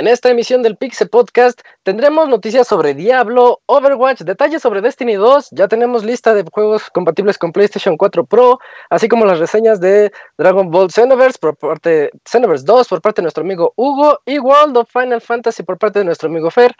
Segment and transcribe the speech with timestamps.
[0.00, 5.50] En esta emisión del Pixel Podcast tendremos noticias sobre Diablo, Overwatch, detalles sobre Destiny 2,
[5.50, 10.10] ya tenemos lista de juegos compatibles con PlayStation 4 Pro, así como las reseñas de
[10.38, 14.78] Dragon Ball Xenoverse por parte Xenoverse 2 por parte de nuestro amigo Hugo y World
[14.78, 16.74] of Final Fantasy por parte de nuestro amigo Fer.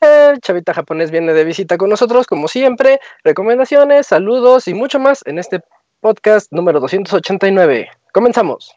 [0.00, 5.20] El chavita japonés viene de visita con nosotros como siempre, recomendaciones, saludos y mucho más
[5.26, 5.60] en este
[6.02, 7.88] podcast número 289.
[8.12, 8.76] Comenzamos.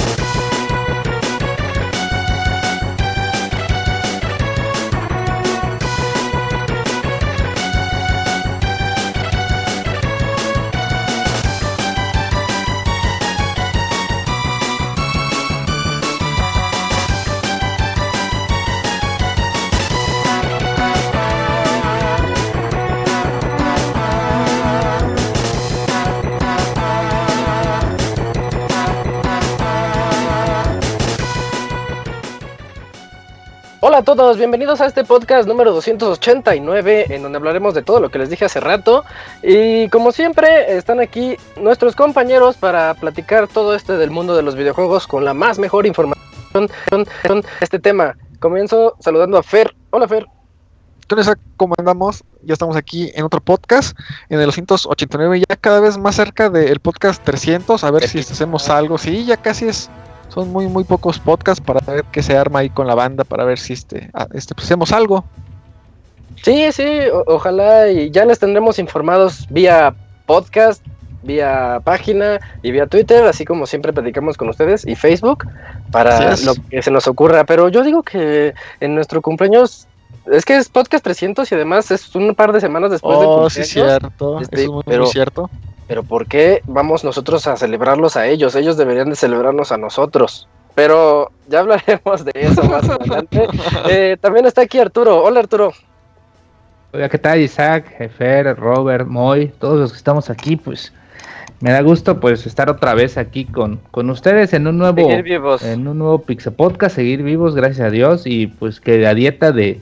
[33.91, 38.07] Hola a todos, bienvenidos a este podcast número 289, en donde hablaremos de todo lo
[38.07, 39.03] que les dije hace rato.
[39.43, 44.55] Y como siempre, están aquí nuestros compañeros para platicar todo este del mundo de los
[44.55, 46.21] videojuegos con la más mejor información
[46.53, 48.15] de este tema.
[48.39, 49.75] Comienzo saludando a Fer.
[49.89, 50.25] Hola Fer.
[51.57, 52.23] ¿cómo andamos?
[52.43, 53.97] Ya estamos aquí en otro podcast,
[54.29, 58.69] en el 289, ya cada vez más cerca del podcast 300, a ver si hacemos
[58.69, 58.97] algo.
[58.97, 59.89] Sí, ya casi es
[60.33, 63.43] son muy muy pocos podcasts para ver qué se arma ahí con la banda para
[63.43, 65.23] ver si este, ah, este pues, hacemos algo.
[66.43, 66.85] Sí, sí,
[67.27, 69.93] ojalá y ya les tendremos informados vía
[70.25, 70.83] podcast,
[71.23, 75.45] vía página y vía Twitter, así como siempre platicamos con ustedes y Facebook
[75.91, 77.43] para lo que se nos ocurra.
[77.43, 79.87] Pero yo digo que en nuestro cumpleaños
[80.31, 83.49] es que es podcast 300 y además es un par de semanas después del Oh,
[83.49, 83.99] sí, cumpleaños.
[83.99, 84.39] cierto.
[84.41, 85.49] Este, Eso es muy, muy pero- cierto.
[85.91, 88.55] Pero ¿por qué vamos nosotros a celebrarlos a ellos?
[88.55, 90.47] Ellos deberían de celebrarnos a nosotros.
[90.73, 93.45] Pero ya hablaremos de eso más adelante.
[93.89, 95.21] Eh, también está aquí Arturo.
[95.21, 95.73] Hola Arturo.
[96.93, 100.55] Oiga, ¿qué tal Isaac, Jefer, Robert, Moy, todos los que estamos aquí?
[100.55, 100.93] Pues
[101.59, 105.87] me da gusto pues estar otra vez aquí con, con ustedes en un nuevo en
[105.89, 109.81] un nuevo Pixel Podcast, seguir vivos, gracias a Dios, y pues que la dieta de,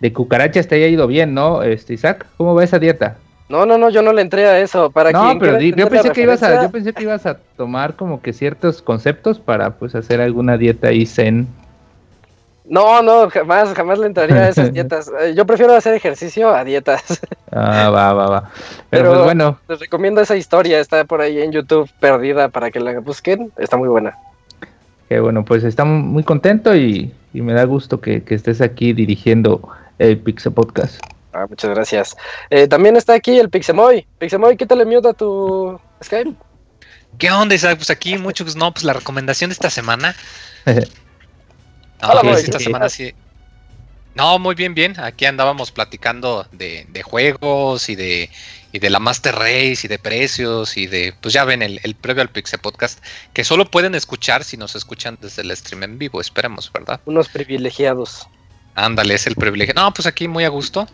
[0.00, 1.62] de cucarachas te haya ido bien, ¿no?
[1.62, 3.18] Este Isaac, ¿cómo va esa dieta?
[3.50, 4.90] No, no, no, yo no le entré a eso.
[4.90, 7.96] Para no, pero di- yo pensé que ibas a, yo pensé que ibas a tomar
[7.96, 11.48] como que ciertos conceptos para pues hacer alguna dieta ahí zen.
[12.64, 15.10] No, no, jamás, jamás le entraría a esas dietas.
[15.20, 17.20] Eh, Yo prefiero hacer ejercicio a dietas.
[17.50, 18.50] Ah, va, va, va.
[18.90, 22.70] Pero, Pero- pues bueno, Les recomiendo esa historia, está por ahí en YouTube perdida para
[22.70, 23.50] que la busquen.
[23.58, 24.16] Está muy buena.
[25.08, 28.92] Que bueno, pues estamos muy contentos y, y me da gusto que, que estés aquí
[28.92, 29.68] dirigiendo
[29.98, 31.00] el Pixel Podcast.
[31.32, 32.16] Ah, muchas gracias.
[32.50, 34.06] Eh, también está aquí el Pixemoy.
[34.18, 36.34] Pixemoy, quítale mute a tu Skype.
[37.18, 37.76] ¿Qué onda, Isaac?
[37.76, 40.14] Pues aquí muchos, no, pues la recomendación de esta semana.
[40.66, 40.74] No,
[42.02, 43.14] Hola, pues esta semana sí.
[44.14, 44.98] No, muy bien, bien.
[44.98, 48.28] Aquí andábamos platicando de, de juegos y de,
[48.72, 51.94] y de la Master Race y de precios y de, pues ya ven el, el
[51.94, 55.98] previo al Pixel Podcast, que solo pueden escuchar si nos escuchan desde el stream en
[55.98, 57.00] vivo, esperemos, ¿verdad?
[57.04, 58.26] Unos privilegiados.
[58.74, 59.74] Ándale, es el privilegio.
[59.74, 60.88] No, pues aquí muy a gusto.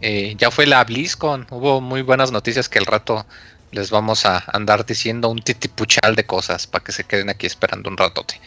[0.00, 3.26] Eh, ya fue la BlizzCon, hubo muy buenas noticias que al rato
[3.72, 7.90] les vamos a andar diciendo un titipuchal de cosas para que se queden aquí esperando
[7.90, 8.40] un ratote.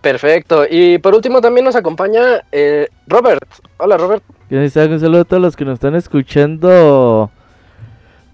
[0.00, 0.64] Perfecto.
[0.70, 3.42] Y por último también nos acompaña eh, Robert.
[3.78, 4.22] Hola Robert.
[4.48, 4.90] ¿Qué tal, Isaac?
[4.90, 7.30] Un saludo a todos los que nos están escuchando.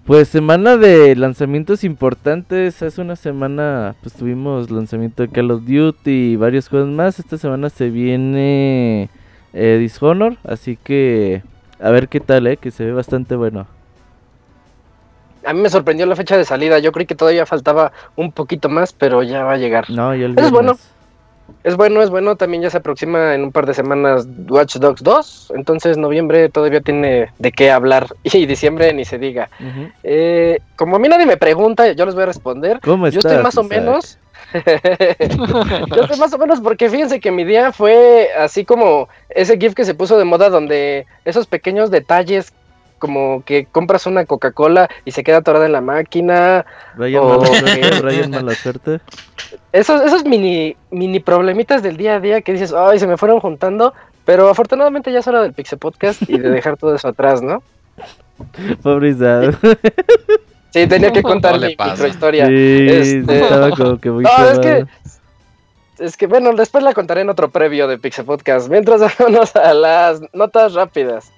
[0.05, 2.83] Pues semana de lanzamientos importantes.
[2.83, 7.17] Hace una semana pues tuvimos lanzamiento de Call of Duty y varios juegos más.
[7.17, 9.09] Esta semana se viene
[9.53, 11.41] eh, Dishonor, así que
[11.83, 13.67] a ver qué tal, eh, que se ve bastante bueno.
[15.45, 16.79] A mí me sorprendió la fecha de salida.
[16.79, 19.89] Yo creí que todavía faltaba un poquito más, pero ya va a llegar.
[19.89, 20.77] No, ya Es bueno.
[21.65, 22.37] Es bueno, es bueno.
[22.37, 25.53] También ya se aproxima en un par de semanas Watch Dogs 2.
[25.55, 28.07] Entonces noviembre todavía tiene de qué hablar.
[28.23, 29.49] Y diciembre ni se diga.
[30.03, 32.79] Eh, como a mí nadie me pregunta, yo les voy a responder.
[32.79, 33.33] ¿Cómo Yo estás?
[33.33, 34.17] estoy más o menos
[35.95, 39.73] Yo sé más o menos porque fíjense que mi día fue así como ese GIF
[39.73, 42.53] que se puso de moda donde esos pequeños detalles
[42.99, 46.65] como que compras una Coca-Cola y se queda atorada en la máquina.
[46.95, 48.01] Ryan mala suerte, ok.
[48.01, 49.01] Ryan mala suerte.
[49.73, 53.41] Esos, esos mini, mini problemitas del día a día que dices, ay, se me fueron
[53.41, 53.93] juntando.
[54.23, 57.61] Pero afortunadamente ya es hora del Pixel Podcast y de dejar todo eso atrás, ¿no?
[58.83, 59.13] Pobre.
[60.73, 62.47] Sí, tenía que contar No le mi microhistoria.
[62.47, 64.85] Sí, Este- estaba como que muy No, es que,
[65.99, 68.69] es que, bueno, después la contaré en otro previo de Pixel Podcast.
[68.69, 71.31] Mientras vámonos a las notas rápidas.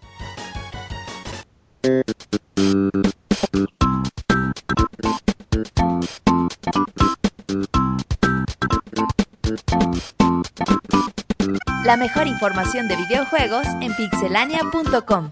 [11.86, 15.32] La mejor información de videojuegos en pixelania.com.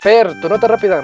[0.00, 1.02] Fer, tu nota rápida.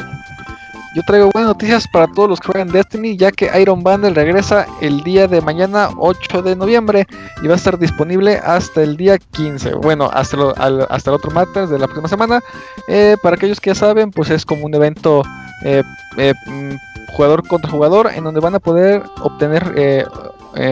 [0.94, 4.66] Yo traigo buenas noticias para todos los que juegan Destiny, ya que Iron Bundle regresa
[4.82, 7.06] el día de mañana, 8 de noviembre,
[7.42, 9.72] y va a estar disponible hasta el día 15.
[9.76, 12.40] Bueno, hasta, el otro martes de la próxima semana.
[12.88, 15.22] Eh, para aquellos que ya saben, pues es como un evento
[15.64, 15.82] eh,
[16.18, 16.74] eh, mm,
[17.16, 20.06] jugador contra jugador, en donde van a poder obtener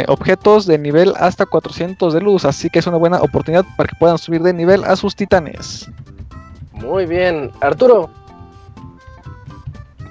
[0.08, 2.44] objetos de nivel hasta 400 de luz.
[2.44, 5.88] Así que es una buena oportunidad para que puedan subir de nivel a sus titanes.
[6.82, 7.50] Muy bien.
[7.60, 8.10] Arturo.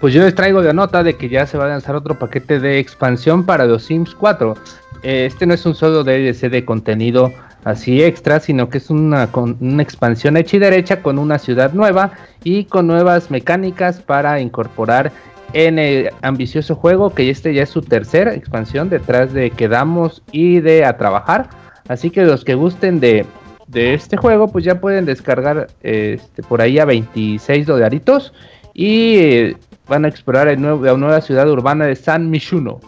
[0.02, 2.60] Pues yo les traigo la nota de que ya se va a lanzar otro paquete
[2.60, 4.56] de expansión para los Sims 4.
[5.04, 7.34] Eh, Este no es un solo DLC de contenido
[7.66, 11.74] así extra, sino que es una, con- una expansión hecha y derecha con una ciudad
[11.74, 12.12] nueva
[12.46, 15.12] y con nuevas mecánicas para incorporar
[15.52, 20.62] en el ambicioso juego, que este ya es su tercera expansión detrás de Quedamos y
[20.62, 21.50] de A Trabajar.
[21.90, 23.26] Así que los que gusten de,
[23.70, 28.34] de este juego, pues ya pueden descargar este, por ahí a 26 dolaritos
[28.74, 29.58] y eh,
[29.88, 32.80] van a explorar el nuevo- la nueva ciudad urbana de San Michuno.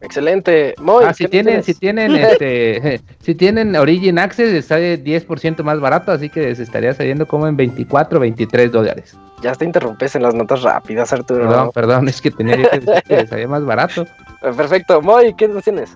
[0.00, 0.74] Excelente.
[0.80, 6.12] Muy Ah, si tienen, si tienen, este, si tienen Origin Access, sale 10% más barato,
[6.12, 9.16] así que les estaría saliendo como en 24, 23 dólares.
[9.42, 11.48] Ya te interrumpes en las notas rápidas, Arturo.
[11.48, 14.06] Perdón, perdón, es que tenía que decir que les salía más barato.
[14.40, 15.02] Perfecto.
[15.02, 15.90] Moy, ¿qué tienes?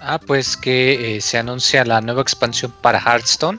[0.00, 3.58] Ah, pues que eh, se anuncia la nueva expansión para Hearthstone.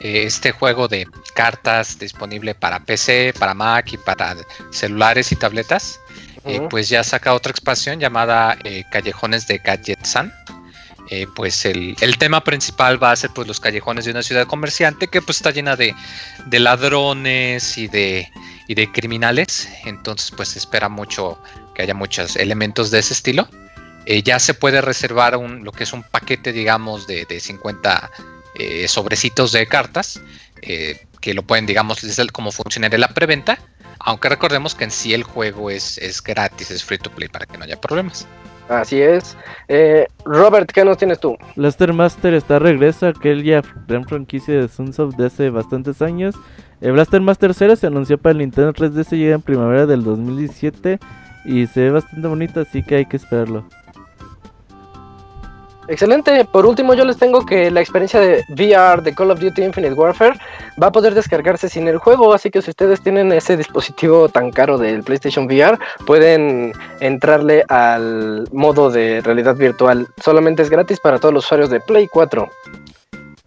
[0.00, 4.36] Eh, este juego de cartas disponible para PC, para Mac y para
[4.70, 6.00] celulares y tabletas.
[6.44, 6.68] eh, Ujú.
[6.68, 8.56] pues ya saca otra expansión llamada
[8.90, 10.32] Callejones de Gadget-san.
[11.10, 14.46] Eh, pues el, el tema principal va a ser pues los callejones de una ciudad
[14.46, 15.94] comerciante que pues está llena de,
[16.46, 18.30] de ladrones y de,
[18.66, 19.68] y de criminales.
[19.84, 21.40] Entonces pues se espera mucho
[21.74, 23.48] que haya muchos elementos de ese estilo.
[24.10, 28.10] Eh, ya se puede reservar un, lo que es un paquete, digamos, de, de 50
[28.54, 30.22] eh, sobrecitos de cartas,
[30.62, 33.58] eh, que lo pueden, digamos, es el- como funcionaría la preventa,
[34.00, 37.44] aunque recordemos que en sí el juego es, es gratis, es free to play para
[37.44, 38.26] que no haya problemas.
[38.70, 39.36] Así es.
[39.68, 41.36] Eh, Robert, ¿qué nos tienes tú?
[41.56, 46.34] Blaster Master está regresa, aquella gran franquicia de Sunsoft de hace bastantes años.
[46.80, 50.98] El Blaster Master 0 se anunció para el Nintendo 3DS llega en primavera del 2017
[51.44, 53.68] y se ve bastante bonito, así que hay que esperarlo.
[55.88, 56.44] Excelente.
[56.44, 59.94] Por último, yo les tengo que la experiencia de VR de Call of Duty Infinite
[59.94, 60.38] Warfare
[60.80, 62.34] va a poder descargarse sin el juego.
[62.34, 68.46] Así que si ustedes tienen ese dispositivo tan caro del PlayStation VR, pueden entrarle al
[68.52, 70.06] modo de realidad virtual.
[70.22, 72.50] Solamente es gratis para todos los usuarios de Play 4.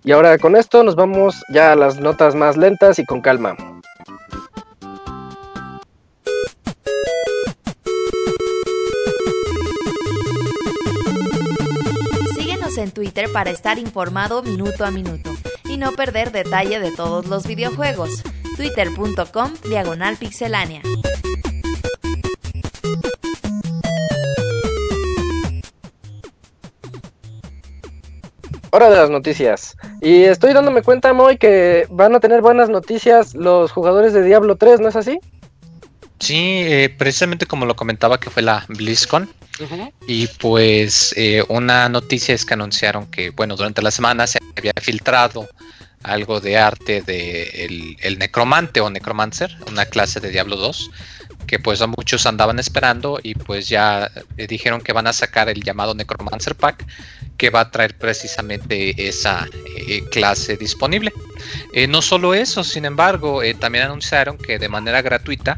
[0.04, 3.56] Y ahora con esto nos vamos ya a las notas más lentas y con calma.
[12.82, 15.32] En Twitter para estar informado minuto a minuto
[15.66, 18.24] y no perder detalle de todos los videojuegos.
[18.58, 20.82] Twitter.com Diagonal Pixelánea.
[28.72, 29.76] Hora de las noticias.
[30.02, 34.56] Y estoy dándome cuenta, Moy, que van a tener buenas noticias los jugadores de Diablo
[34.56, 35.20] 3, ¿no es así?
[36.20, 39.28] Sí, eh, precisamente como lo comentaba que fue la BlizzCon,
[40.08, 44.74] Y pues eh, una noticia es que anunciaron que, bueno, durante la semana se había
[44.82, 45.48] filtrado
[46.04, 50.90] algo de arte de el, necromante o necromancer, una clase de Diablo 2,
[51.46, 55.50] que pues a muchos andaban esperando y pues ya eh, dijeron que van a sacar
[55.50, 56.88] el llamado Necromancer Pack,
[57.38, 61.12] que va a traer precisamente esa eh, clase disponible.
[61.90, 65.58] No solo eso, sin embargo, también anunciaron que de manera gratuita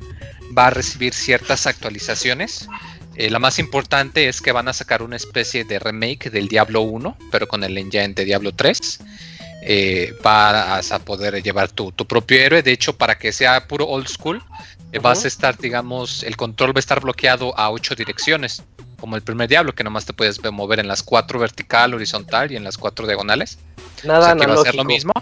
[0.58, 2.68] va a recibir ciertas actualizaciones.
[3.16, 6.82] Eh, la más importante es que van a sacar una especie de remake del Diablo
[6.82, 9.00] 1, pero con el engine de Diablo 3.
[9.66, 12.62] eh, vas a poder llevar tu, propio héroe.
[12.62, 14.44] De hecho, para que sea puro old school,
[14.92, 18.62] eh, vas a estar, digamos, el control va a estar bloqueado a ocho direcciones,
[19.00, 22.58] como el primer Diablo, que nomás te puedes mover en las cuatro vertical, horizontal y
[22.58, 23.58] en las cuatro diagonales.
[24.04, 25.14] Nada, o sea, que va a ser lo mismo.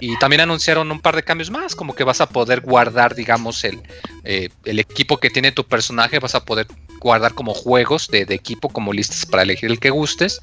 [0.00, 3.64] Y también anunciaron un par de cambios más, como que vas a poder guardar, digamos,
[3.64, 3.82] el,
[4.24, 6.66] eh, el equipo que tiene tu personaje, vas a poder
[7.06, 10.40] guardar como juegos de, equipo, como listas para elegir el que gustes.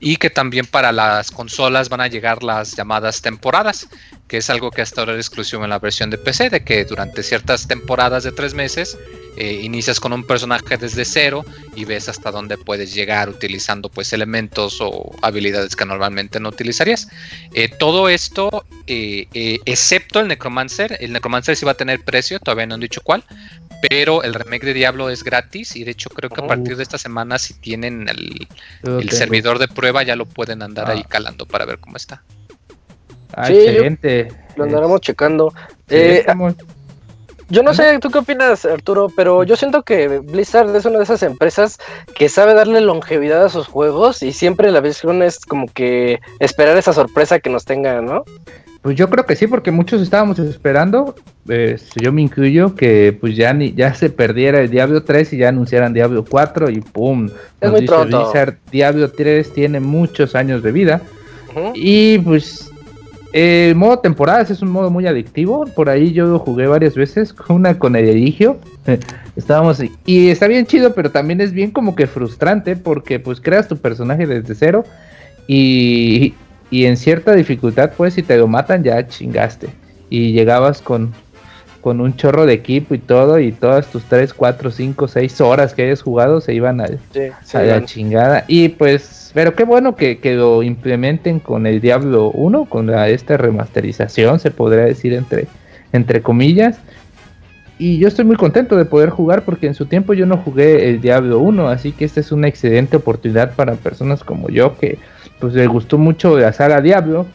[0.00, 3.88] Y que también para las consolas van a llegar las llamadas temporadas,
[4.26, 6.84] que es algo que hasta ahora es exclusivo en la versión de PC, de que
[6.84, 8.98] durante ciertas temporadas de tres meses
[9.36, 11.44] eh, inicias con un personaje desde cero
[11.76, 17.08] y ves hasta dónde puedes llegar utilizando pues elementos o habilidades que normalmente no utilizarías.
[17.54, 19.28] Eh, todo esto, eh,
[19.64, 23.24] excepto el Necromancer, el Necromancer sí va a tener precio, todavía no han dicho cuál,
[23.88, 26.82] pero el remake de Diablo es gratis y de hecho creo que a partir de
[26.82, 31.08] esta semana si tienen el, servidor de prueba ya lo pueden andar ahí ah.
[31.08, 32.22] calando para ver cómo está.
[33.32, 34.28] Ah, excelente.
[34.56, 35.54] Lo andaremos checando.
[35.88, 36.26] Eh,
[37.50, 39.08] yo no sé, ¿tú qué opinas, Arturo?
[39.14, 41.78] Pero yo siento que Blizzard es una de esas empresas
[42.14, 46.76] que sabe darle longevidad a sus juegos y siempre la visión es como que esperar
[46.76, 48.24] esa sorpresa que nos tenga, ¿no?
[48.82, 51.14] Pues yo creo que sí, porque muchos estábamos esperando,
[51.46, 55.36] este, yo me incluyo, que pues ya ni, ya se perdiera el Diablo 3 y
[55.36, 57.28] ya anunciaran Diablo 4 y ¡pum!
[57.60, 58.22] Es muy pronto.
[58.22, 61.02] Blizzard, Diablo 3 tiene muchos años de vida
[61.74, 62.70] y pues
[63.32, 67.78] el modo temporadas es un modo muy adictivo, por ahí yo jugué varias veces, una
[67.78, 68.58] con el Eligio,
[69.36, 73.68] estábamos y está bien chido, pero también es bien como que frustrante porque pues creas
[73.68, 74.84] tu personaje desde cero
[75.46, 76.32] y
[76.70, 79.68] y en cierta dificultad, pues si te lo matan ya chingaste.
[80.08, 81.12] Y llegabas con,
[81.80, 85.74] con un chorro de equipo y todo, y todas tus 3, 4, 5, 6 horas
[85.74, 86.86] que hayas jugado se iban a,
[87.54, 88.44] la chingada.
[88.46, 93.08] Y pues, pero qué bueno que, que, lo implementen con el Diablo 1, con la,
[93.08, 95.48] esta remasterización, se podría decir entre,
[95.92, 96.78] entre comillas.
[97.78, 100.90] Y yo estoy muy contento de poder jugar porque en su tiempo yo no jugué
[100.90, 104.98] el Diablo 1, así que esta es una excelente oportunidad para personas como yo que
[105.40, 107.26] pues le gustó mucho la saga Diablo.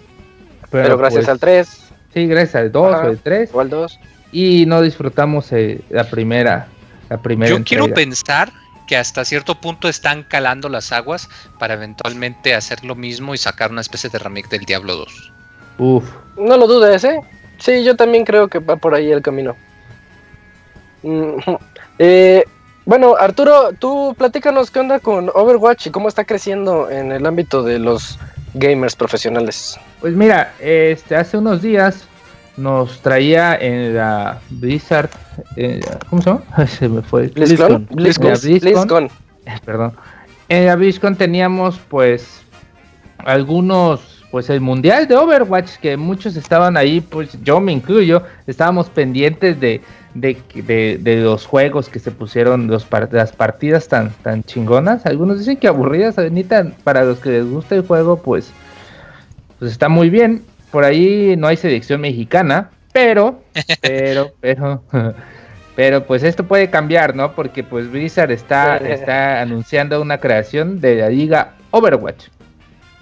[0.69, 1.67] Pero, gracias pues, al 3.
[2.13, 3.49] Sí, gracias al 2 o al 3.
[3.53, 3.99] O al 2.
[4.31, 6.67] Y no disfrutamos eh, la primera.
[7.09, 8.51] La primera Yo quiero pensar
[8.87, 11.27] que hasta cierto punto están calando las aguas
[11.59, 15.33] para eventualmente hacer lo mismo y sacar una especie de remake del Diablo 2.
[15.77, 16.11] Uf.
[16.37, 17.19] No lo dudes, ¿eh?
[17.57, 19.55] Sí, yo también creo que va por ahí el camino.
[21.03, 21.37] Mm,
[21.99, 22.43] eh,
[22.85, 27.63] bueno, Arturo, tú platícanos qué onda con Overwatch y cómo está creciendo en el ámbito
[27.63, 28.19] de los
[28.53, 29.79] gamers profesionales.
[30.01, 32.07] Pues mira, este hace unos días
[32.57, 35.09] nos traía en la Blizzard,
[35.55, 36.67] eh, ¿cómo se llama?
[36.67, 37.27] Se me fue.
[37.27, 37.87] BlizzCon.
[37.91, 39.09] BlizzCon.
[39.65, 39.93] Perdón.
[40.47, 42.43] En la BlizzCon teníamos pues
[43.17, 48.89] algunos pues el mundial de Overwatch que muchos estaban ahí, pues yo me incluyo, estábamos
[48.89, 49.79] pendientes de
[50.13, 55.05] de, de, los juegos que se pusieron, los las partidas tan, tan chingonas.
[55.05, 56.15] Algunos dicen que aburridas,
[56.83, 58.51] para los que les gusta el juego, pues,
[59.57, 60.43] pues está muy bien.
[60.69, 63.41] Por ahí no hay selección mexicana, pero,
[63.81, 64.83] pero, pero,
[65.77, 67.35] pero pues esto puede cambiar, ¿no?
[67.35, 72.34] Porque pues Blizzard está, está anunciando una creación de la liga Overwatch.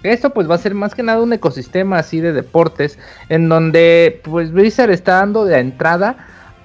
[0.04, 2.98] Esto pues va a ser más que nada un ecosistema así de deportes
[3.30, 6.16] en donde pues Blizzard está dando de entrada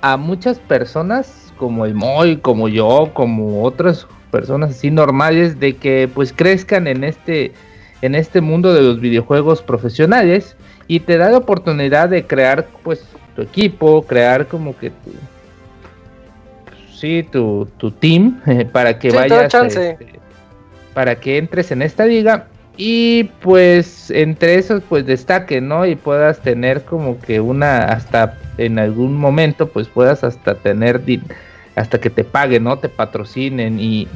[0.02, 6.10] a muchas personas como el Moy, como yo, como otras personas así normales de que
[6.14, 7.54] pues crezcan en este
[8.02, 13.06] en este mundo de los videojuegos profesionales y te da la oportunidad de crear pues
[13.38, 15.12] tu equipo, crear como que tu
[16.94, 18.42] sí, tu, tu team
[18.74, 20.20] para que vayas este,
[20.94, 22.48] para que entres en esta liga
[22.82, 25.86] y pues entre esos pues destaque, ¿no?
[25.86, 31.02] Y puedas tener como que una hasta en algún momento pues puedas hasta tener
[31.76, 32.80] hasta que te paguen, ¿no?
[32.80, 34.08] Te patrocinen y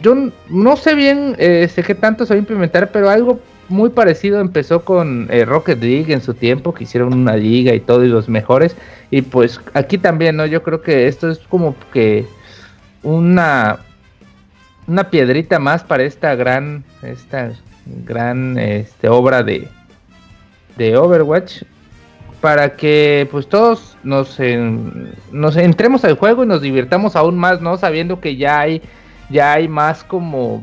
[0.00, 0.14] yo
[0.48, 3.38] no sé bien sé qué tanto se va a implementar, pero algo
[3.68, 7.80] muy parecido empezó con eh, Rocket League en su tiempo, que hicieron una liga y
[7.80, 8.74] todo y los mejores.
[9.10, 10.46] Y pues aquí también, ¿no?
[10.46, 12.26] Yo creo que esto es como que
[13.02, 13.80] una
[14.86, 17.52] una piedrita más para esta gran, esta
[18.04, 19.68] gran este, obra de,
[20.76, 21.62] de Overwatch
[22.40, 24.38] para que pues todos nos,
[25.32, 27.76] nos entremos al juego y nos divirtamos aún más, ¿no?
[27.76, 28.82] Sabiendo que ya hay,
[29.30, 30.62] ya hay más como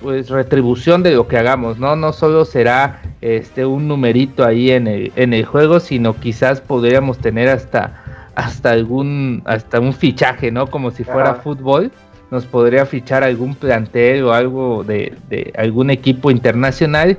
[0.00, 1.96] pues retribución de lo que hagamos, ¿no?
[1.96, 7.18] No solo será este un numerito ahí en el, en el juego, sino quizás podríamos
[7.18, 8.04] tener hasta
[8.34, 10.68] hasta algún hasta un fichaje, ¿no?
[10.68, 11.90] Como si fuera fútbol
[12.30, 15.16] nos podría fichar algún plantel o algo de,
[15.56, 17.16] algún equipo internacional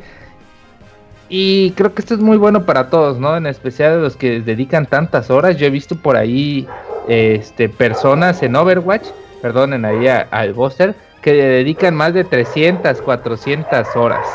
[1.30, 3.38] Y creo que esto es muy bueno para todos, ¿no?
[3.38, 5.58] En especial los que dedican tantas horas.
[5.58, 6.68] Yo he visto por ahí
[7.08, 9.08] este, personas en Overwatch,
[9.42, 14.28] perdonen ahí al Buster, que le dedican más de 300, 400 horas.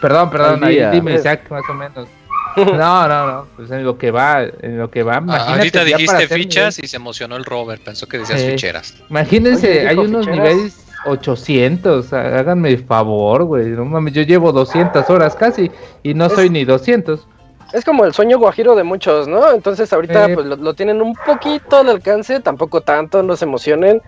[0.00, 2.19] Perdón, perdón, ahí dime Isaac, más o menos.
[2.56, 5.22] No, no, no, pues en lo que va, en lo que va.
[5.28, 8.94] Ah, ahorita dijiste fichas y se emocionó el Robert, pensó que decías ficheras.
[9.08, 15.34] Imagínense, hay unos niveles 800, háganme el favor, güey, no mames, yo llevo 200 horas
[15.34, 15.70] casi
[16.02, 17.26] y no soy ni 200.
[17.72, 19.52] Es como el sueño guajiro de muchos, ¿no?
[19.52, 24.02] Entonces ahorita pues lo, tienen un poquito de alcance, tampoco tanto, no se emocionen,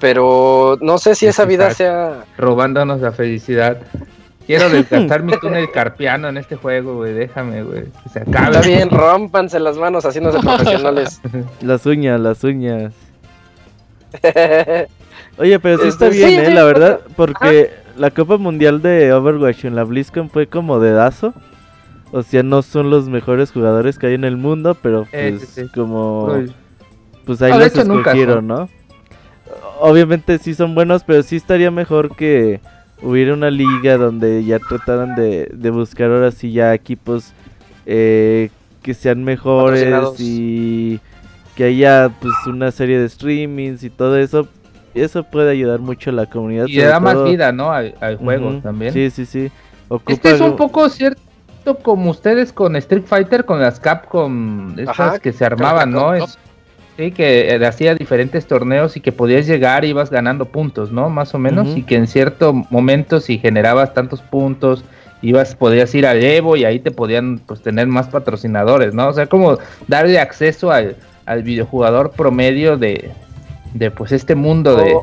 [0.00, 2.24] pero no sé si esa vida sea...
[2.38, 3.78] Robándonos la felicidad.
[4.46, 7.12] Quiero desgastar mi túnel carpiano en este juego, güey.
[7.14, 7.84] Déjame, güey.
[8.12, 11.20] se Está bien, rompanse las manos haciéndose profesionales.
[11.60, 12.92] Las uñas, las uñas.
[15.38, 16.54] Oye, pero sí está bien, ¿eh?
[16.54, 21.34] La verdad, porque la Copa Mundial de Overwatch en la BlizzCon fue como de dazo.
[22.12, 25.70] O sea, no son los mejores jugadores que hay en el mundo, pero eh, pues
[25.74, 26.32] como...
[27.24, 28.68] Pues ahí los escogieron, ¿no?
[29.80, 32.60] Obviamente sí son buenos, pero sí estaría mejor que
[33.04, 37.32] hubiera una liga donde ya trataran de, buscar ahora sí ya equipos
[37.86, 38.50] eh,
[38.82, 41.00] que sean mejores y
[41.54, 44.48] que haya pues una serie de streamings y todo eso.
[44.94, 46.66] Eso puede ayudar mucho a la comunidad.
[46.68, 47.72] Y le da más vida, ¿no?
[47.72, 48.92] Al, juego también.
[48.92, 49.50] Sí, sí, sí.
[50.06, 51.20] este es un poco cierto
[51.82, 56.14] como ustedes con Street Fighter, con las Capcom, esas que se armaban, ¿no?
[56.14, 56.38] Es,
[56.96, 61.10] Sí, que eh, hacía diferentes torneos y que podías llegar y ibas ganando puntos, ¿no?
[61.10, 64.84] Más o menos, y que en cierto momento si generabas tantos puntos,
[65.20, 69.08] ibas, podías ir al Evo y ahí te podían pues tener más patrocinadores, ¿no?
[69.08, 69.58] O sea, como
[69.88, 70.96] darle acceso al,
[71.26, 73.10] al videojugador promedio de,
[73.72, 74.94] de pues este mundo de,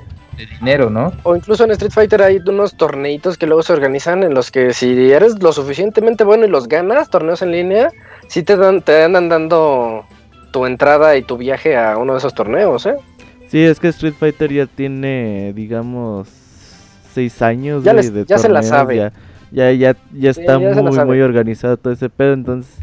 [0.59, 1.11] dinero, ¿no?
[1.23, 4.73] O incluso en Street Fighter hay unos torneitos que luego se organizan en los que
[4.73, 7.91] si eres lo suficientemente bueno y los ganas, torneos en línea,
[8.27, 10.05] sí te dan, te andan dando
[10.51, 12.95] tu entrada y tu viaje a uno de esos torneos, ¿eh?
[13.49, 16.27] Sí, es que Street Fighter ya tiene, digamos,
[17.13, 19.11] seis años ya, de ya se la sabe.
[19.51, 22.73] Ya, ya, ya, está muy, muy organizado todo ese pedo, entonces...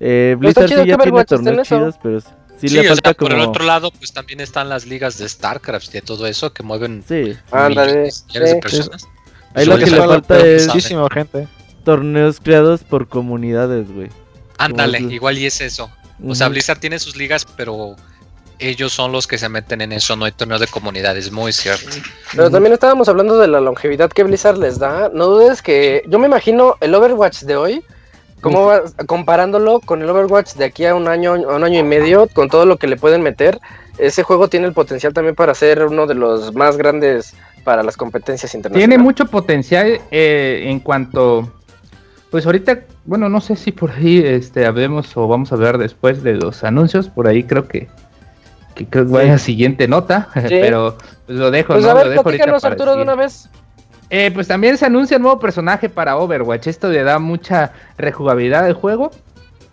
[0.00, 3.30] Eh, Blizzard sí ya tiene torneos chidos, pero sí, le falta como...
[3.30, 6.62] Por el otro lado, pues también están las ligas de StarCraft y todo eso que
[6.62, 7.36] mueven sí.
[7.52, 9.08] millones de personas.
[9.54, 11.48] Ahí lo que le falta es muchísima gente.
[11.84, 14.08] torneos creados por comunidades, güey.
[14.58, 15.90] Ándale, igual y es eso.
[16.24, 17.96] O sea, Blizzard tiene sus ligas, pero
[18.58, 21.96] ellos son los que se meten en eso, no hay torneos de comunidades, muy cierto.
[22.34, 25.10] Pero también estábamos hablando de la longevidad que Blizzard les da.
[25.12, 27.84] No dudes que yo me imagino el Overwatch de hoy,
[28.40, 31.84] cómo va, comparándolo con el Overwatch de aquí a un año, a un año y
[31.84, 33.60] medio, con todo lo que le pueden meter,
[33.98, 37.96] ese juego tiene el potencial también para ser uno de los más grandes para las
[37.96, 38.88] competencias internacionales.
[38.88, 41.52] Tiene mucho potencial eh, en cuanto
[42.30, 46.22] pues ahorita, bueno, no sé si por ahí este, hablemos o vamos a hablar después
[46.22, 47.88] de los anuncios, por ahí creo que,
[48.74, 51.90] que creo que va a la siguiente nota, pero pues lo dejo, pues ¿no?
[51.90, 53.48] a ver, lo dejo Arturo, de una vez.
[54.10, 58.64] Eh, pues también se anuncia un nuevo personaje para Overwatch, esto le da mucha rejugabilidad
[58.64, 59.10] al juego.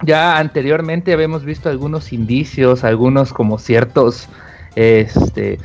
[0.02, 4.28] Ya anteriormente habíamos visto algunos indicios, algunos como ciertos,
[4.76, 5.60] este,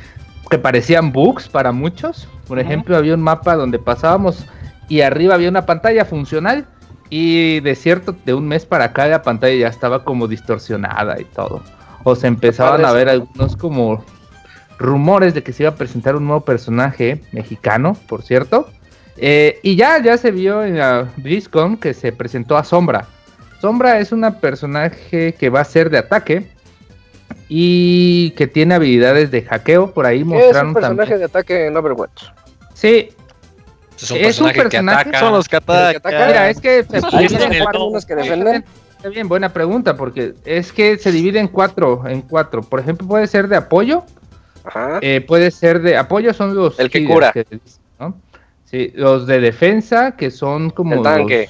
[0.49, 2.27] que parecían bugs para muchos.
[2.47, 4.45] Por ejemplo, había un mapa donde pasábamos
[4.87, 6.65] y arriba había una pantalla funcional
[7.09, 11.25] y de cierto, de un mes para acá la pantalla ya estaba como distorsionada y
[11.25, 11.61] todo.
[12.03, 14.03] O se empezaban a ver algunos como
[14.77, 18.69] rumores de que se iba a presentar un nuevo personaje mexicano, por cierto.
[19.17, 23.05] Eh, y ya, ya se vio en la BlizzCon que se presentó a Sombra.
[23.59, 26.49] Sombra es una personaje que va a ser de ataque
[27.49, 29.91] y que tiene habilidades de hackeo.
[29.91, 30.69] Por ahí mostraron.
[30.71, 32.23] Es un personaje de ataque en Overwatch.
[32.73, 33.09] Sí,
[34.01, 36.03] es un personaje, que Son los que atacan.
[36.03, 37.91] Mira, es que se en cuatro.
[38.07, 38.65] que defienden.
[38.97, 42.61] Está bien, buena pregunta, porque es que se divide en cuatro, en cuatro.
[42.61, 44.03] Por ejemplo, puede ser de apoyo.
[44.65, 44.99] Ajá.
[45.01, 47.31] Eh, puede ser de apoyo son los el que cura.
[48.65, 51.49] Sí, los de defensa que son como el tanque.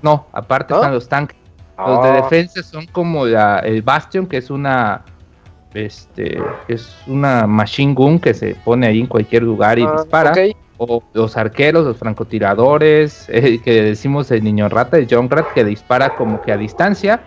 [0.00, 1.36] no, aparte están los tanques.
[1.78, 2.14] Los de oh.
[2.22, 5.02] defensa son como el Bastion, que es una
[5.74, 10.34] este es una machine gun que se pone ahí en cualquier lugar y ah, dispara
[11.12, 16.14] los arqueros, los francotiradores, eh, que decimos el niño rata, el John Rat, que dispara
[16.16, 17.22] como que a distancia.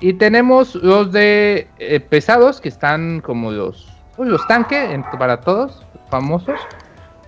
[0.00, 5.82] Y tenemos los de eh, pesados, que están como los, pues, los tanques para todos,
[6.08, 6.60] famosos.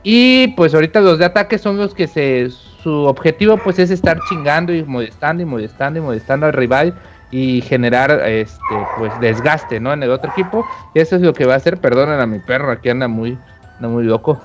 [0.03, 2.49] Y pues ahorita los de ataque son los que se,
[2.83, 6.95] su objetivo pues es estar chingando y molestando y molestando y molestando al rival
[7.31, 8.59] y generar este
[8.99, 9.93] pues desgaste, ¿no?
[9.93, 10.65] En el otro equipo.
[10.95, 13.39] Y eso es lo que va a hacer, perdonen a mi perro, aquí anda muy
[13.81, 14.39] anda muy loco.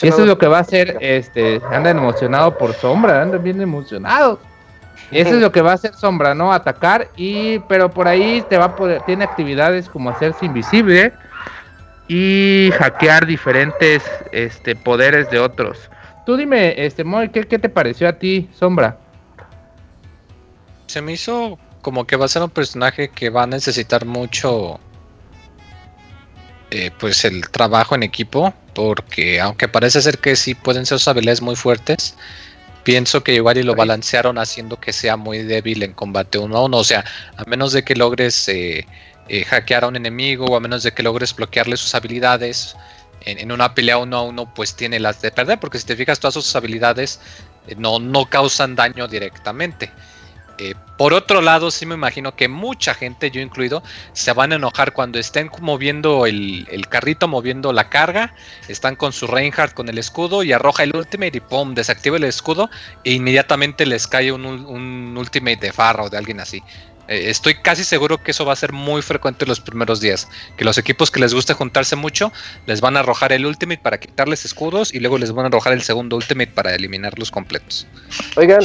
[0.00, 3.60] Y eso es lo que va a hacer, este, andan emocionado por sombra, andan bien
[3.60, 4.38] emocionados.
[5.10, 6.52] Eso es lo que va a hacer Sombra, ¿no?
[6.52, 11.12] Atacar y pero por ahí te va a poder tiene actividades como hacerse invisible
[12.06, 15.90] y hackear diferentes este poderes de otros.
[16.26, 18.98] Tú dime, este Moy, ¿qué, qué te pareció a ti, Sombra?
[20.86, 24.78] Se me hizo como que va a ser un personaje que va a necesitar mucho
[26.70, 31.08] eh, pues el trabajo en equipo porque aunque parece ser que sí pueden ser sus
[31.08, 32.14] habilidades muy fuertes
[32.84, 36.64] pienso que igual y lo balancearon haciendo que sea muy débil en combate uno a
[36.64, 36.78] uno.
[36.78, 37.04] O sea
[37.36, 38.86] a menos de que logres eh,
[39.28, 42.76] eh, hackear a un enemigo o a menos de que logres bloquearle sus habilidades
[43.22, 45.96] en, en, una pelea uno a uno pues tiene las de perder porque si te
[45.96, 47.20] fijas todas sus habilidades
[47.76, 49.90] no, no causan daño directamente
[50.60, 54.56] eh, por otro lado, sí me imagino que mucha gente, yo incluido, se van a
[54.56, 58.34] enojar cuando estén moviendo el, carrito, moviendo la carga,
[58.68, 62.24] están con su Reinhardt con el escudo y arroja el ultimate y pum, desactiva el
[62.24, 62.68] escudo
[63.04, 66.62] e inmediatamente les cae un, ultimate de Farra o de alguien así.
[67.08, 70.28] Eh, estoy casi seguro que eso va a ser muy frecuente los primeros días.
[70.58, 72.30] Que los equipos que les guste juntarse mucho
[72.66, 75.72] les van a arrojar el ultimate para quitarles escudos y luego les van a arrojar
[75.72, 77.86] el segundo ultimate para eliminarlos completos.
[78.36, 78.60] Oigan,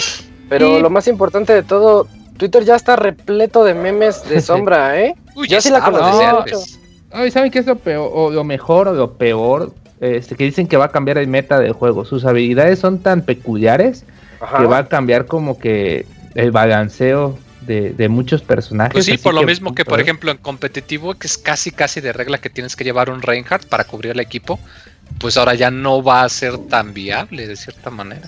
[0.49, 5.15] pero lo más importante de todo, Twitter ya está repleto de memes de sombra, ¿eh?
[5.35, 6.79] Uy, Yo sí la antes.
[7.11, 9.73] Ay, ¿saben qué es lo peor o lo mejor o lo peor?
[10.01, 12.03] Este, que dicen que va a cambiar el meta del juego.
[12.03, 14.03] Sus habilidades son tan peculiares
[14.41, 14.57] Ajá.
[14.57, 16.05] que va a cambiar como que
[16.35, 18.91] el balanceo de, de muchos personajes.
[18.91, 21.71] Pues sí, así por lo que, mismo que, por ejemplo, en competitivo, que es casi
[21.71, 24.59] casi de regla que tienes que llevar un Reinhardt para cubrir el equipo,
[25.19, 28.27] pues ahora ya no va a ser tan viable de cierta manera.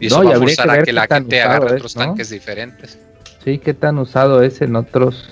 [0.00, 1.72] Y eso No, y va a habría que forzar a que la gente agarre es,
[1.74, 2.02] otros ¿no?
[2.02, 2.98] tanques diferentes.
[3.44, 5.30] Sí, qué tan usado es en otros,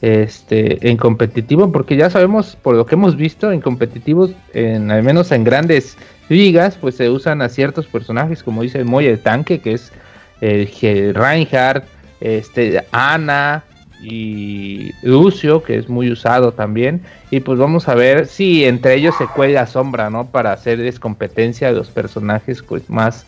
[0.00, 5.02] este, en competitivo, porque ya sabemos, por lo que hemos visto, en competitivos, en, al
[5.02, 5.96] menos en grandes
[6.28, 9.92] ligas, pues se usan a ciertos personajes, como dice Moy, el tanque, que es
[10.40, 11.84] el Ge- Reinhardt,
[12.20, 13.64] este, Ana
[14.02, 19.14] y Lucio, que es muy usado también, y pues vamos a ver si entre ellos
[19.16, 20.26] se cuelga sombra, ¿no?
[20.26, 23.24] Para hacerles competencia a los personajes pues más,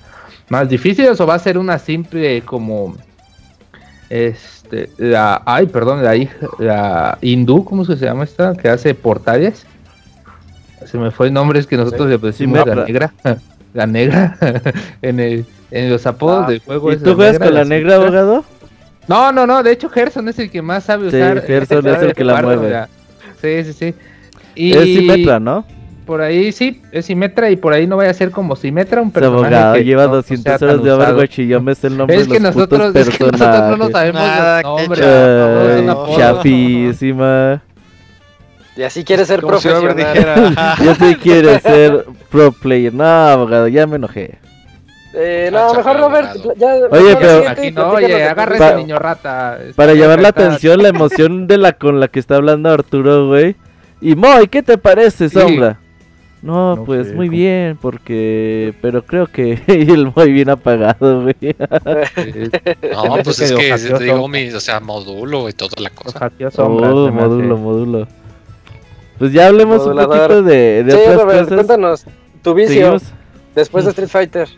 [0.49, 2.97] más difíciles, o va a ser una simple como
[4.11, 8.55] este, la, ay, perdón, la hija, la hindú, ¿cómo se llama esta?
[8.55, 9.67] Que hace portales.
[10.87, 13.13] Se me fue el nombre, es que nosotros le decimos la negra.
[13.73, 14.37] La negra.
[15.03, 16.93] en, el, en los apodos Ah, del juego.
[16.93, 18.45] ¿Y es tú juegas con la negra, abogado?
[19.09, 21.43] No, no, no, de hecho Gerson es el que más sabe Sí, usar.
[21.43, 22.87] Gerson es el que la mueve.
[23.41, 23.95] Sí, sí, sí.
[24.55, 25.65] Y Es Simetra, ¿no?
[26.07, 29.11] Por ahí sí, es Simetra y por ahí no vaya a ser como Simetra, un
[29.11, 30.91] personaje abogado que lleva no- no 200 sea tan horas de.
[30.93, 33.25] Overwatch y yo me sé el nombre Es de que los nosotros, putos es que
[33.25, 35.85] nosotros no sabemos Nada, los nombres.
[35.85, 37.63] no, chapísima.
[38.77, 39.97] Y así quiere ser Como si profesional.
[39.97, 40.77] dijera.
[40.85, 42.93] Yo sí quiere ser pro player.
[42.93, 44.39] No, abogado, ya me enojé.
[45.17, 46.31] Eh, no, mejor Robert.
[46.57, 49.59] Ya, Oye, pero- Aquí no, oye, de agarra ese niño rata.
[49.63, 53.29] Está Para llamar la atención, la emoción de la con la que está hablando Arturo,
[53.29, 53.55] güey.
[54.01, 55.39] Y Moy, ¿qué te parece, Sí.
[55.39, 55.79] Sombra?
[56.45, 57.39] No, No pues sé, muy ¿cómo?
[57.39, 58.75] bien, porque...
[58.83, 61.35] Pero creo que el Moy bien apagado, güey.
[62.93, 66.31] No, pues que es que te digo mi, o sea, módulo y toda la cosa.
[66.51, 68.09] Sombra, Oh, módulo, módulo.
[69.19, 71.55] Pues ya hablemos un poquito de, de Sí, otras Robert, cosas.
[71.55, 72.05] cuéntanos
[72.43, 73.03] tu vicio Seguimos.
[73.55, 74.49] después de Street Fighter.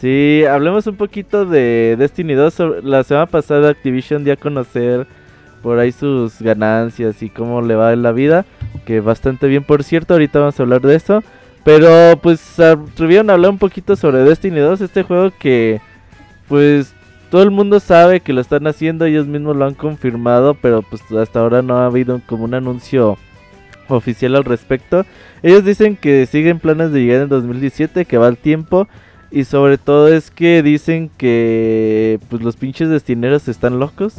[0.00, 2.52] Sí, hablemos un poquito de Destiny 2.
[2.54, 5.06] Sobre- La semana pasada Activision dio a conocer
[5.62, 8.44] por ahí sus ganancias y cómo le va en la vida.
[8.84, 10.14] Que bastante bien, por cierto.
[10.14, 11.22] Ahorita vamos a hablar de eso.
[11.64, 14.80] Pero pues atrevieron a hablar un poquito sobre Destiny 2.
[14.80, 15.80] Este juego que
[16.48, 16.92] pues
[17.30, 19.04] todo el mundo sabe que lo están haciendo.
[19.04, 20.54] Ellos mismos lo han confirmado.
[20.54, 23.16] Pero pues hasta ahora no ha habido como un anuncio
[23.88, 25.06] oficial al respecto.
[25.42, 28.88] Ellos dicen que siguen planes de llegar en 2017, que va el tiempo.
[29.30, 34.14] Y sobre todo es que dicen que pues los pinches destineros están locos.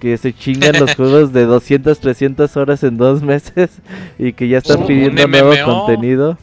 [0.00, 3.70] Que se chingan los juegos de 200, 300 horas en dos meses.
[4.18, 6.38] Y que ya están Un pidiendo nuevo contenido.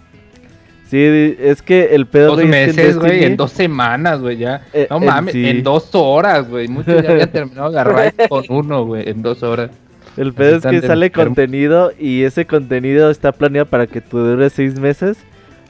[0.89, 4.61] Sí, es que el pedo Dos meses, güey, Destiny- en dos semanas, güey, ya.
[4.73, 5.47] Eh, No mames, sí.
[5.47, 6.67] en dos horas, güey.
[6.67, 9.71] Muchos ya habían terminado raid con uno, güey, en dos horas.
[10.17, 14.51] El pedo es que sale contenido y ese contenido está planeado para que tú dure
[14.51, 15.17] seis meses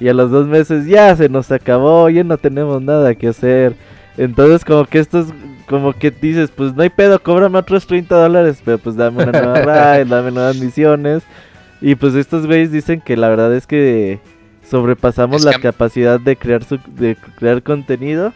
[0.01, 3.75] y a los dos meses ya se nos acabó, ya no tenemos nada que hacer.
[4.17, 5.27] Entonces como que esto es
[5.67, 9.31] como que dices, pues no hay pedo, cóbrame otros 30 dólares, pero pues dame una
[9.31, 11.23] nueva raid, dame nuevas misiones.
[11.81, 14.19] Y pues estos güeyes dicen que la verdad es que
[14.69, 18.33] sobrepasamos Es la capacidad de crear su, de crear contenido.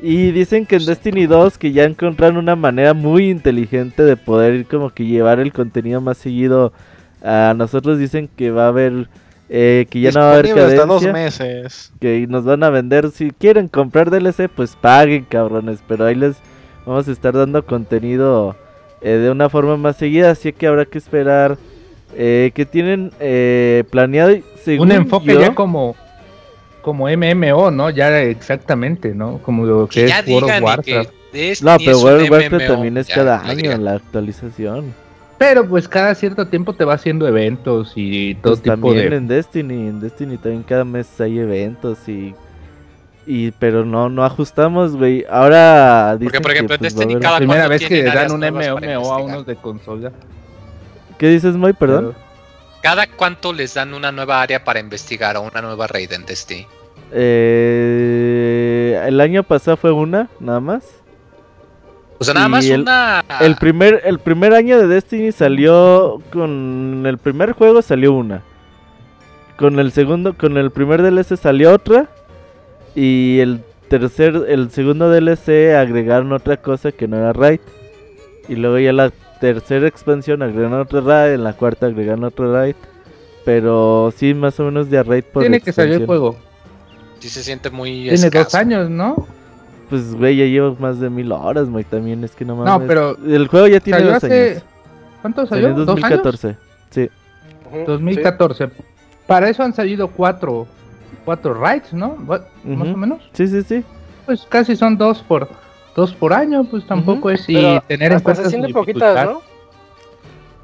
[0.00, 4.54] Y dicen que en Destiny 2 que ya encontraron una manera muy inteligente de poder
[4.54, 6.72] ir como que llevar el contenido más seguido
[7.22, 7.98] a nosotros.
[7.98, 9.08] Dicen que va a haber,
[9.48, 11.12] eh, que ya no va a haber hasta dos cadencia,
[11.44, 11.92] meses.
[12.00, 13.10] que nos van a vender.
[13.10, 15.80] Si quieren comprar DLC, pues paguen cabrones.
[15.88, 16.36] Pero ahí les,
[16.86, 18.56] vamos a estar dando contenido
[19.00, 21.56] eh, de una forma más seguida, así que habrá que esperar
[22.16, 25.94] eh, que tienen eh, planeado según Un enfoque yo- ya como
[26.82, 27.90] como MMO, ¿no?
[27.90, 29.38] Ya exactamente, ¿no?
[29.42, 31.10] Como lo que, Que ya es World of Warcraft.
[31.62, 33.84] No, pero World of Warcraft también es ya, cada año digan.
[33.84, 34.94] la actualización.
[35.38, 39.16] Pero pues cada cierto tiempo te va haciendo eventos y todo Pues tipo también de...
[39.16, 42.34] en Destiny, en Destiny también cada mes hay eventos y
[43.24, 45.24] y pero no no ajustamos, güey.
[45.30, 48.40] Ahora Porque, dicen por ejemplo, que, en pues, Destiny cada Primera vez que dan un
[48.40, 50.10] MMO a unos de consola.
[51.18, 51.72] ¿Qué dices, Moy?
[51.72, 52.14] Perdón.
[52.82, 56.66] Cada cuánto les dan una nueva área para investigar o una nueva raid en Destiny.
[57.12, 60.84] Eh, el año pasado fue una, nada más.
[62.18, 63.24] O sea, nada Y más el- una.
[63.40, 68.42] El primer, el primer año de Destiny salió con el primer juego salió una.
[69.56, 72.08] Con el segundo, con el primer DLC salió otra.
[72.94, 77.60] Y el tercer, el segundo DLC agregaron otra cosa que no era raid.
[78.48, 82.74] Y luego ya la tercera expansión agregaron otra raid, en la cuarta agregaron otra raid.
[83.44, 86.36] Pero sí, más o menos de raid por Tiene que salir el juego.
[87.20, 89.26] Sí se siente muy Tiene dos años, ¿no?
[89.88, 92.86] Pues güey, ya llevo más de mil horas, güey, también es que no No, mames.
[92.88, 94.50] pero El juego ya tiene dos hace...
[94.52, 94.62] años.
[95.22, 95.80] ¿Cuánto Salió salió?
[95.80, 96.22] en ¿Dos años?
[96.22, 96.56] 2014.
[96.90, 97.10] Sí.
[97.72, 98.70] Ujú, 2014.
[99.26, 100.66] Para eso han salido cuatro,
[101.24, 102.16] cuatro raids, ¿no?
[102.16, 102.82] Más Ujú.
[102.82, 103.22] o menos.
[103.32, 103.84] Sí, sí, sí.
[104.26, 105.48] Pues casi son dos por
[105.96, 109.40] dos por año, pues tampoco es y Pero tener en cuenta se poquitas, ¿no?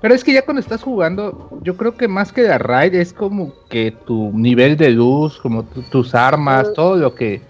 [0.01, 3.13] Pero es que ya cuando estás jugando, yo creo que más que la raid es
[3.15, 7.41] como que tu nivel de luz, como tu- tus armas, todo lo que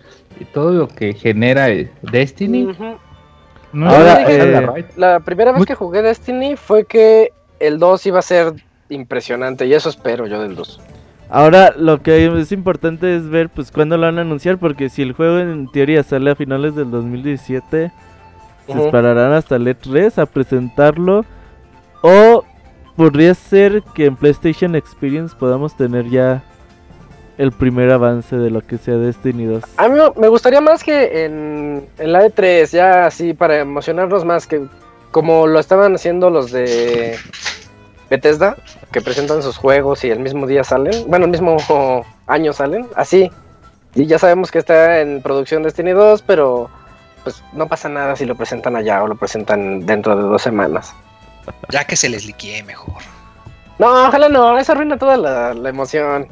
[0.53, 2.67] todo lo que genera el Destiny.
[2.67, 2.97] Ujú.
[3.73, 4.85] No Ahora, eh.
[4.97, 8.55] La primera vez que jugué Destiny fue que el 2 iba a ser
[8.89, 10.81] impresionante y eso espero yo del 2.
[11.29, 15.03] Ahora lo que es importante es ver pues cuándo lo van a anunciar porque si
[15.03, 17.91] el juego en teoría sale a finales del 2017
[18.67, 21.25] se esperarán hasta el E3 a presentarlo
[22.03, 22.45] o
[22.97, 26.43] podría ser que en PlayStation Experience podamos tener ya
[27.39, 29.65] el primer avance de lo que sea Destiny 2.
[29.77, 34.47] A mí me gustaría más que en, en la E3, ya así para emocionarnos más,
[34.47, 34.63] que
[35.11, 37.17] como lo estaban haciendo los de
[38.11, 38.57] Bethesda,
[38.93, 41.57] que presentan sus juegos y el mismo día salen, bueno, el mismo
[42.27, 43.31] año salen, así.
[43.95, 46.69] Y ya sabemos que está en producción Destiny 2, pero
[47.23, 50.95] pues no pasa nada si lo presentan allá o lo presentan dentro de dos semanas.
[51.71, 53.03] Ya que se les liquie mejor.
[53.79, 56.29] No, ojalá no, eso arruina toda la, la emoción.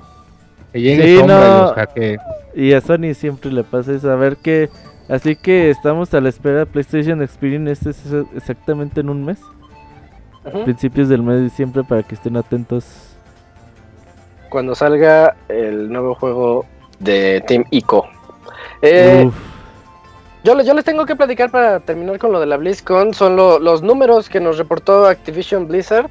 [0.72, 1.26] Que llegue Sí, y no.
[1.26, 2.16] los hackee.
[2.54, 4.68] Y a Sony siempre le pasa eso, a ver que...
[5.08, 9.38] Así que estamos a la espera de PlayStation Experience, este es exactamente en un mes,
[10.64, 12.84] principios del mes de diciembre para que estén atentos.
[14.48, 16.64] Cuando salga el nuevo juego
[17.00, 18.06] de Team Ico.
[18.80, 19.28] Eh.
[20.44, 23.12] Yo, yo les tengo que platicar para terminar con lo de la BlizzCon.
[23.12, 26.10] Son lo- los números que nos reportó Activision Blizzard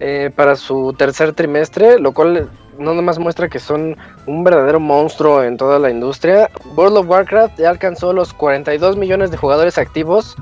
[0.00, 2.48] eh, para su tercer trimestre, lo cual
[2.80, 6.48] no nomás muestra que son un verdadero monstruo en toda la industria.
[6.76, 10.36] World of Warcraft ya alcanzó los 42 millones de jugadores activos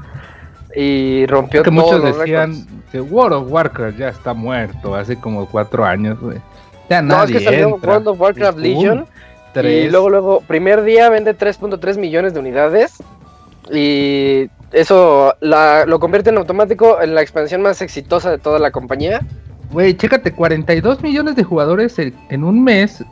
[0.75, 5.17] y rompió Que todos muchos los decían que World of Warcraft ya está muerto hace
[5.19, 6.39] como cuatro años, güey.
[6.89, 7.93] Ya No, es nadie que salió entra.
[7.93, 9.07] World of Warcraft Y Legion.
[9.57, 12.95] Y luego, luego, primer día vende 3.3 millones de unidades.
[13.71, 18.71] Y eso la- lo convierte en automático en la expansión más exitosa de toda la
[18.71, 19.21] compañía.
[19.71, 23.05] Güey, chécate, 42 millones de jugadores en, en un mes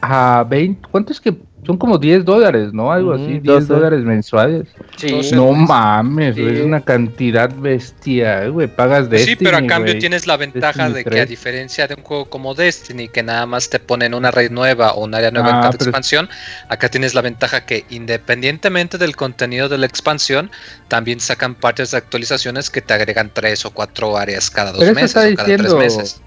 [0.00, 0.88] a 20.
[0.90, 1.36] ¿Cuánto es que?
[1.66, 2.90] Son como 10 dólares, ¿no?
[2.90, 3.66] Algo así, 10 12.
[3.74, 4.66] dólares mensuales.
[4.96, 5.08] Sí.
[5.32, 5.56] No pues.
[5.68, 6.42] mames, Sí.
[6.46, 8.66] es una cantidad bestia, güey.
[8.66, 11.22] Pagas de Sí, pero a cambio tienes la ventaja Destiny de que 3.
[11.22, 14.92] a diferencia de un juego como Destiny, que nada más te ponen una raid nueva
[14.94, 16.28] o un área nueva en Ah, cada pero- expansión,
[16.68, 20.50] acá tienes la ventaja que independientemente del contenido de la expansión,
[20.88, 24.94] también sacan partes de actualizaciones que te agregan tres o cuatro áreas cada dos Pero
[24.94, 26.22] meses está o cada tres diciendo- meses.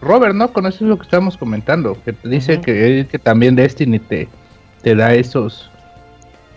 [0.00, 0.52] Robert, ¿no?
[0.52, 1.96] Con eso es lo que estábamos comentando.
[2.04, 4.28] Que te dice que, que también Destiny te,
[4.82, 5.68] te da esos.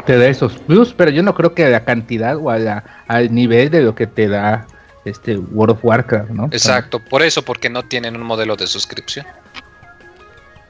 [0.06, 2.84] Te da esos plus, pero yo no creo que a la cantidad o a la-
[3.08, 4.68] al nivel de lo que te da
[5.04, 6.46] este World of Warcraft, ¿no?
[6.46, 9.26] Exacto, por eso, porque no tienen un modelo de suscripción.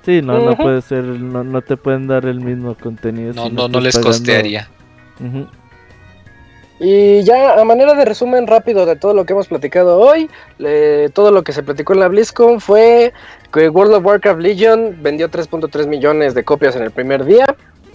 [0.05, 3.33] Sí, no, no puede ser, no, no te pueden dar el mismo contenido.
[3.33, 4.09] No, si no, no les pagando.
[4.11, 4.69] costearía.
[6.79, 11.09] Y ya a manera de resumen rápido de todo lo que hemos platicado hoy, le-
[11.09, 13.13] todo lo que se platicó en la BlizzCon fue
[13.55, 17.45] World of Warcraft Legion vendió 3.3 millones de copias en el primer día.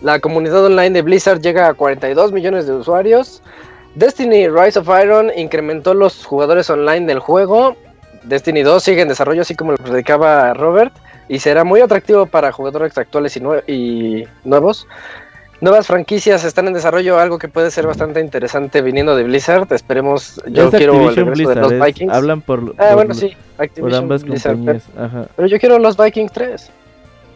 [0.00, 3.42] La comunidad online de Blizzard llega a 42 millones de usuarios.
[3.94, 7.76] Destiny Rise of Iron incrementó los jugadores online del juego.
[8.22, 10.94] Destiny 2 sigue en desarrollo, así como lo predicaba Robert,
[11.28, 14.86] y será muy atractivo para jugadores actuales y nuevos.
[15.60, 19.70] Nuevas franquicias están en desarrollo, algo que puede ser bastante interesante viniendo de Blizzard.
[19.72, 22.12] Esperemos, yo Es quiero el Activision regreso de los es- Vikings.
[22.12, 23.36] hablan por, Ah, por- bueno, sí,
[23.78, 24.84] por ambas Blizzard, compañías.
[24.98, 25.26] Ajá.
[25.36, 26.70] Pero yo quiero los Vikings 3.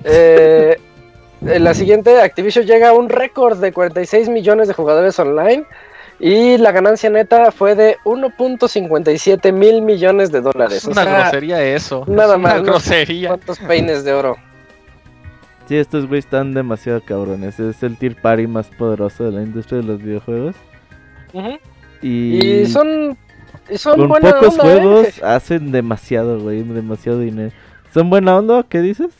[0.04, 0.76] Eh,
[1.46, 5.64] en la siguiente, Activision llega a un récord de 46 millones de jugadores online
[6.20, 10.78] y la ganancia neta fue de 1.57 mil millones de dólares.
[10.78, 12.04] Es O una sea, grosería eso.
[12.06, 12.72] nada es una más, ¿no?
[12.72, 13.28] grosería.
[13.28, 14.36] ¿Cuántos peines de oro?
[15.66, 17.58] Sí, estos güeyes están demasiado cabrones.
[17.58, 20.54] Es el tier party más poderoso de la industria de los videojuegos.
[22.02, 23.16] Y, Y son,
[23.70, 25.20] y son con buena pocos onda, juegos ¿eh?
[25.24, 26.62] hacen demasiado, güey.
[26.62, 27.52] Demasiado dinero.
[27.94, 28.62] ¿Son buena onda?
[28.68, 29.10] ¿Qué dices?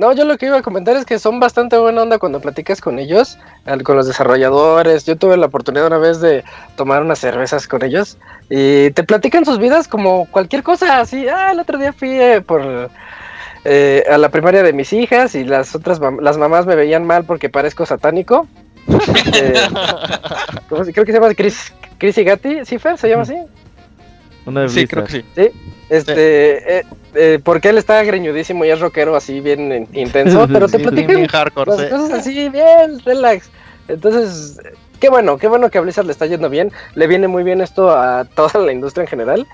[0.00, 2.80] No, yo lo que iba a comentar es que son bastante buena onda cuando platicas
[2.80, 3.38] con ellos,
[3.84, 5.04] con los desarrolladores.
[5.04, 6.42] Yo tuve la oportunidad una vez de
[6.76, 8.16] tomar unas cervezas con ellos
[8.48, 11.00] y te platican sus vidas como cualquier cosa.
[11.00, 12.90] Así, ah, el otro día fui eh, por
[13.64, 17.04] eh, a la primaria de mis hijas y las otras mam- las mamás me veían
[17.04, 18.46] mal porque parezco satánico.
[19.32, 19.54] Eh,
[20.68, 22.98] ¿cómo se- creo que se llama Chris, Chris y Gatti, ¿sí, Fer?
[22.98, 23.36] ¿Se llama así?
[24.46, 25.24] Una de Sí, creo que sí.
[25.88, 30.66] Este, eh, eh, porque él está greñudísimo y es rockero así bien in- intenso, pero
[30.68, 31.88] te Sí, platican bien hardcore, las sí.
[31.88, 33.50] cosas así bien, relax.
[33.88, 34.58] Entonces,
[35.00, 37.60] qué bueno, qué bueno que a Blizzard le está yendo bien, le viene muy bien
[37.60, 39.46] esto a toda la industria en general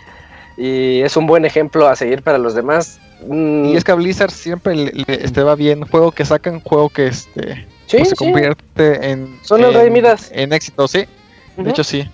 [0.58, 3.00] y es un buen ejemplo a seguir para los demás.
[3.26, 5.82] Mm, Y es que a Blizzard siempre le, le- este, va bien.
[5.86, 8.24] Juego que sacan, juego que este, sí, pues, se sí.
[8.24, 9.38] convierte en.
[9.42, 10.30] Son el en- Rey Midas.
[10.34, 11.04] En éxito, sí.
[11.56, 12.08] De hecho, sí.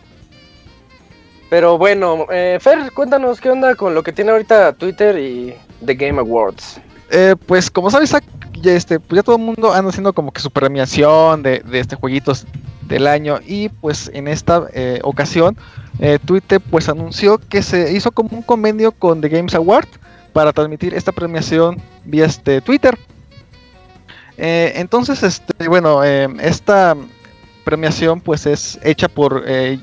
[1.50, 5.94] Pero bueno, eh, Fer, cuéntanos qué onda con lo que tiene ahorita Twitter y The
[5.94, 6.80] Game Awards.
[7.10, 8.10] Eh, pues como sabes,
[8.54, 11.80] ya, este, pues ya todo el mundo anda haciendo como que su premiación de, de
[11.80, 12.46] este jueguitos
[12.88, 15.56] del año y pues en esta eh, ocasión
[15.98, 19.86] eh, Twitter pues anunció que se hizo como un convenio con The Games Award
[20.32, 22.98] para transmitir esta premiación vía este Twitter.
[24.38, 26.96] Eh, entonces, este, bueno, eh, esta
[27.64, 29.78] premiación pues es hecha por eh,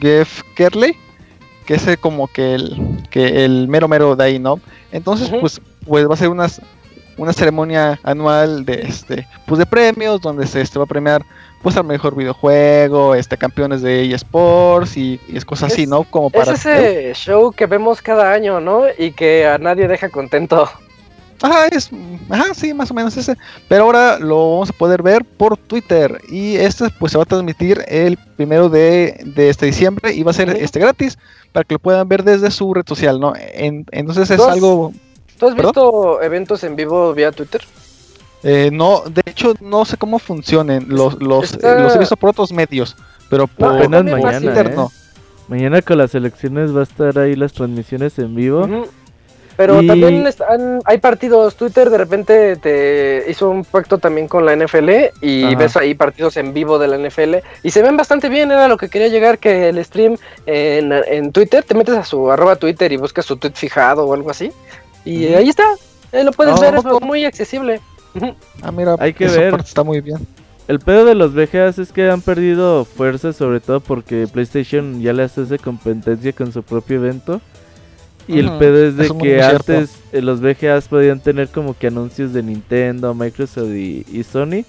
[0.00, 0.96] Jeff Kerley,
[1.66, 4.60] que es como que el, que el mero mero de ahí, ¿no?
[4.92, 6.60] Entonces, pues, pues va a ser unas,
[7.16, 11.24] una ceremonia anual de este, pues de premios, donde se este, va a premiar
[11.64, 16.04] pues al mejor videojuego, este campeones de eSports y, y es cosas así, Es- ¿no?
[16.04, 18.82] Como Es para ese show que vemos cada año, ¿no?
[18.96, 20.68] Y que a nadie deja contento.
[21.42, 21.90] Ajá, es,
[22.30, 23.36] ajá, sí, más o menos ese.
[23.68, 26.20] Pero ahora lo vamos a poder ver por Twitter.
[26.28, 30.30] Y este pues se va a transmitir el primero de, de este diciembre y va
[30.30, 31.18] a ser este gratis
[31.52, 33.32] para que lo puedan ver desde su red social, ¿no?
[33.36, 34.92] En- entonces es algo,
[35.38, 35.72] ¿Tú has ¿Perdón?
[35.72, 37.62] visto eventos en vivo vía Twitter?
[38.44, 40.86] Eh, no, de hecho no sé cómo funcionen.
[40.88, 42.96] Los, los, Está- eh, los he visto por otros medios,
[43.28, 44.72] pero por No, mañana, ¿eh?
[44.76, 44.92] no.
[45.48, 48.86] Mañana con las elecciones va a estar ahí las transmisiones en vivo.
[49.56, 54.44] Pero Y- también están, hay partidos, Twitter de repente te hizo un pacto también con
[54.44, 55.56] la NFL y Ajá.
[55.56, 58.76] ves ahí partidos en vivo de la NFL y se ven bastante bien, era lo
[58.76, 62.90] que quería llegar, que el stream en, en Twitter, te metes a su arroba Twitter
[62.90, 64.50] y buscas su tweet fijado o algo así
[65.04, 65.62] y ahí está,
[66.10, 67.80] eh, lo puedes ver, es muy accesible.
[68.62, 69.50] Ah, mira, Hay que esa ver.
[69.50, 70.26] parte está muy bien.
[70.66, 75.12] El pedo de los VGAs es que han perdido fuerza, sobre todo porque PlayStation ya
[75.12, 77.40] le hace esa competencia con su propio evento.
[78.26, 81.88] Y el pedo es de eso que antes eh, los VGAs podían tener como que
[81.88, 84.64] anuncios de Nintendo, Microsoft y, y Sony.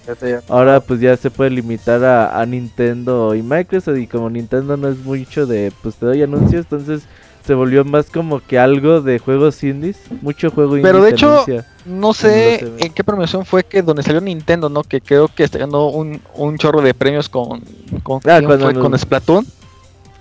[0.48, 4.88] Ahora pues ya se puede limitar a, a Nintendo y Microsoft y como Nintendo no
[4.88, 7.04] es mucho de pues te doy anuncios, entonces
[7.46, 10.90] se volvió más como que algo de juegos indies, mucho juego indie.
[10.90, 11.44] Pero de hecho.
[11.86, 14.82] No sé en qué premiación fue que donde salió Nintendo, ¿no?
[14.82, 17.62] Que creo que está ganando un, un chorro de premios con,
[18.02, 18.40] con, Ah,
[18.74, 19.46] con Splatoon.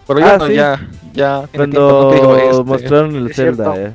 [0.08, 0.54] Pero Ah, ya, no, sí.
[0.54, 1.50] ya, ya.
[1.56, 2.10] cuando tiempo, ¿no?
[2.10, 3.34] Te digo, este, mostraron el.
[3.34, 3.94] Zelda, eh.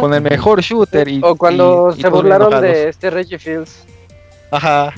[0.00, 3.38] con el mejor shooter y o cuando y- y se todos burlaron de este Reggie
[3.38, 3.84] Fields.
[4.50, 4.92] Ajá.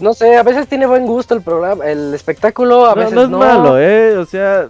[0.00, 3.22] No sé, a veces tiene buen gusto el programa, el espectáculo, a No, veces no
[3.22, 3.38] es no.
[3.38, 4.68] malo, eh, o sea,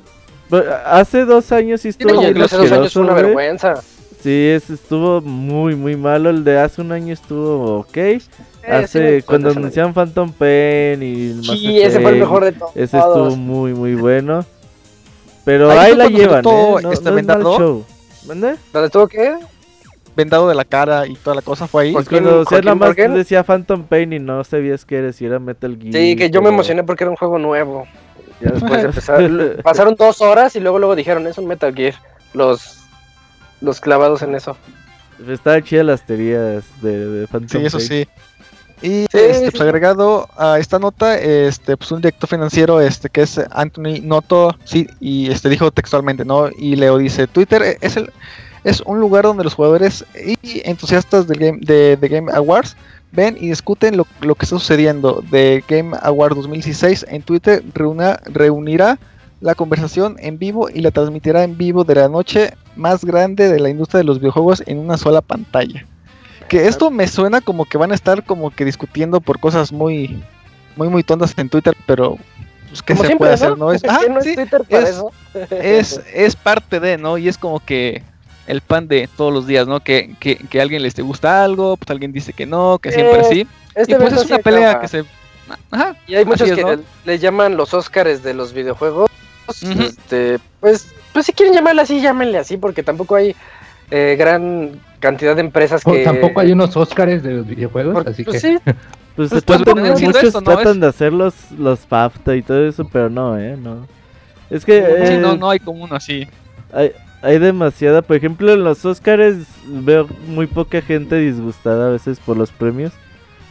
[0.86, 3.74] hace dos años sí estuvo bien hace dos años fue una vergüenza.
[4.22, 6.28] Sí, ese estuvo muy, muy malo.
[6.30, 7.96] El de hace un año estuvo ok.
[7.96, 8.28] Eh, sí
[8.62, 12.52] hace, me gustó cuando anunciaron Phantom Pain y el Sí, ese fue el mejor de
[12.52, 12.72] todos.
[12.76, 14.44] Ese estuvo muy, muy bueno.
[15.44, 16.82] Pero Ahí ahí la llevan, todo ¿eh?
[16.82, 17.58] No, este no es mal vendado.
[17.58, 17.84] show.
[18.26, 18.56] ¿Mande?
[18.74, 19.34] ¿Dónde tuvo que?
[20.14, 21.92] Vendado de la cara y toda la cosa fue ahí.
[21.92, 24.84] Pues, Pues cuando Joaquín- o sea, nada Joaquín más decía Phantom Pain y no sabías
[24.84, 25.94] qué era, si era Metal Gear.
[25.94, 27.86] Sí, que yo me emocioné porque era un juego nuevo.
[28.40, 31.94] Ya después de empezar, pasaron dos horas y luego luego dijeron, es un Metal Gear.
[32.32, 32.78] Los,
[33.60, 34.56] los clavados en eso.
[35.28, 38.08] Estaban chidas las teorías de, de Phantom Sí, eso sí.
[38.82, 39.50] Y Sí, este, sí.
[39.50, 44.56] pues, agregado a esta nota, este, pues un director financiero, este, que es Anthony Noto,
[44.64, 46.48] sí, y este dijo textualmente, ¿no?
[46.56, 48.10] Y Leo dice, Twitter es el,
[48.64, 52.74] es un lugar donde los jugadores y entusiastas del game, de, de Game Awards
[53.12, 58.98] ven y discuten lo, lo que está sucediendo de Game Award 2016 en Twitter, reunirá
[59.40, 63.58] la conversación en vivo y la transmitirá en vivo de la noche más grande de
[63.58, 65.86] la industria de los videojuegos en una sola pantalla.
[66.48, 70.22] Que esto me suena como que van a estar como que discutiendo por cosas muy,
[70.76, 72.18] muy, muy tontas en Twitter, pero
[72.68, 73.56] pues, ¿qué Como se siempre, puede hacer?
[73.56, 73.72] ¿no?
[73.72, 75.12] Es, ¿Que ah, no es sí, Twitter para es- eso?
[75.50, 77.16] es, es parte de, ¿no?
[77.18, 78.02] Y es como que
[78.50, 79.80] el pan de todos los días, ¿no?
[79.80, 82.90] Que, que, que a alguien les te gusta algo, pues alguien dice que no, que
[82.92, 83.46] siempre Eh, sí.
[83.74, 84.82] Este y pues es una pelea acaba.
[84.82, 85.04] que se...
[85.70, 86.82] Ajá, Y hay muchos es, que ¿no?
[87.04, 89.08] le, llaman los Óscares de los videojuegos.
[89.62, 93.34] Este, pues, pues si quieren llamarle así, llámenle así, porque tampoco hay
[93.90, 96.04] eh, gran cantidad de empresas O que.
[96.04, 98.58] tampoco hay unos Óscares de los videojuegos, Por- así pues que sí,
[99.16, 100.52] Pues, Pues, se pues, tratan- muchos esto, ¿no?
[100.54, 103.56] tratan de hacer los, los FAFTA y todo eso, pero no, ¿eh?
[103.60, 103.86] No.
[104.50, 106.26] Es que Sí, eh, no, no hay como uno así.
[106.72, 106.92] Hay,
[107.22, 112.36] hay demasiada, por ejemplo, en los Oscars veo muy poca gente disgustada a veces por
[112.36, 112.92] los premios.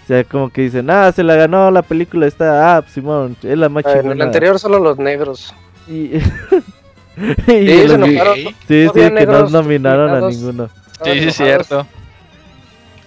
[0.03, 3.57] O sea, como que dicen, ah, se la ganó la película esta, ah, Simón, es
[3.57, 4.25] la más en el chingona".
[4.25, 5.53] anterior solo los negros.
[5.87, 6.21] Y, y
[7.45, 8.35] Sí, los enojaron.
[8.35, 8.55] Sí.
[8.67, 10.69] sí, no sí, había que no nominaron a ninguno.
[11.03, 11.85] Sí, sí, es cierto.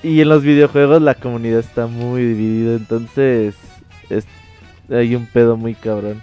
[0.04, 3.54] Y en los videojuegos la comunidad está muy dividida, entonces
[4.10, 4.26] es,
[4.90, 6.22] hay un pedo muy cabrón.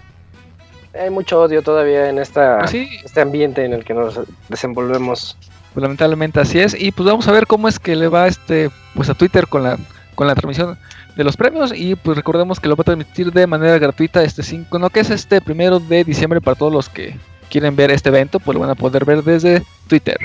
[0.93, 4.19] Hay mucho odio todavía en esta, Así, este ambiente en el que nos
[4.49, 5.37] desenvolvemos.
[5.73, 6.79] pues lamentablemente así es.
[6.79, 9.63] Y pues vamos a ver cómo es que le va este pues a Twitter con
[9.63, 9.77] la
[10.15, 10.77] con la transmisión
[11.15, 11.71] de los premios.
[11.75, 15.01] Y pues recordemos que lo va a transmitir de manera gratuita este 5, no que
[15.01, 17.15] es este primero de diciembre para todos los que
[17.49, 20.17] quieren ver este evento, pues lo van a poder ver desde Twitter.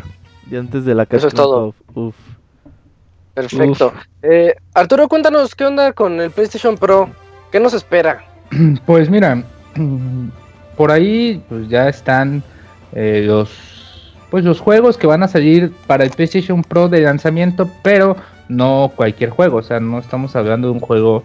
[0.51, 1.75] Y antes de la Eso es todo.
[1.95, 2.15] Uf.
[3.35, 3.93] Perfecto.
[4.23, 7.11] Eh, Arturo, cuéntanos qué onda con el PlayStation Pro.
[7.51, 8.25] ¿Qué nos espera?
[8.87, 9.43] Pues mira,
[10.77, 12.43] por ahí pues ya están
[12.93, 13.51] eh, los
[14.31, 18.17] pues los juegos que van a salir para el PlayStation Pro de lanzamiento, pero
[18.49, 21.23] no cualquier juego, o sea, no estamos hablando de un juego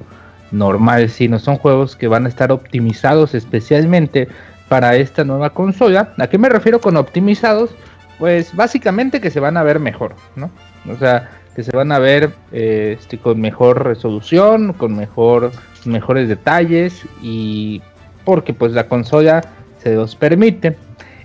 [0.52, 4.28] normal, sino son juegos que van a estar optimizados especialmente
[4.68, 6.14] para esta nueva consola.
[6.18, 7.72] ¿A qué me refiero con optimizados?
[8.20, 10.52] Pues básicamente que se van a ver mejor, ¿no?
[10.92, 15.52] O sea, que se van a ver eh, este, con mejor resolución, con mejor
[15.86, 17.82] mejores detalles y
[18.30, 19.42] porque pues la consola
[19.82, 20.78] se los permite.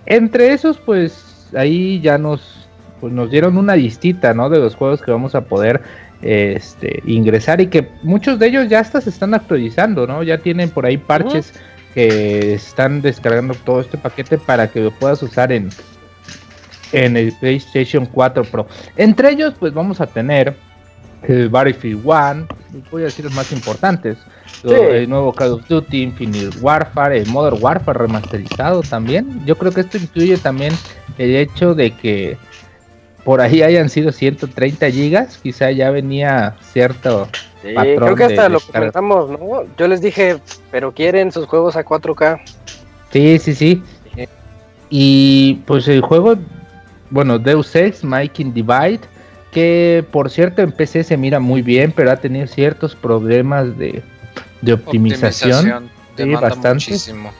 [0.06, 2.66] Entre esos pues ahí ya nos
[2.98, 4.48] pues, nos dieron una listita, ¿no?
[4.48, 5.82] De los juegos que vamos a poder
[6.22, 10.22] este ingresar y que muchos de ellos ya hasta se están actualizando, ¿no?
[10.22, 11.52] Ya tienen por ahí parches
[11.92, 15.68] que están descargando todo este paquete para que lo puedas usar en
[16.92, 18.66] en el PlayStation 4 Pro.
[18.96, 20.56] Entre ellos pues vamos a tener
[21.28, 22.46] el Battlefield 1,
[22.90, 24.16] voy a decir los más importantes.
[24.62, 24.72] Sí.
[24.72, 29.44] El nuevo Call of Duty, Infinite Warfare, el Modern Warfare remasterizado también.
[29.44, 30.72] Yo creo que esto incluye también
[31.18, 32.36] el hecho de que
[33.24, 37.28] por ahí hayan sido 130 gigas, quizá ya venía cierto
[37.62, 38.92] Sí, Patrón creo que hasta de lo descarga.
[38.92, 39.64] comentamos, ¿no?
[39.78, 40.36] Yo les dije,
[40.70, 42.40] pero quieren sus juegos a 4K.
[43.10, 43.82] Sí, sí, sí.
[44.90, 46.34] Y pues el juego,
[47.08, 49.00] bueno, Deus Ex, Making Divide,
[49.54, 54.02] que por cierto en PC se mira muy bien, pero ha tenido ciertos problemas de,
[54.60, 55.88] de optimización.
[56.16, 56.90] demanda bastante.
[56.90, 57.30] muchísimo.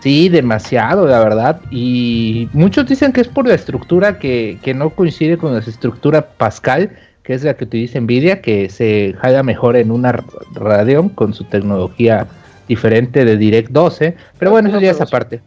[0.00, 1.60] Sí, demasiado, la verdad.
[1.70, 6.26] Y muchos dicen que es por la estructura que, que no coincide con la estructura
[6.26, 6.90] Pascal,
[7.22, 11.44] que es la que utiliza Nvidia, que se jala mejor en una Radeon con su
[11.44, 12.26] tecnología
[12.66, 14.16] diferente de Direct 12.
[14.38, 15.40] Pero bueno, eso ya es aparte.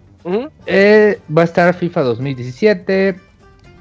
[0.68, 3.16] Eh, va a estar FIFA 2017.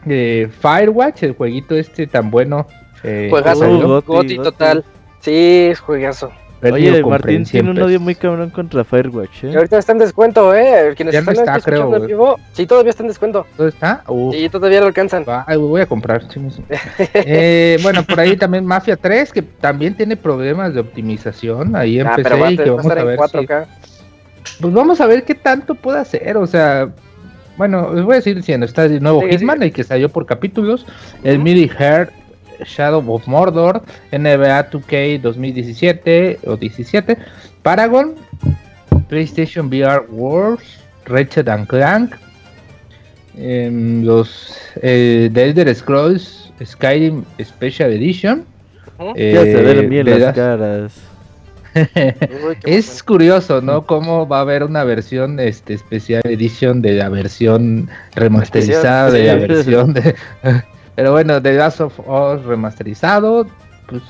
[0.07, 2.67] Eh, Firewatch, el jueguito este tan bueno.
[3.05, 4.51] eh, Juegazo, Uh, Goti, Goti Goti.
[4.51, 4.85] total.
[5.21, 6.31] Sí, es juegazo.
[6.65, 9.57] Oye, Martín tiene un 100 odio muy cabrón contra Firewatch, Y ¿eh?
[9.57, 10.93] ahorita está en descuento, ¿eh?
[10.95, 13.45] Quienes Ya no están está, creo, vivo, sí, todavía está en descuento.
[13.59, 14.05] ¿Dónde está?
[14.07, 15.25] Uf, Y todavía lo alcanzan.
[15.29, 16.23] va, voy a comprar.
[17.15, 22.07] Eh, bueno, por ahí también Mafia 3, que también tiene problemas de optimización ahí en
[22.07, 23.67] Ah, va, a- y que vamos estar a en ver 4K.
[24.45, 26.91] si- pues vamos a ver qué tanto puede hacer, o sea,
[27.63, 29.67] bueno, les voy a decir diciendo, está el nuevo Sigue, Hitman, sigue.
[29.67, 30.85] el que salió por capítulos,
[31.23, 31.45] el Ujú.
[31.45, 32.11] Midi Heart
[32.65, 37.17] Shadow of Mordor, NBA 2K 2017 o 17,
[37.63, 38.15] Paragon,
[39.09, 40.63] PlayStation VR Wars,
[41.07, 42.15] Ratchet and Clank,
[43.37, 48.45] em, los eh, The Elder Scrolls Skyrim Special Edition.
[48.99, 50.93] Ya se eh, ven bien las las- caras.
[51.75, 53.87] Uy, es curioso, ¿no?
[53.87, 59.35] Cómo va a haber una versión este, especial edition de la versión remasterizada de la
[59.37, 60.15] versión de.
[60.95, 63.47] Pero bueno, The Last of Us remasterizado,
[63.87, 64.03] pues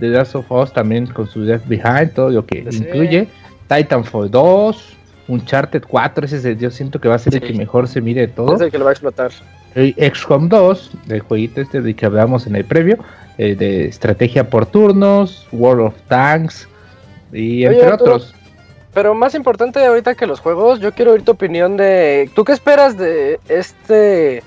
[0.00, 2.78] The Last of Us también con su Left Behind, todo lo que Sí.
[2.78, 3.28] incluye.
[3.68, 4.96] Titanfall 2,
[5.28, 8.00] Uncharted 4, ese es el- yo siento que va a ser el que mejor se
[8.00, 8.54] mire de todo.
[8.56, 9.30] Es el que lo va a explotar.
[9.74, 12.98] XCOM 2, el jueguito este de que hablamos en el previo,
[13.38, 16.68] eh, de estrategia por turnos, World of Tanks
[17.36, 18.34] y Oye, entre Arturo, otros.
[18.94, 22.30] Pero más importante ahorita que los juegos, yo quiero oír tu opinión de...
[22.34, 24.42] ¿Tú qué esperas de este...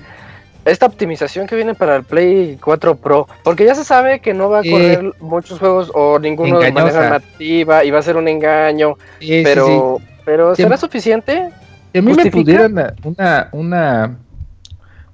[0.66, 4.50] Esta optimización que viene para el Play 4 Pro, porque ya se sabe que no
[4.50, 8.16] va a Eh, correr muchos juegos o ninguno de manera nativa y va a ser
[8.18, 9.40] un engaño, Sí, sí, sí.
[9.42, 10.54] pero, pero.
[10.54, 11.48] ¿será suficiente?
[11.92, 12.38] Si a mí me ¿Justifica?
[12.68, 14.16] pudieran a- una, una,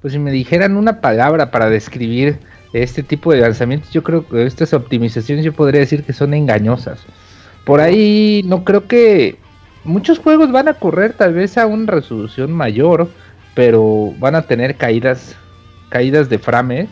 [0.01, 2.41] pues si me dijeran una palabra para describir
[2.73, 6.99] este tipo de lanzamientos, yo creo que estas optimizaciones yo podría decir que son engañosas.
[7.67, 9.37] Por ahí no creo que
[9.83, 13.11] muchos juegos van a correr tal vez a una resolución mayor,
[13.57, 15.35] pero van a tener caídas,
[15.89, 16.89] caídas de frames,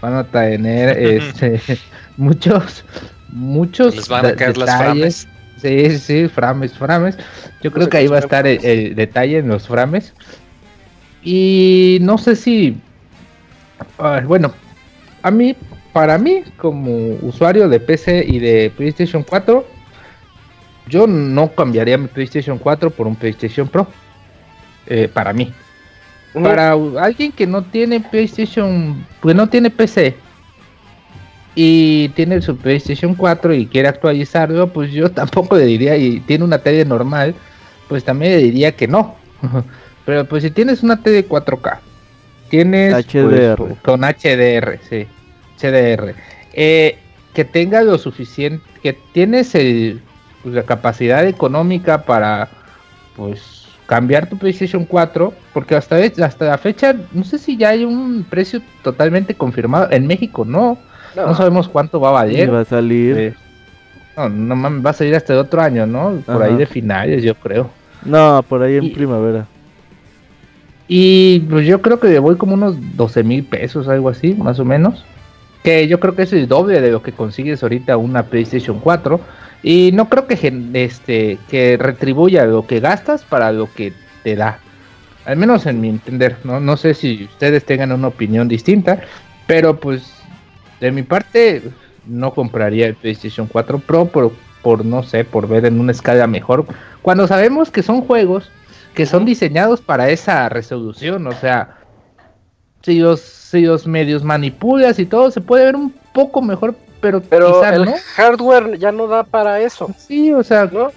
[0.00, 1.60] van a tener este,
[2.16, 2.86] muchos,
[3.28, 5.26] muchos Les van a caer las detalles.
[5.26, 5.28] frames.
[5.60, 7.18] Sí, sí, frames, frames.
[7.62, 8.78] Yo creo que ahí va a estar el, frames.
[8.78, 10.14] el detalle en los frames.
[11.22, 12.78] Y no sé si.
[13.98, 14.54] ah, bueno,
[15.20, 15.54] a mí,
[15.92, 19.73] para mí, como usuario de PC y de PlayStation 4,
[20.88, 23.86] yo no cambiaría mi PlayStation 4 por un PlayStation Pro.
[24.86, 25.52] Eh, para mí.
[26.34, 30.16] Para alguien que no tiene PlayStation, pues no tiene PC
[31.54, 36.44] y tiene su PlayStation 4 y quiere actualizarlo, pues yo tampoco le diría, y tiene
[36.44, 37.34] una tele normal,
[37.88, 39.14] pues también le diría que no.
[40.04, 41.78] Pero pues si tienes una tele 4K,
[42.50, 43.76] tienes pues, HDR.
[43.82, 45.06] con HDR, sí,
[45.58, 46.14] HDR,
[46.52, 46.98] eh,
[47.32, 50.02] que tenga lo suficiente, que tienes el,
[50.44, 52.48] pues, la capacidad económica para
[53.16, 57.84] pues cambiar tu PlayStation 4, porque hasta, hasta la fecha, no sé si ya hay
[57.84, 59.88] un precio totalmente confirmado.
[59.90, 60.78] En México no,
[61.16, 61.26] No.
[61.26, 62.52] no sabemos cuánto va a valer.
[62.54, 63.18] va a salir.
[63.18, 63.34] Eh,
[64.16, 66.12] no, no mames, va a salir hasta el otro año, ¿no?
[66.24, 66.44] Por Ajá.
[66.46, 67.68] ahí de finales, yo creo.
[68.04, 69.46] No, por ahí en Y- primavera.
[70.86, 74.58] Y pues yo creo que le voy como unos 12 mil pesos, algo así, más
[74.60, 75.04] o menos.
[75.62, 79.18] Que yo creo que es el doble de lo que consigues ahorita una PlayStation 4.
[79.64, 80.34] Y no creo que,
[80.74, 84.60] este, que retribuya lo que gastas para lo que te da.
[85.24, 86.60] Al menos en mi entender, ¿no?
[86.60, 89.00] No sé si ustedes tengan una opinión distinta.
[89.46, 90.12] Pero pues
[90.80, 91.62] de mi parte
[92.06, 96.26] no compraría el PlayStation 4 Pro por, por no sé, por ver en una escala
[96.26, 96.66] mejor.
[97.02, 98.50] Cuando sabemos que son juegos
[98.94, 101.78] que son diseñados para esa resolución, o sea,
[102.82, 107.20] si los, si los medios manipulas y todo, se puede ver un poco mejor, pero,
[107.20, 107.94] Pero el no.
[108.16, 110.90] hardware ya no da para eso, Sí, o sea, ¿no?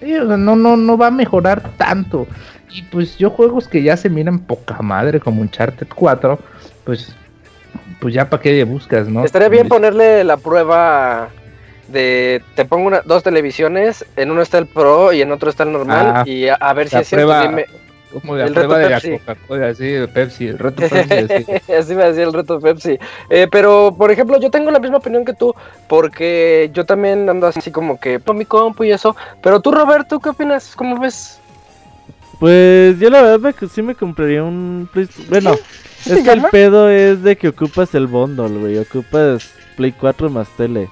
[0.00, 2.26] sí, o sea, no, no, no va a mejorar tanto.
[2.72, 6.40] Y pues yo juegos que ya se miran poca madre, como Uncharted 4,
[6.82, 7.14] pues,
[8.00, 9.24] pues ya para qué le buscas, ¿no?
[9.24, 11.28] Estaría bien ponerle la prueba
[11.86, 15.62] de te pongo una, dos televisiones, en uno está el Pro y en otro está
[15.62, 17.26] el normal Ah, y a, a ver si es cierto.
[17.28, 17.66] prueba- dime-
[18.20, 19.00] Como la el prueba de la.
[19.00, 21.14] Coca-Cola, sí, Pepsi, el reto Pepsi.
[21.18, 21.72] así.
[21.72, 22.98] Así me decía el reto Pepsi.
[23.28, 25.52] Eh, pero, por ejemplo, yo tengo la misma opinión que tú,
[25.88, 29.16] porque yo también ando así como que por mi compu y eso.
[29.42, 30.74] Pero tú, Roberto, ¿qué opinas?
[30.76, 31.40] ¿Cómo ves?
[32.38, 34.88] Pues yo la verdad me, sí me compraría un.
[35.28, 35.56] Bueno,
[36.00, 38.78] ¿Se es que el pedo es de que ocupas el bundle, güey.
[38.78, 39.42] Ocupas
[39.76, 40.88] Play 4 más tele.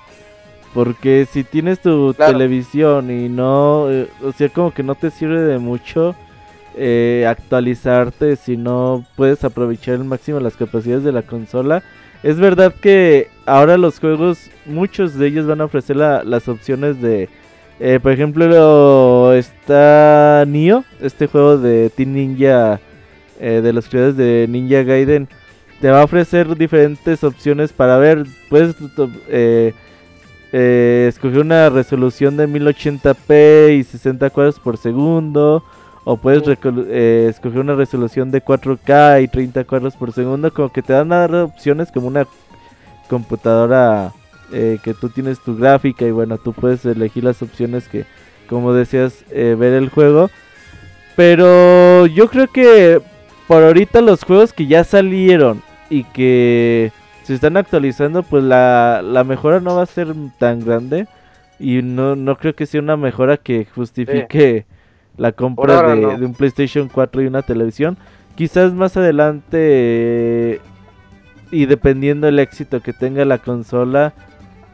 [0.75, 2.33] Porque si tienes tu Claro.
[2.33, 3.91] televisión y no.
[3.91, 6.15] eh, o sea, como que no te sirve de mucho
[6.77, 11.83] eh, actualizarte si no puedes aprovechar al máximo las capacidades de la consola.
[12.23, 17.01] Es verdad que ahora los juegos, muchos de ellos van a ofrecer la- las opciones
[17.03, 17.29] de.
[17.81, 22.79] eh, por ejemplo, lo- está Nioh, este juego de Team Ninja,
[23.41, 25.27] eh, de los creadores de Ninja Gaiden.
[25.81, 28.25] Te va a ofrecer diferentes opciones para ver.
[28.49, 28.77] Puedes
[30.53, 35.65] escoger una resolución de 1080p y 60 cuadros por segundo.
[36.05, 40.53] O puedes eh, escoger una resolución de 4K y 30 cuadros por segundo.
[40.53, 42.27] Como que te dan a dar opciones como una
[43.09, 44.13] computadora
[44.53, 46.05] eh, que tú tienes tu gráfica.
[46.05, 48.05] Y bueno, tú puedes elegir las opciones que,
[48.49, 50.29] como decías, eh, ver el juego.
[51.15, 53.01] Pero yo creo que
[53.47, 56.91] por ahorita los juegos que ya salieron y que
[57.23, 61.07] se están actualizando, pues la, la mejora no va a ser tan grande.
[61.61, 64.67] Y no, no creo que sea una mejora que justifique
[65.17, 66.19] la compra de, no.
[66.19, 67.97] de un PlayStation 4 y una televisión.
[68.35, 70.61] Quizás más adelante eh,
[71.51, 74.15] y dependiendo del éxito que tenga la consola,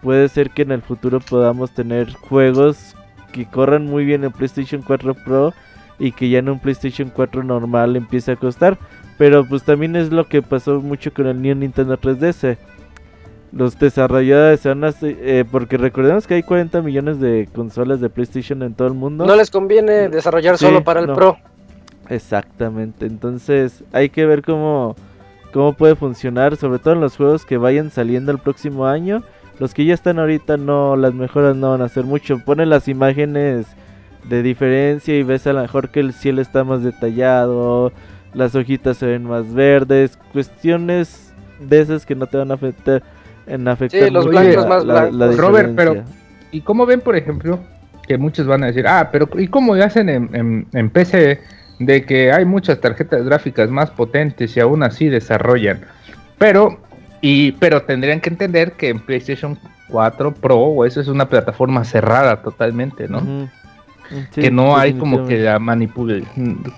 [0.02, 2.94] puede ser que en el futuro podamos tener juegos
[3.32, 5.52] que corran muy bien en PlayStation 4 Pro
[5.98, 8.78] y que ya en un PlayStation 4 normal empiece a costar.
[9.18, 12.56] Pero pues también es lo que pasó mucho con el New Nintendo 3DS.
[13.52, 14.92] Los desarrolladores se van a...
[15.02, 19.26] eh, porque recordemos que hay 40 millones de consolas de PlayStation en todo el mundo.
[19.26, 21.14] No les conviene desarrollar Sí, solo para el no.
[21.14, 21.38] Pro.
[22.10, 24.96] Exactamente, entonces hay que ver cómo
[25.52, 29.22] cómo puede funcionar, sobre todo en los juegos que vayan saliendo el próximo año.
[29.58, 32.38] Los que ya están ahorita no, las mejoras no van a hacer mucho.
[32.44, 33.66] Ponen las imágenes
[34.28, 37.92] de diferencia y ves a lo mejor que el cielo está más detallado,
[38.34, 43.02] las hojitas se ven más verdes, cuestiones de esas que no te van a afectar
[43.48, 45.16] en afectar Sí, los blancos la- más la- blancos.
[45.36, 46.04] la Robert, pero-.
[46.50, 47.58] ¿Y cómo ven, por ejemplo,
[48.06, 51.40] que muchos van a decir, ah, pero ¿y cómo hacen en, en, en PC
[51.78, 55.80] de que hay muchas tarjetas gráficas más potentes y aún así desarrollan?
[56.38, 56.78] Pero,
[57.20, 59.58] y, pero tendrían que entender que en PlayStation
[59.90, 63.48] 4 Pro, o eso es una plataforma cerrada totalmente, ¿no?
[64.30, 66.26] Sí, que no hay como que la manipul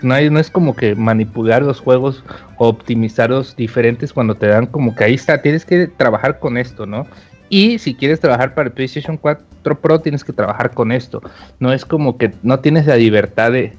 [0.02, 2.24] no hay no es como que manipular los juegos
[2.56, 6.86] o optimizarlos diferentes cuando te dan como que ahí está tienes que trabajar con esto
[6.86, 7.06] no
[7.50, 11.20] y si quieres trabajar para el PlayStation 4 Pro tienes que trabajar con esto.
[11.58, 13.76] No es como que no tienes la libertad de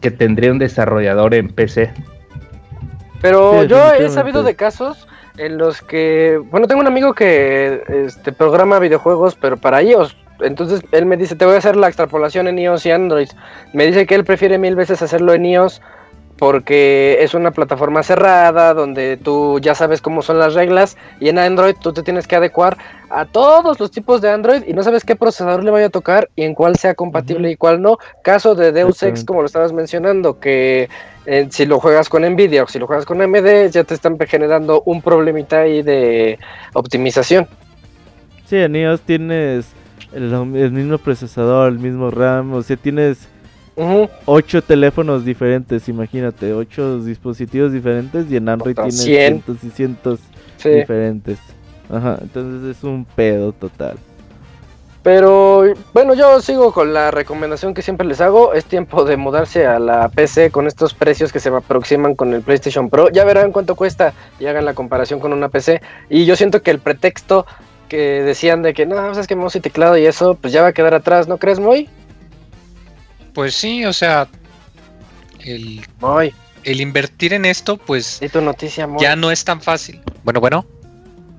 [0.00, 1.92] que tendría un desarrollador en PC
[3.20, 7.82] Pero Sí, yo he sabido de casos en los que, bueno, tengo un amigo que
[8.06, 10.16] este programa videojuegos, pero para iOS.
[10.40, 13.28] Entonces él me dice, te voy a hacer la extrapolación en iOS y Android.
[13.72, 15.80] Me dice que él prefiere mil veces hacerlo en iOS
[16.42, 21.38] porque es una plataforma cerrada donde tú ya sabes cómo son las reglas y en
[21.38, 22.78] Android tú te tienes que adecuar
[23.10, 26.30] a todos los tipos de Android y no sabes qué procesador le vaya a tocar
[26.34, 27.98] y en cuál sea compatible y cuál no.
[28.24, 30.88] Caso de Deus Ex, como lo estabas mencionando, que
[31.26, 34.18] eh, si lo juegas con Nvidia o si lo juegas con AMD, ya te están
[34.18, 36.40] generando un problemita ahí de
[36.72, 37.46] optimización.
[38.46, 39.66] Sí, en iOS tienes
[40.14, 43.28] el, el mismo procesador, el mismo RAM, o sea, tienes
[43.76, 44.08] Ujú.
[44.26, 49.06] ocho teléfonos diferentes, imagínate, ocho dispositivos diferentes y en Android tienes 100.
[49.42, 50.20] cientos y cientos
[50.58, 50.70] Sí.
[50.70, 51.38] diferentes.
[51.90, 53.96] Ajá, entonces es un pedo total.
[55.02, 58.54] Pero bueno, yo sigo con la recomendación que siempre les hago.
[58.54, 62.42] Es tiempo de mudarse a la PC con estos precios que se aproximan con el
[62.42, 63.08] PlayStation Pro.
[63.08, 65.82] Ya verán cuánto cuesta y hagan la comparación con una PC.
[66.08, 67.46] Y yo siento que el pretexto
[67.92, 70.62] que decían de que no, pues es que mouse y teclado y eso, pues ya
[70.62, 71.90] va a quedar atrás, ¿no crees, Moy?
[73.34, 74.28] Pues sí, o sea,
[75.40, 76.32] el, Moy,
[76.64, 79.02] el invertir en esto, pues tu noticia, Moy.
[79.02, 80.00] ya no es tan fácil.
[80.24, 80.64] Bueno, bueno,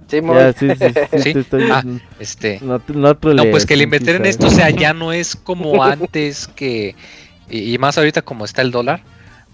[0.08, 0.36] Sí, Moy.
[0.38, 1.39] Ya, sí, sí, sí, Sí.
[1.39, 1.84] estoy- Ah,
[2.20, 5.36] este, no, no, No, pues que el invertir en esto, o sea, ya no es
[5.36, 6.95] como antes que,
[7.49, 9.01] y, y más ahorita como está el dólar,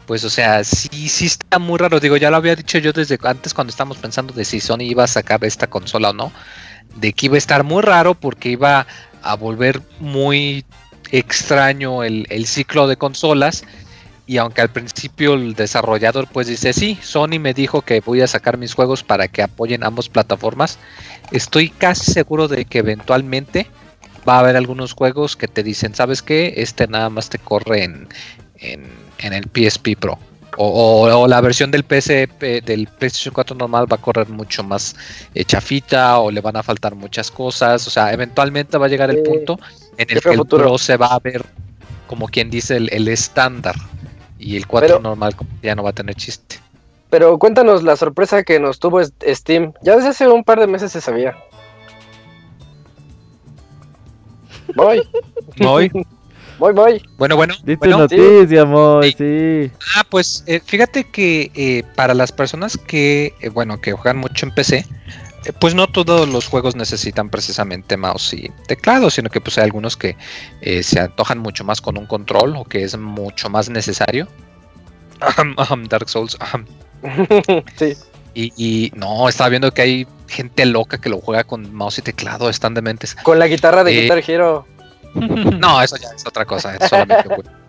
[0.06, 2.02] pues o sea, sí, sí está muy raro.
[2.02, 5.04] Digo, ya lo había dicho yo desde antes cuando estábamos pensando de si Sony iba
[5.04, 6.32] a sacar esta consola o no,
[6.96, 8.88] de que iba a estar muy raro porque iba
[9.22, 10.66] a volver muy
[11.12, 13.64] extraño el, el ciclo de consolas.
[14.28, 18.28] Y aunque al principio el desarrollador pues dice, sí, Sony me dijo que voy a
[18.28, 20.78] sacar mis juegos para que apoyen ambas plataformas,
[21.32, 23.66] estoy casi seguro de que eventualmente
[24.28, 26.54] va a haber algunos juegos que te dicen, ¿sabes qué?
[26.58, 28.08] Este nada más te corre en,
[28.58, 28.84] en,
[29.18, 30.20] en el PSP Pro.
[30.62, 34.62] O, o- o la versión del PSP, del PlayStation 4 normal va a correr mucho
[34.62, 34.94] más
[35.34, 37.88] eh, chafita o le van a faltar muchas cosas.
[37.88, 39.58] O sea, eventualmente va a llegar el punto
[39.98, 40.66] en el que el futuro.
[40.66, 41.46] Pro se va a ver
[42.08, 43.76] como quien dice el el estándar.
[44.38, 45.34] Y el 4 Pero- normal
[45.64, 46.58] ya no va a tener chiste.
[47.10, 49.72] Pero cuéntanos la sorpresa que nos tuvo Steam.
[49.82, 51.38] Ya desde hace un par de meses se sabía.
[54.76, 55.02] Voy,
[55.58, 55.90] Voy.
[56.60, 57.02] voy, voy.
[57.18, 57.56] Bueno, bueno.
[57.64, 57.98] Di tu bueno.
[58.00, 59.16] noticia, Moy, Sí.
[59.18, 59.72] sí.
[59.96, 64.46] Ah, pues eh, fíjate que eh, para las personas que, eh, bueno, que juegan mucho
[64.46, 64.78] en PC,
[65.46, 69.64] eh, pues no todos los juegos necesitan precisamente mouse y teclado, sino que pues hay
[69.64, 70.16] algunos que
[70.62, 74.28] eh, se antojan mucho más con un control o que es mucho más necesario.
[75.90, 76.38] Dark Souls.
[77.78, 77.96] sí.
[78.36, 82.02] Y, y no, estaba viendo que hay gente loca que lo juega con mouse y
[82.04, 83.16] teclado, están dementes.
[83.16, 84.68] Con la guitarra de Eh, Guitar Hero.
[85.60, 87.30] No, eso ya es otra cosa, es solamente.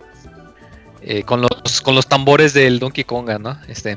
[1.03, 3.59] Eh, con los con los tambores del Donkey Konga, ¿no?
[3.69, 3.97] Este,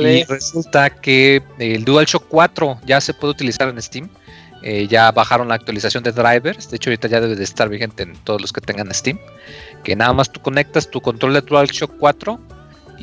[0.00, 4.08] y resulta que el DualShock 4 ya se puede utilizar en Steam.
[4.62, 6.70] Eh, ya bajaron la actualización de drivers.
[6.70, 9.18] De hecho, ahorita ya debe de estar vigente en todos los que tengan Steam.
[9.84, 12.40] Que nada más tú conectas tu control de DualShock 4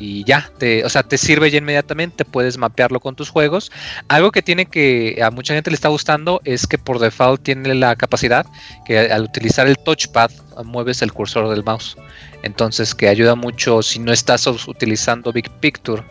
[0.00, 2.24] y ya, te, o sea, te sirve ya inmediatamente.
[2.24, 3.70] Puedes mapearlo con tus juegos.
[4.08, 7.74] Algo que tiene que a mucha gente le está gustando es que por default tiene
[7.74, 8.46] la capacidad
[8.86, 10.30] que al utilizar el touchpad
[10.64, 11.98] mueves el cursor del mouse.
[12.42, 16.02] Entonces, que ayuda mucho si no estás utilizando Big Picture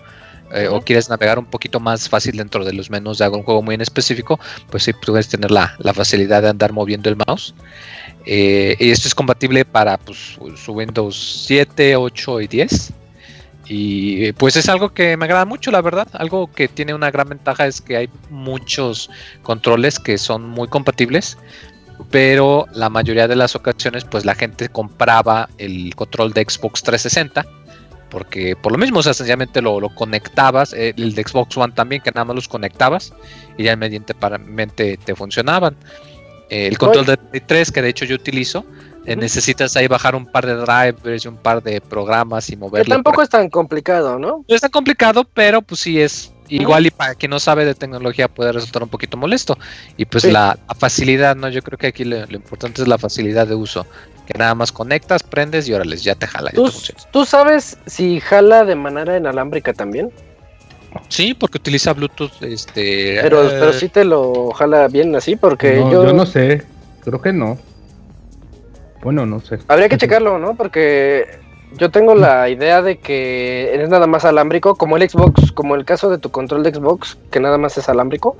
[0.53, 3.63] eh, o quieres navegar un poquito más fácil dentro de los menús de algún juego
[3.63, 7.55] muy en específico, pues sí puedes tener la, la facilidad de andar moviendo el mouse.
[8.25, 12.93] Eh, y esto es compatible para pues, su Windows 7, 8 y 10.
[13.69, 16.07] Y pues es algo que me agrada mucho, la verdad.
[16.13, 19.09] Algo que tiene una gran ventaja es que hay muchos
[19.43, 21.37] controles que son muy compatibles.
[22.09, 27.45] Pero la mayoría de las ocasiones, pues la gente compraba el control de Xbox 360
[28.09, 31.73] porque por lo mismo, o sea, sencillamente lo, lo conectabas, eh, el de Xbox One
[31.73, 33.13] también, que nada más los conectabas
[33.57, 35.75] y ya inmediatamente te funcionaban.
[36.49, 38.65] Eh, el control de Play 3, que de hecho yo utilizo,
[39.05, 42.57] eh, necesitas ahí bajar un par de drivers y un par de programas y Que
[42.57, 42.95] moverlo.
[42.95, 44.43] tampoco para- es tan complicado, ¿no?
[44.47, 47.75] No es tan complicado, pero pues sí es igual y para quien no sabe de
[47.75, 49.57] tecnología puede resultar un poquito molesto.
[49.97, 50.31] Y pues Sí.
[50.31, 51.49] la, la facilidad, ¿no?
[51.49, 53.85] Yo creo que aquí lo, lo importante es la facilidad de uso.
[54.27, 57.77] Que nada más conectas, prendes y órale, ya te jala, ya ¿Tú, te tú sabes
[57.87, 60.11] si jala de manera inalámbrica también?
[61.07, 63.19] Sí, porque utiliza Bluetooth, este...
[63.21, 66.05] Pero, eh, pero sí te lo jala bien así, porque no, yo...
[66.05, 66.63] yo no sé.
[67.03, 67.57] Creo que no.
[69.01, 69.59] Bueno, no sé.
[69.67, 70.55] Habría que checarlo, ¿no?
[70.55, 71.25] Porque
[71.77, 75.85] yo tengo la idea de que es nada más alámbrico, como el Xbox, como el
[75.85, 78.35] caso de tu control de Xbox, que nada más es alámbrico.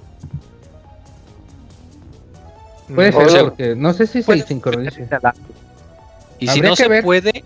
[2.94, 5.02] Puede ser, porque no sé si se sincroniza.
[6.40, 7.04] Y si no que se ver.
[7.04, 7.44] puede,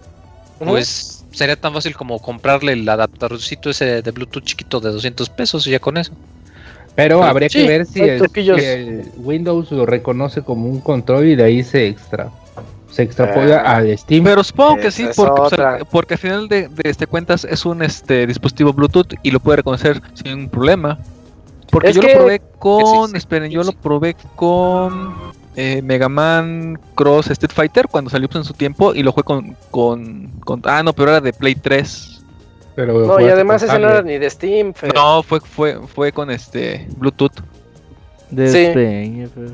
[0.60, 5.68] pues sería tan fácil como comprarle el adaptadorcito ese de Bluetooth chiquito de 200 pesos
[5.68, 6.14] y ya con eso.
[6.96, 8.22] Pero habría Sí, que ver si el,
[8.60, 12.30] el Windows lo reconoce como un control y de ahí se extra
[12.94, 13.78] se extrapola Ah.
[13.78, 14.24] al Steam.
[14.24, 17.82] Pero supongo que sí, porque, pues, porque al final de, de este cuentas es un
[17.82, 21.00] este dispositivo Bluetooth y lo puede reconocer sin problema.
[21.72, 23.72] Porque Es yo que- lo probé con, Sí, sí, esperen, sí, yo sí.
[23.72, 25.16] lo probé con
[25.56, 29.24] eh, Mega Man Cross Street Fighter cuando salió pues, en su tiempo y lo jugué
[29.24, 32.22] con, con, con- ah no, pero era de Play 3.
[32.76, 34.74] pero No, y además ese no era ni de Steam.
[34.96, 37.34] No, fue fue fue con este Bluetooth.
[38.32, 39.54] De Sí.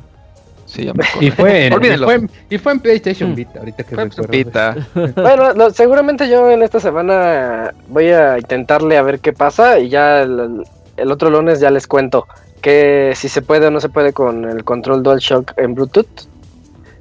[0.70, 1.28] Despeña, pero- Sí, ya me acuerdo.
[1.28, 3.36] Y fue, en, y, fue en, y fue en PlayStation Mm.
[3.36, 4.32] Vita, ahorita que Fue recuerdo.
[4.32, 4.76] Vita.
[5.16, 10.22] Bueno, seguramente yo en esta semana voy a intentarle a ver qué pasa y ya
[10.22, 10.64] el,
[10.98, 12.28] el otro lunes ya les cuento
[12.62, 16.28] que si se puede o no se puede con el control DualShock en Bluetooth.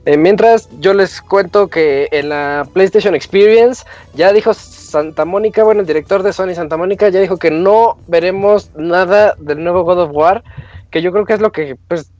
[0.06, 5.80] Eh, mientras yo les cuento que en la PlayStation Experience ya dijo Santa Mónica, bueno,
[5.82, 9.98] el director de Sony Santa Mónica ya dijo que no veremos nada del nuevo God
[10.04, 10.42] of War,
[10.90, 12.10] que yo creo que es lo que pues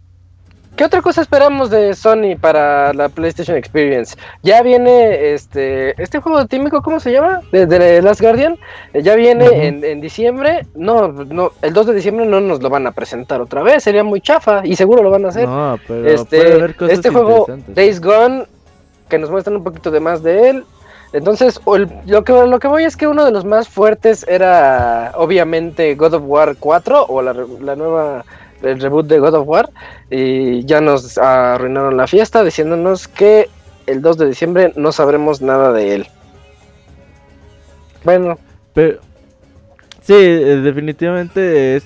[0.79, 4.17] ¿Qué otra cosa esperamos de Sony para la PlayStation Experience?
[4.45, 7.41] Ya viene este este juego típico, ¿cómo se llama?
[7.51, 8.57] De, de Last Guardian.
[8.95, 10.67] Eh, Ya viene en, en diciembre.
[10.77, 13.83] No, no, el 2 de diciembre no nos lo van a presentar otra vez.
[13.83, 15.49] Sería muy chafa y seguro lo van a hacer.
[15.49, 17.47] No, pero este cosas este juego.
[17.75, 18.45] Days Gone
[19.09, 20.65] que nos muestran un poquito de más de él.
[21.13, 25.11] Entonces, el- lo que lo que voy es que uno de los más fuertes era
[25.17, 28.25] obviamente God of War 4 o la, la nueva
[28.63, 29.71] el reboot de God of War
[30.11, 33.49] y ya nos arruinaron la fiesta diciéndonos que
[33.87, 36.07] el 2 de diciembre no sabremos nada de él.
[38.05, 38.39] Bueno,
[38.75, 39.01] Pero
[40.03, 41.85] sí, eh, definitivamente es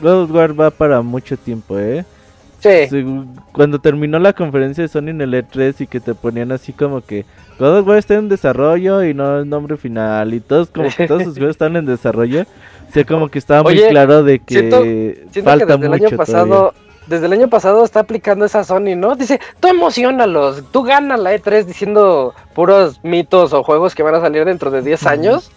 [0.00, 2.04] God of War va para mucho tiempo, ¿eh?
[2.60, 3.04] sí,
[3.52, 7.00] Cuando terminó la conferencia de Sony en el E3 y que te ponían así como
[7.00, 7.24] que
[7.58, 11.06] God of War está en desarrollo y no el nombre final y todos como que
[11.06, 12.44] todos sus juegos están en desarrollo,
[12.90, 16.06] sea, como que estaba muy claro de que siento- siento que falta desde el mucho
[16.08, 16.80] año pasado todavía.
[17.06, 19.16] desde el año pasado está aplicando esa Sony, ¿no?
[19.16, 24.20] Dice, tú emocionalos, tú gana la E3 diciendo puros mitos o juegos que van a
[24.20, 25.50] salir dentro de 10 años.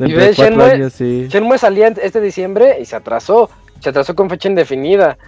[0.00, 1.26] Y cuatro Shenmue- años, sí.
[1.28, 3.50] Shenmue salía este diciembre y se atrasó.
[3.80, 5.18] Se atrasó con fecha indefinida.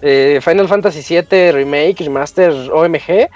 [0.00, 3.28] Eh, Final Fantasy VII Remake, Remaster, OMG,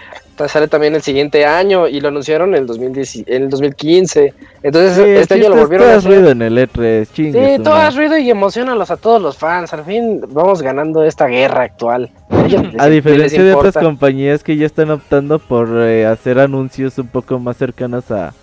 [0.48, 4.34] sale también el siguiente año y lo anunciaron en el, 2010 en el 2015.
[4.62, 6.10] Entonces Sí, este año lo volvieron a hacer.
[6.10, 9.72] ruido en el E3, chingue Sí, todo es ruido y emocionalos a todos los fans.
[9.72, 12.10] Al fin vamos ganando esta guerra actual.
[12.78, 17.38] A, diferencia de otras compañías que ya están optando por eh, hacer anuncios un poco
[17.38, 18.34] más cercanos a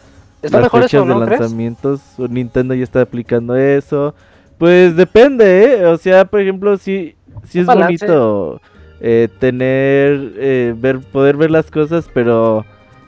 [0.42, 4.16] Está las fechas eso, ¿no de lanzamientos, Nintendo ya está aplicando eso.
[4.58, 5.86] Pues depende, ¿eh?
[5.86, 7.16] O sea, por ejemplo, sí,
[7.50, 8.06] sí es balance.
[8.06, 8.62] bonito
[9.02, 12.66] eh, tener, eh, ver, poder ver las cosas, pero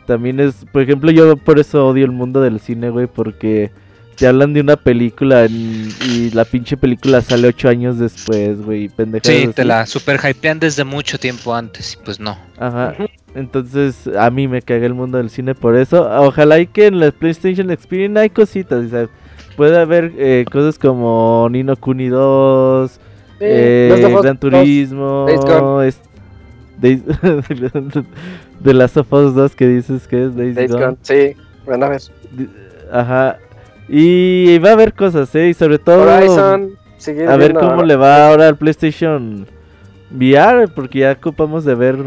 [0.07, 3.71] también es, por ejemplo, yo por eso odio el mundo del cine, güey, porque
[4.15, 8.89] te hablan de una película en- y la pinche película sale ocho años después, güey,
[8.89, 12.37] pendejadas Sí, te la super hypean desde mucho tiempo antes y pues no.
[12.57, 12.95] Ajá.
[13.33, 16.07] Entonces, a mí me caga el mundo del cine por eso.
[16.21, 19.07] Ojalá y que en la PlayStation Experience hay cositas, o sea,
[19.55, 22.99] puede haber eh, cosas como Nino Kuni 2, Sí,
[23.41, 24.39] eh, Gran 2.
[24.39, 25.99] Turismo, Days
[26.79, 27.03] Days-
[28.59, 30.83] de Last of Us 2 que dices que es Days, Days Gone.
[30.85, 31.35] Gone, Sí,
[31.65, 32.01] bueno, a ver.
[32.91, 33.37] Ajá.
[33.87, 35.49] Y va a haber cosas, ¿eh?
[35.49, 36.71] Y sobre todo Horizon,
[37.27, 39.45] a ver cómo le va ahora al PlayStation
[40.11, 41.97] VR, porque ya ocupamos de ver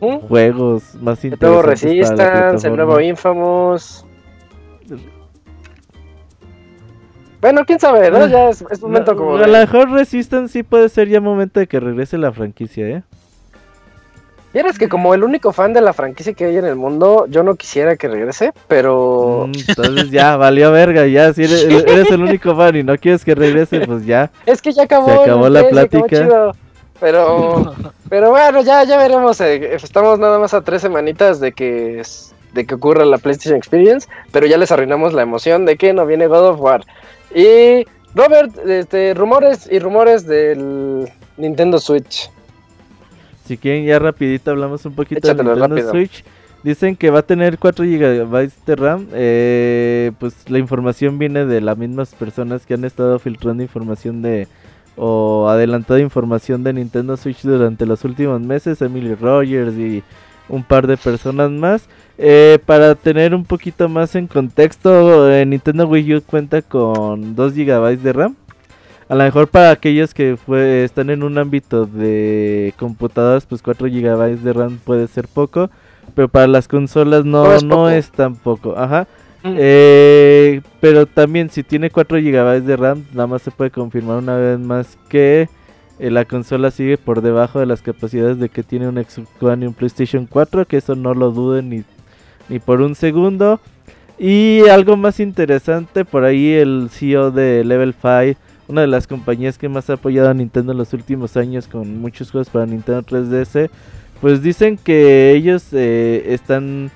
[0.00, 0.16] ¿Mm?
[0.28, 3.00] juegos más El nuevo interesantes para la Resistance, el nuevo.
[3.00, 4.04] Infamous.
[7.42, 8.26] Bueno, quién sabe, ¿no?
[8.28, 11.60] Ya es, es momento No, como A lo mejor Resistance sí puede ser ya momento
[11.60, 13.02] de que regrese la franquicia, ¿eh?
[14.54, 17.42] Vieras que como el único fan de la franquicia que hay en el mundo, yo
[17.42, 19.46] no quisiera que regrese, pero...
[19.48, 23.24] Mm, Entonces ya, valió verga, ya, si eres, eres el único fan y no quieres
[23.24, 24.30] que regrese, pues ya.
[24.46, 26.06] Es que ya acabó, Se acabó la E3, acabó plática.
[26.24, 26.56] chido.
[27.00, 27.74] Pero,
[28.10, 29.40] pero bueno, ya, ya veremos.
[29.40, 32.02] eh, Estamos nada más a tres semanitas de que,
[32.52, 36.04] de que ocurra la PlayStation Experience, pero ya les arruinamos la emoción de que no
[36.04, 36.84] viene God of War.
[37.34, 42.30] Y Robert, este, rumores y rumores del Nintendo Switch.
[43.46, 45.90] Si quieren, ya rapidito hablamos un poquito Échatelo Nintendo rápido.
[45.90, 46.24] Switch.
[46.62, 49.08] Dicen que va a tener 4 GB de RAM.
[49.12, 54.46] eh, pues la información viene de las mismas personas que han estado filtrando información de
[54.94, 58.80] o adelantado información de Nintendo Switch durante los últimos meses.
[58.80, 60.04] Emily Rogers y
[60.48, 61.88] un par de personas más.
[62.18, 67.54] Eh, para tener un poquito más en contexto, eh, Nintendo Wii U cuenta con 2
[67.54, 68.36] GB de RAM.
[69.08, 73.88] A lo mejor para aquellos que fue, están en un ámbito de computadoras, pues 4
[73.88, 75.70] GB de RAM puede ser poco.
[76.14, 78.76] Pero para las consolas no, No es no es tan poco.
[78.76, 79.06] Ajá.
[79.42, 79.54] Mm.
[79.58, 84.36] Eh, pero también si tiene 4 GB de RAM, nada más se puede confirmar una
[84.36, 85.48] vez más que
[85.98, 89.68] la consola sigue por debajo de las capacidades de que tiene un Xbox One y
[89.68, 91.84] un PlayStation 4, que eso no lo duden ni,
[92.48, 93.60] ni por un segundo.
[94.18, 98.38] Y algo más interesante, por ahí el CEO de Level 5,
[98.68, 102.00] una de las compañías que más ha apoyado a Nintendo en los últimos años con
[102.00, 103.70] muchos juegos para Nintendo 3DS,
[104.20, 106.90] pues dicen que ellos eh, están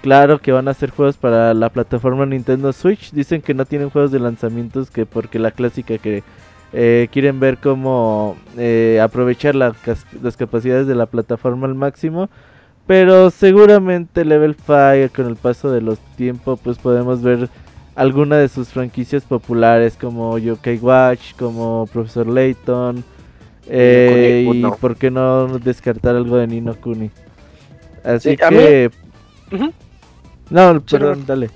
[0.00, 3.12] claro que van a hacer juegos para la plataforma Nintendo Switch.
[3.12, 6.22] Dicen que no tienen juegos de lanzamientos que porque la clásica que
[6.72, 9.74] eh, quieren ver cómo eh, aprovechar la
[10.22, 12.28] las capacidades de la plataforma al máximo.
[12.86, 17.48] Pero seguramente Level 5 con el paso de los tiempos pues podemos ver
[17.94, 23.04] alguna de sus franquicias populares como Yokai Watch, como Professor Layton.
[23.68, 27.10] eh, y por qué no descartar algo de Nino Kuni.
[28.02, 28.90] Así Sí, a mí- que...
[30.50, 31.50] No, perdón, dale.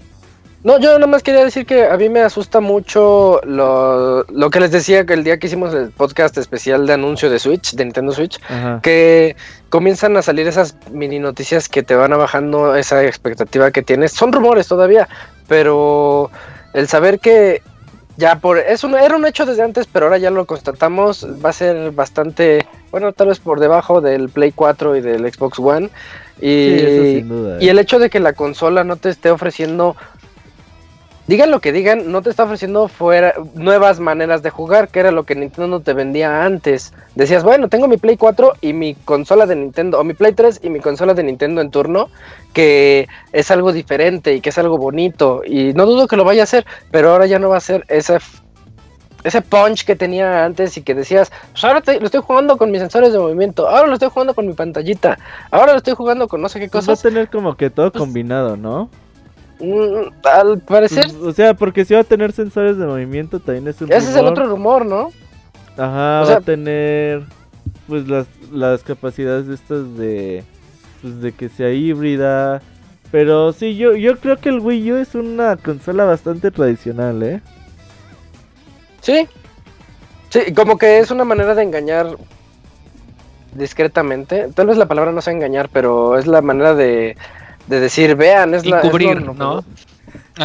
[0.65, 4.61] No, yo nada más quería decir que a mí me asusta mucho lo, lo que
[4.61, 7.85] les decía que el día que hicimos el podcast especial de anuncio de Switch, de
[7.85, 8.81] Nintendo Switch, Ajá.
[8.83, 9.37] que
[9.69, 14.12] comienzan a salir esas mini noticias que te van bajando esa expectativa que tienes.
[14.12, 15.07] Son rumores todavía,
[15.49, 16.31] pero
[16.73, 17.61] el saber que
[18.17, 21.51] ya por es un era un hecho desde antes, pero ahora ya lo constatamos, va
[21.51, 25.91] a ser bastante, bueno, tal vez por debajo del Play 4 y del Xbox One
[26.41, 27.59] y Sí, eso sin duda.
[27.61, 29.97] y el hecho de que la consola no te esté ofreciendo,
[31.27, 35.11] digan lo que digan, no te está ofreciendo fuera nuevas maneras de jugar, que era
[35.11, 36.93] lo que Nintendo te vendía antes.
[37.14, 40.61] Decías, bueno, tengo mi Play 4 y mi consola de Nintendo, o mi Play 3
[40.62, 42.09] y mi consola de Nintendo en turno,
[42.53, 45.43] que es algo diferente y que es algo bonito.
[45.47, 47.85] Y no dudo que lo vaya a hacer, pero ahora ya no va a ser
[47.89, 48.18] ese
[49.25, 52.70] ese punch que tenía antes y que decías, pues ahora te- lo estoy jugando con
[52.70, 55.18] mis sensores de movimiento, ahora lo estoy jugando con mi pantallita,
[55.51, 57.03] ahora lo estoy jugando con no sé qué Pues va a cosas.
[57.11, 58.91] tener como que todo pues, combinado, ¿no?
[59.65, 63.81] Mm, al parecer, o sea, porque si va a tener sensores de movimiento también es
[63.81, 65.11] un ese es el otro rumor, ¿no?
[65.77, 67.23] Ajá, o va sea- a tener
[67.89, 70.45] pues las, las capacidades de estas de
[71.03, 72.62] pues de que sea híbrida.
[73.11, 77.41] Pero sí, yo yo creo que el Wii U es una consola bastante tradicional, ¿eh?
[79.01, 79.29] Sí.
[80.31, 82.17] Sí, como que es una manera de engañar
[83.55, 84.49] discretamente.
[84.55, 87.17] Tal vez la palabra no sea engañar, pero es la manera de,
[87.67, 88.81] de decir, vean, es Y la...
[88.81, 89.65] es cubrir, lo- ¿no?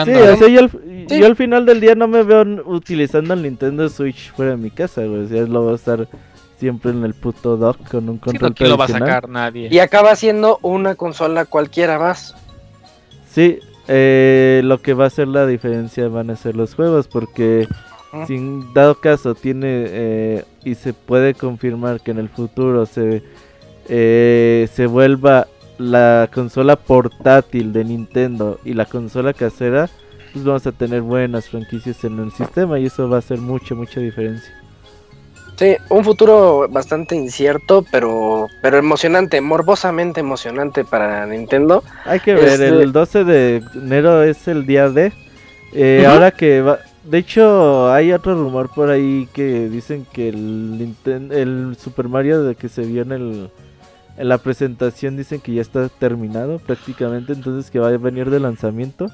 [0.05, 0.69] Sí, o sea, yo al,
[1.09, 1.19] Sí.
[1.19, 4.69] yo al final del día no me veo utilizando el Nintendo Switch fuera de mi
[4.69, 5.27] casa, güey.
[5.27, 6.07] Sea, lo voy a estar
[6.59, 9.27] siempre en el puto dock con un Sí, control no, ¿quién lo va a sacar?
[9.27, 9.67] Nadie.
[9.71, 12.35] Y acaba siendo una consola cualquiera más.
[13.31, 13.57] Sí,
[13.87, 17.67] eh, lo que va a ser la diferencia van a ser los juegos, porque
[18.13, 18.27] Ujú.
[18.27, 23.23] si en dado caso tiene eh, y se puede confirmar que en el futuro se,
[23.87, 25.47] eh, se vuelva
[25.79, 29.89] la consola portátil de Nintendo y la consola casera,
[30.33, 33.73] pues vamos a tener buenas franquicias en el sistema y eso va a hacer mucha,
[33.73, 34.53] mucha diferencia.
[35.55, 41.83] Sí, un futuro bastante incierto, pero, pero emocionante, morbosamente emocionante para Nintendo.
[42.05, 45.11] Hay que ver, Este- el 12 de enero es el día de.
[45.73, 46.05] eh.
[46.07, 46.79] Ahora que va.
[47.03, 52.43] De hecho, hay otro rumor por ahí que dicen que el, Ninten- el Super Mario
[52.43, 53.49] de que se vio en, el,
[54.19, 58.39] en la presentación dicen que ya está terminado prácticamente, entonces que va a venir de
[58.39, 59.07] lanzamiento.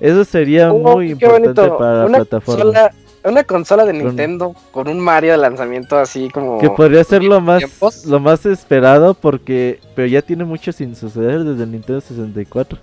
[0.00, 1.78] Eso sería Oh, muy importante bonito.
[1.78, 2.62] para la plataforma.
[2.64, 2.90] Consola,
[3.24, 6.58] una consola de Nintendo con un Mario de lanzamiento así como...
[6.58, 8.04] Que podría ser lo más, tiempos.
[8.04, 9.80] lo más esperado porque...
[9.94, 12.78] Pero ya tiene mucho sin suceder desde el Nintendo 64.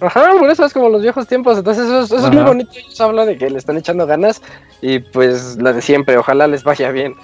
[0.00, 1.56] Ajá, por eso es como los viejos tiempos.
[1.58, 2.70] Entonces, eso, es- eso es muy bonito.
[2.76, 4.42] Ellos hablan de que le están echando ganas.
[4.82, 7.14] Y pues la de siempre, ojalá les vaya bien.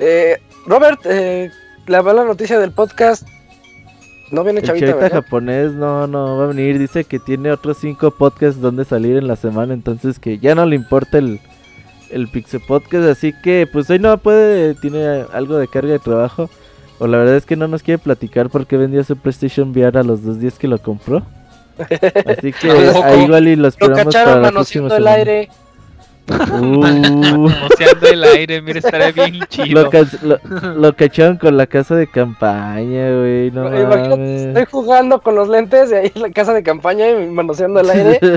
[0.00, 1.50] Eh, Robert, eh,
[1.88, 3.26] la mala noticia del podcast.
[4.30, 5.22] No viene El Chavita, chavita ¿verdad?
[5.22, 6.78] japonés no, no va a venir.
[6.78, 9.72] Dice que tiene otros cinco podcasts donde salir en la semana.
[9.72, 11.40] Entonces que ya no le importa el,
[12.10, 13.08] el Pixel Podcast.
[13.08, 16.50] Así que pues hoy no puede, tiene algo de carga de trabajo.
[16.98, 20.00] O la verdad es que no nos quiere platicar por qué vendió su PlayStation VR
[20.00, 21.22] a los dos días que lo compró.
[22.26, 22.70] Así que
[23.04, 25.12] ahí igual y lo Lo esperamos para la próxima el semana.
[25.12, 25.48] aire.
[26.28, 29.90] Uh, Manoseando el aire, mira, estaría bien chido.
[30.22, 33.50] lo, lo- lo cacharon con la casa de campaña, güey.
[33.50, 37.26] No Imagínate, estoy jugando con los lentes y ahí en la casa de campaña y
[37.28, 38.20] manoseando el aire.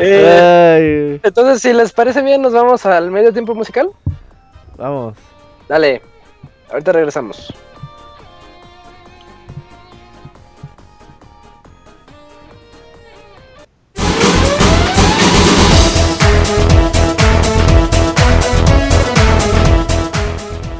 [0.00, 3.90] Eh, entonces, si les parece bien, nos vamos al medio tiempo musical.
[4.76, 5.14] vamos.
[5.68, 6.00] Dale,
[6.70, 7.52] ahorita regresamos.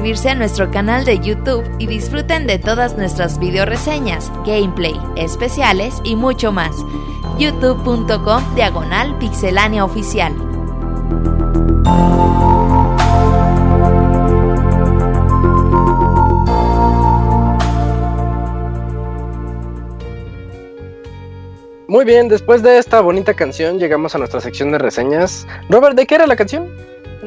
[0.00, 6.00] suscribirse a nuestro canal de YouTube y disfruten de todas nuestras video reseñas, gameplay, especiales
[6.04, 6.74] y mucho más.
[7.38, 10.34] youtube.com diagonal pixelania oficial.
[21.88, 25.46] Muy bien, después de esta bonita canción llegamos a nuestra sección de reseñas.
[25.68, 26.69] Robert, ¿de qué era la canción?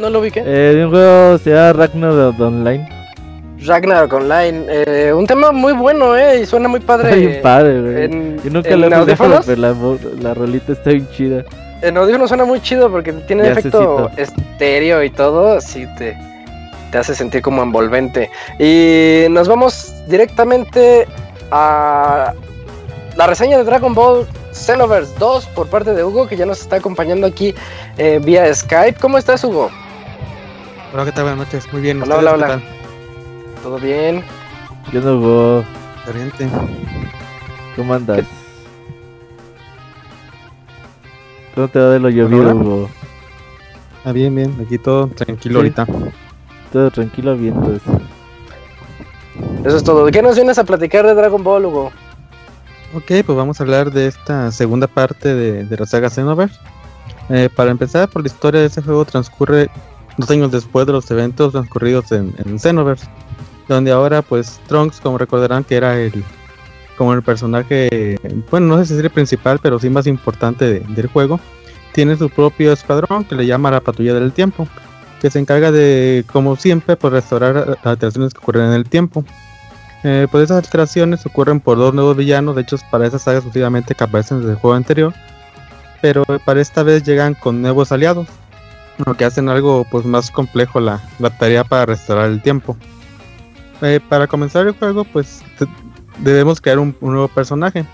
[0.04, 0.44] No lo ubiqué.
[0.46, 2.90] Eh, de un juego se llama Ragnarok Online.
[3.66, 4.66] Ragnarok Online.
[4.68, 6.42] eh, un tema muy bueno, ¿eh?
[6.42, 7.08] Y suena muy padre.
[7.08, 8.04] Está bien padre, güey.
[8.04, 9.46] en- Yo nunca en lo he audífonos?
[9.46, 9.62] pero
[10.22, 11.46] la, rolita está bien chida.
[11.82, 16.18] En audífono suena muy chido porque tiene efecto estéreo y todo, así te,
[16.92, 18.30] te hace sentir como envolvente.
[18.60, 21.08] Y nos vamos directamente
[21.50, 22.34] a
[23.16, 26.76] la reseña de Dragon Ball Xenoverse 2 por parte de Hugo, que ya nos está
[26.76, 27.56] acompañando aquí
[27.98, 29.00] eh, vía Skype.
[29.00, 29.72] ¿Cómo estás, Hugo?
[30.94, 31.24] Hola, ¿qué tal?
[31.24, 31.72] Buenas noches.
[31.74, 32.02] Muy bien.
[32.04, 32.62] Hola, ¿ustedes hola, qué hola.
[33.64, 34.24] ¿Todo bien?
[34.92, 35.64] Yo no?
[36.06, 36.50] Excelente.
[37.76, 38.26] ¿Cómo andas?
[41.56, 42.56] ¿Cómo te va de lo llovido.
[42.56, 42.90] Hugo?
[44.06, 44.56] Ah, bien, bien.
[44.64, 45.58] Aquí todo tranquilo Sí.
[45.58, 45.88] ahorita.
[46.72, 48.02] Todo tranquilo viendo eso.
[49.66, 50.06] Eso es todo.
[50.06, 51.92] ¿De qué nos vienes a platicar de Dragon Ball, Hugo?
[52.96, 56.60] Ok, pues vamos a hablar de esta segunda parte de, de la saga Xenoverse.
[57.30, 59.70] Eh, para empezar, por la historia de este juego transcurre
[60.18, 63.08] dos años después de los eventos transcurridos en, en Xenoverse,
[63.68, 66.24] donde ahora pues Trunks, como recordarán que era el
[66.98, 68.20] como el personaje,
[68.52, 71.40] bueno, no sé si es el principal, pero sí más importante de- del juego,
[71.92, 74.68] tiene su propio escuadrón que le llama la Patrulla del Tiempo,
[75.20, 79.26] que se encarga de, como siempre, pues restaurar las alteraciones que ocurren en el tiempo.
[80.04, 83.96] Eh, pues esas alteraciones ocurren por dos nuevos villanos, de hecho para esa saga exclusivamente
[83.96, 85.14] que aparecen desde el juego anterior,
[86.02, 88.28] pero para esta vez llegan con nuevos aliados,
[89.06, 92.78] lo que hacen algo pues más complejo la, la tarea para restaurar el tiempo.
[93.82, 95.42] Eh, para comenzar el juego pues
[96.20, 97.86] debemos crear un, nuevo personaje.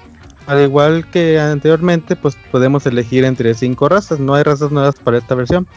[0.47, 5.18] Al igual que anteriormente pues podemos elegir entre cinco razas, no hay razas nuevas para
[5.18, 5.68] esta versión.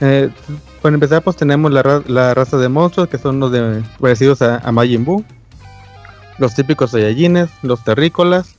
[0.00, 0.30] Eh,
[0.80, 4.58] para empezar pues tenemos la, la raza de monstruos que son los de, parecidos a,
[4.58, 5.24] a Majin Buu
[6.40, 8.56] los típicos Saiyajines, los terrícolas,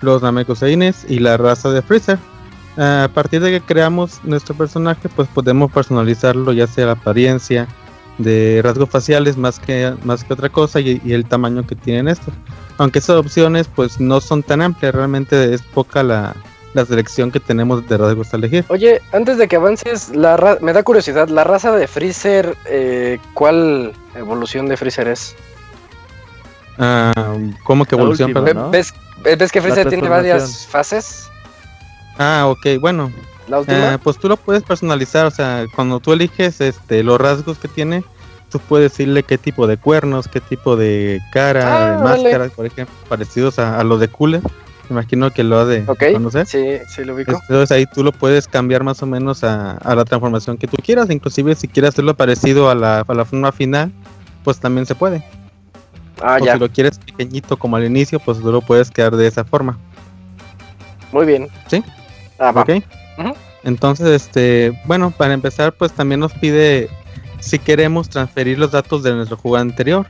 [0.00, 2.18] los Namekuseines y la raza de Freezer.
[2.76, 7.68] A partir de que creamos nuestro personaje, pues podemos personalizarlo, ya sea la apariencia,
[8.18, 12.08] de rasgos faciales más que, más que otra cosa y, y el tamaño que tienen
[12.08, 12.32] estos.
[12.78, 16.34] Aunque esas opciones pues no son tan amplias, realmente es poca la,
[16.74, 18.64] la selección que tenemos de rasgos a elegir.
[18.68, 23.18] Oye, antes de que avances, la ra- me da curiosidad, la raza de Freezer, eh,
[23.34, 25.34] ¿cuál evolución de Freezer es?
[26.78, 27.12] Ah,
[27.64, 28.30] ¿Cómo que evolución?
[28.30, 28.62] última, perdón?
[28.64, 28.70] ¿no?
[28.70, 28.92] ¿Ves,
[29.22, 31.30] ves que Freezer tiene varias fases?
[32.18, 33.10] Ah, ok, bueno,
[33.48, 33.94] La última.
[33.94, 37.68] Ah, pues tú lo puedes personalizar, o sea, cuando tú eliges este los rasgos que
[37.68, 38.04] tiene,
[38.50, 42.66] tú puedes decirle qué tipo de cuernos, qué tipo de cara, Ah, de máscaras, por
[42.66, 44.42] ejemplo, parecidos a, a los de Cooler.
[44.88, 46.46] Me imagino que lo ha de ok, conocer.
[46.46, 47.32] sí, sí lo ubico.
[47.32, 50.76] Entonces ahí tú lo puedes cambiar más o menos a, a la transformación que tú
[50.76, 53.90] quieras, inclusive si quieres hacerlo parecido a la, a la forma final,
[54.44, 55.24] pues también se puede.
[56.22, 59.16] Ah, o ya, si lo quieres pequeñito como al inicio, pues tú lo puedes quedar
[59.16, 59.78] de esa forma.
[61.12, 61.48] muy bien.
[61.68, 61.82] ¿Sí?
[62.48, 62.60] Ah.
[62.60, 62.70] ¿Ok?
[63.62, 66.88] Entonces, este, bueno, para empezar, pues también nos pide
[67.40, 70.06] si queremos transferir los datos de nuestro juego anterior.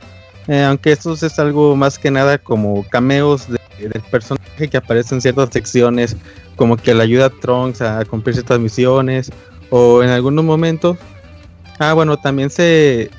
[0.47, 5.15] Eh, aunque esto es algo más que nada como cameos de- del personaje que aparece
[5.15, 6.15] en ciertas secciones,
[6.55, 9.31] como que le ayuda a Trunks a cumplir ciertas misiones,
[9.69, 10.97] o en algunos momentos.
[11.79, 13.09] Ah, bueno, también se,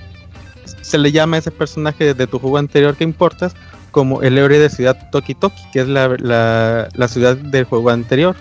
[0.83, 3.55] se le llama a ese personaje de tu juego anterior que importas
[3.91, 7.91] como el héroe de ciudad Toki Toki, que es la, la- la ciudad del juego
[7.91, 8.37] anterior.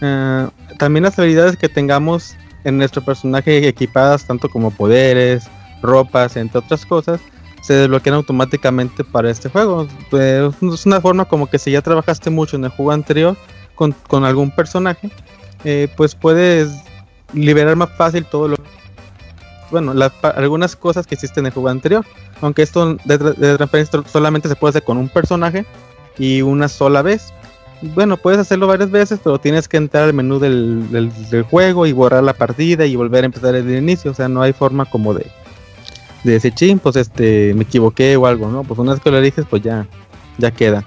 [0.00, 5.48] Ah, también las habilidades que tengamos en nuestro personaje equipadas, tanto como poderes,
[5.82, 7.20] ropas, entre otras cosas,
[7.62, 9.86] se desbloquean automáticamente para este juego.
[10.12, 13.36] Eh, es una forma como que si ya trabajaste mucho en el juego anterior
[13.74, 15.10] con, algún personaje,
[15.64, 16.70] eh, pues puedes
[17.32, 18.56] liberar más fácil todo lo
[19.70, 22.04] bueno, algunas cosas que existen en el juego anterior.
[22.40, 25.64] Aunque esto de, de solamente se puede hacer con un personaje
[26.18, 27.32] y una sola vez.
[27.82, 32.22] Bueno, puedes hacerlo varias veces, pero tienes que entrar al menú del, juego y borrar
[32.22, 34.10] la partida y volver a empezar desde el inicio.
[34.10, 35.26] O sea, no hay forma como de,
[36.24, 38.64] de decir, ching, pues este, me equivoqué o algo, ¿no?
[38.64, 39.86] Pues una vez que lo eliges, pues ya,
[40.36, 40.84] ya queda.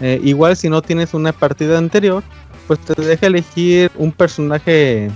[0.00, 2.22] Eh, igual si no tienes una partida anterior,
[2.68, 5.10] pues te deja elegir un personaje.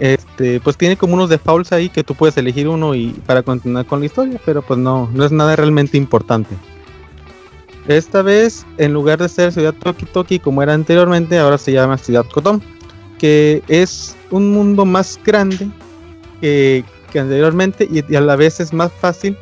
[0.00, 3.84] Este, pues tiene como unos defaults ahí que tú puedes elegir uno y para continuar
[3.84, 6.56] con la historia, pero pues no, no es nada realmente importante.
[7.90, 11.98] Esta vez, en lugar de ser Ciudad Toki Toki como era anteriormente, ahora se llama
[11.98, 12.60] Ciudad Kotom,
[13.18, 15.68] que es un mundo más grande
[16.40, 16.84] que
[17.16, 19.36] anteriormente y, a la vez es más fácil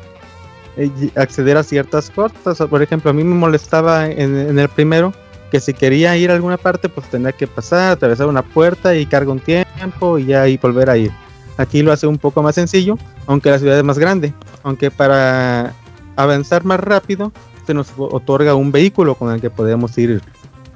[0.77, 2.57] eh, acceder a ciertas cosas.
[2.67, 5.13] Por ejemplo, a mí me molestaba en, en el primero
[5.51, 9.05] que si quería ir a alguna parte, pues tenía que pasar, atravesar una puerta y
[9.05, 11.11] carga un tiempo y ya y volver a ir.
[11.57, 12.97] Aquí lo hace un poco más sencillo,
[13.27, 14.33] aunque la ciudad es más grande.
[14.63, 15.75] Aunque para
[16.15, 17.31] avanzar más rápido,
[17.69, 20.23] se nos otorga un vehículo con el que podemos ir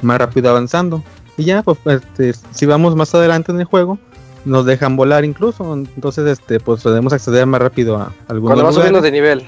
[0.03, 1.02] más rápido avanzando.
[1.38, 3.98] Y ya, pues, este, si vamos más adelante en el juego,
[4.45, 5.74] nos dejan volar incluso.
[5.74, 8.76] Entonces, este, pues podemos acceder más rápido a algunos Cuando vas lugares.
[8.76, 9.44] subiendo de nivel.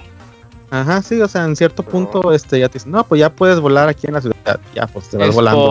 [0.71, 3.59] Ajá, sí, o sea, en cierto punto, este, ya te dicen, no, pues ya puedes
[3.59, 4.59] volar aquí en la ciudad.
[4.73, 5.63] Ya, pues te vas volando.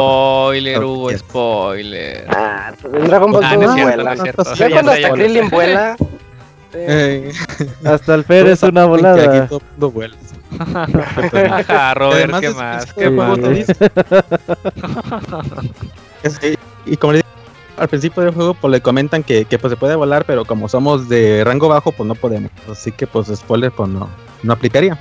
[0.46, 1.18] Spoiler, Hugo, Yes.
[1.20, 2.24] spoiler.
[2.28, 4.04] Ah, en Dragon Ball Ah, no vuela.
[4.04, 4.54] no es cierto.
[4.54, 5.10] Ya cuando hasta.
[5.10, 5.96] Krillin vuela.
[6.74, 9.42] eh, Eh, Hasta el Fer es una volada.
[9.44, 10.14] aquí todo vuela.
[10.58, 10.86] Ajá,
[11.94, 13.10] Robert, Además, ¿qué más?
[13.10, 13.38] ¿Qué más?
[16.86, 17.28] y como le dije
[17.76, 20.68] al principio del juego, pues le comentan que, que, pues se puede volar, pero como
[20.68, 22.50] somos de rango bajo, pues no podemos.
[22.70, 24.08] Así que pues spoiler pues no,
[24.42, 24.98] no aplicaría.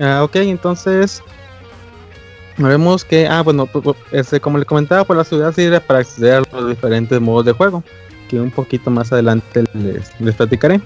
[0.00, 1.22] Ah, ok, entonces
[2.56, 6.00] vemos que, ah, bueno, pues, pues, este, como le comentaba, pues la ciudad sirve para
[6.00, 7.82] acceder a los diferentes modos de juego,
[8.28, 10.80] que un poquito más adelante les, les platicaré.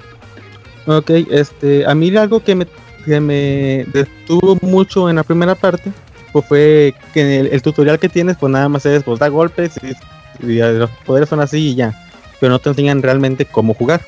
[0.87, 2.67] Ok, este, a mí algo que me,
[3.05, 5.93] que me detuvo mucho en la primera parte,
[6.33, 9.73] pues fue que el, el tutorial que tienes, pues nada más es, pues da golpes
[9.83, 11.93] y, y los poderes son así y ya,
[12.41, 14.01] pero no te enseñan realmente cómo jugar.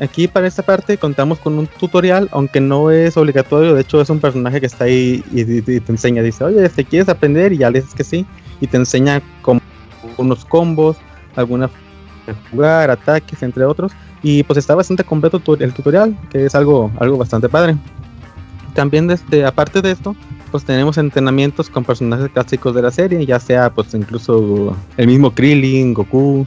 [0.00, 4.08] Aquí para esta parte contamos con un tutorial, aunque no es obligatorio, de hecho es
[4.10, 7.52] un personaje que está ahí y, y- y te enseña, dice, oye, ¿te quieres aprender?
[7.52, 8.24] Y ya le dices que sí,
[8.60, 9.60] y te enseña como
[10.16, 10.96] unos combos,
[11.34, 11.68] alguna
[12.50, 13.92] jugar, ataques, entre otros,
[14.22, 17.76] y pues está bastante completo el tutorial, que es algo, algo bastante padre.
[18.78, 20.14] También desde, aparte de esto,
[20.52, 25.34] pues tenemos entrenamientos con personajes clásicos de la serie, ya sea pues incluso el mismo
[25.34, 26.46] Krillin, Goku,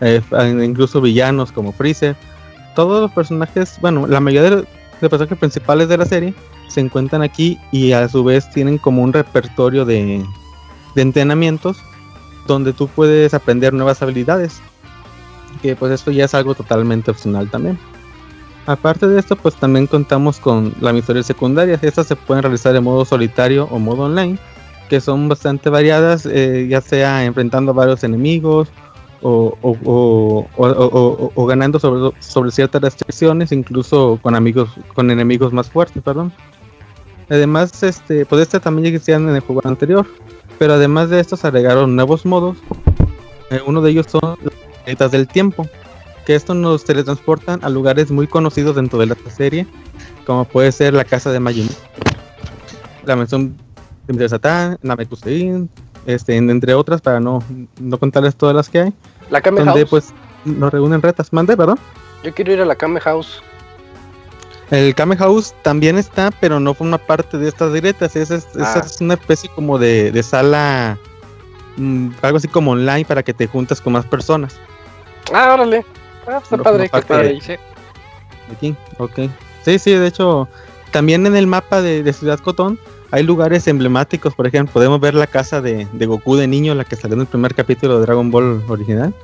[0.00, 0.22] eh,
[0.64, 2.14] incluso villanos como Freezer.
[2.76, 4.56] Todos los personajes, bueno, la mayoría de
[5.00, 6.32] los personajes principales de la serie
[6.68, 10.24] se encuentran aquí y a su vez tienen como un repertorio de,
[10.94, 11.78] de entrenamientos
[12.46, 14.60] donde tú puedes aprender nuevas habilidades.
[15.60, 17.80] Que pues esto ya es algo totalmente opcional también.
[18.66, 21.82] Aparte de esto, pues también contamos con las misiones secundarias.
[21.82, 24.38] Estas se pueden realizar en modo solitario o modo online,
[24.88, 28.68] que son bastante variadas, eh, ya sea enfrentando a varios enemigos
[29.26, 30.46] o,
[31.48, 36.32] ganando sobre, sobre ciertas restricciones, incluso con amigos, con enemigos más fuertes, perdón.
[37.30, 40.06] Además, este, pues este también ya existían en el juego anterior,
[40.58, 42.58] pero además de estos agregaron nuevos modos.
[43.50, 44.36] Eh, uno de ellos son
[44.86, 45.66] las del tiempo,
[46.24, 49.66] que estos nos teletransportan a lugares muy conocidos dentro de la serie,
[50.26, 51.68] como puede ser la casa de Majin,
[53.04, 53.56] la mansión
[54.06, 55.68] de Satán, Namekusein,
[56.06, 57.42] este, en- entre otras, para no,
[57.80, 58.92] no contarles todas las que hay,
[59.30, 59.90] La Kame donde House.
[59.90, 60.14] pues
[60.44, 61.32] nos reúnen retas.
[61.32, 61.78] Mande, perdón.
[62.22, 63.42] Yo quiero ir a la Kame House.
[64.70, 68.16] El Kame House también está, pero no forma parte de estas directas.
[68.16, 68.82] Esa es, Ah.
[68.84, 70.98] es una especie como de, de sala,
[71.76, 74.56] mm, algo así como online para que te juntas con más personas.
[75.32, 75.84] Ah, órale.
[76.26, 77.40] Ah, pues está No, padre, que de-.
[77.40, 77.54] Sí.
[78.52, 79.30] Aquí, ok.
[79.64, 80.48] Sí, sí, de hecho,
[80.90, 82.78] también en el mapa de, de Ciudad Cotón
[83.10, 84.34] hay lugares emblemáticos.
[84.34, 87.20] Por ejemplo, podemos ver la casa de, de Goku de niño, la que salió en
[87.20, 89.14] el primer capítulo de Dragon Ball original.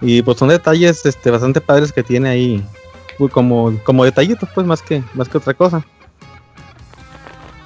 [0.00, 2.64] Y pues son detalles este, bastante padres que tiene ahí,
[3.18, 5.84] pues, como, como detallitos, pues más que, más que otra cosa.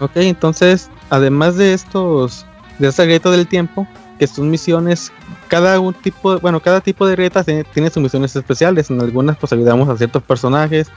[0.01, 2.47] Ok, entonces, además de estos,
[2.79, 3.87] de esta grieta del tiempo,
[4.19, 5.13] que son misiones,
[5.49, 8.91] cada un tipo, bueno, cada tipo de grietas tiene, tiene sus misiones especiales.
[8.91, 10.89] En algunas pues ayudamos a ciertos personajes,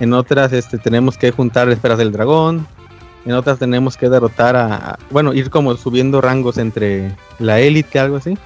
[0.00, 2.66] en otras este, tenemos que juntar esferas del dragón,
[3.24, 7.98] en otras tenemos que derrotar a, a- bueno, ir como subiendo rangos entre la élite,
[7.98, 8.36] algo así.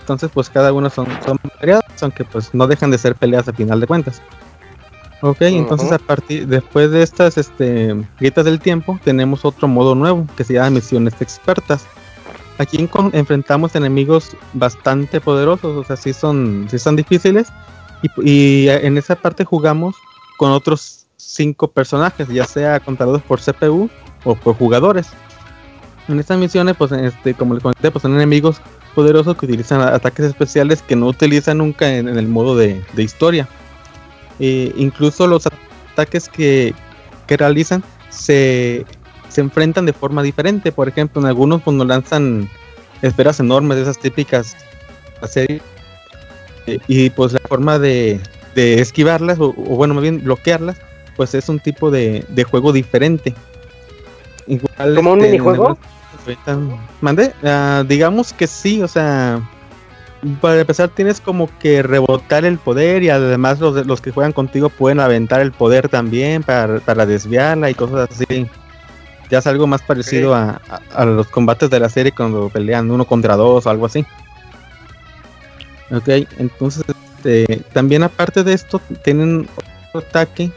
[0.00, 3.52] Entonces pues cada uno son, son variadas, aunque pues no dejan de ser peleas a
[3.52, 4.22] final de cuentas.
[5.22, 10.26] Ok, entonces a partir, después de estas este, grietas del tiempo, tenemos otro modo nuevo
[10.36, 11.86] que se llama misiones expertas.
[12.58, 17.48] Aquí enfrentamos enemigos bastante poderosos, o sea, sí son, sí son difíciles.
[18.22, 19.96] Y, en esa parte jugamos
[20.38, 23.90] con otros cinco personajes, ya sea contados por CPU
[24.24, 25.08] o por jugadores.
[26.08, 28.60] En estas misiones, pues, este, como les comenté, pues son enemigos
[28.94, 33.48] poderosos que utilizan ataques especiales que no utilizan nunca en, el modo de, de historia.
[34.38, 35.46] Eh, incluso los
[35.92, 36.74] ataques que,
[37.26, 38.86] que realizan se,
[39.28, 40.72] se enfrentan de forma diferente.
[40.72, 42.48] Por ejemplo, en algunos pues, nos lanzan
[43.02, 45.62] esferas enormes, de esas típicas de la serie.
[46.66, 48.20] Eh, y pues la forma de,
[48.54, 50.76] de esquivarlas, o, o bueno, más bien bloquearlas,
[51.16, 53.34] pues es un tipo de, de juego diferente.
[54.46, 55.78] Igual, ¿Como un este, minijuego?
[57.00, 57.32] ¿Mande?
[57.44, 59.40] Ah, digamos que sí, o sea,
[60.40, 64.68] para empezar tienes como que rebotar el poder y además los, los que juegan contigo
[64.68, 68.48] pueden aventar el poder también para, para desviarla y cosas así.
[69.30, 72.90] Ya es algo más parecido a, a- a los combates de la serie cuando pelean
[72.90, 74.04] uno contra dos o algo así.
[75.90, 76.08] Ok,
[76.38, 79.48] entonces este, también aparte de esto tienen
[79.92, 80.50] otro ataque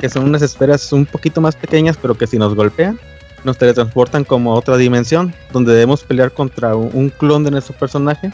[0.00, 2.98] que son unas esferas un poquito más pequeñas pero que si nos golpean
[3.44, 7.76] nos teletransportan como a otra dimensión donde debemos pelear contra un, un clon de nuestro
[7.76, 8.32] personaje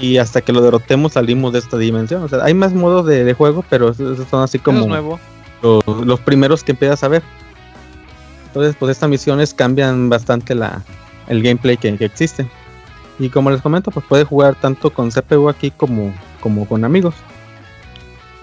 [0.00, 2.22] y hasta que lo derrotemos salimos de esta dimensión.
[2.22, 5.18] O sea, hay más modos de, de juego, pero esos son así como es nuevo.
[5.62, 7.22] los, los primeros que empiezas a ver.
[8.48, 10.82] Entonces, pues estas misiones cambian bastante la,
[11.28, 12.46] el gameplay que, que existe.
[13.18, 17.14] Y como les comento, pues puede jugar tanto con CPU aquí como, como con amigos.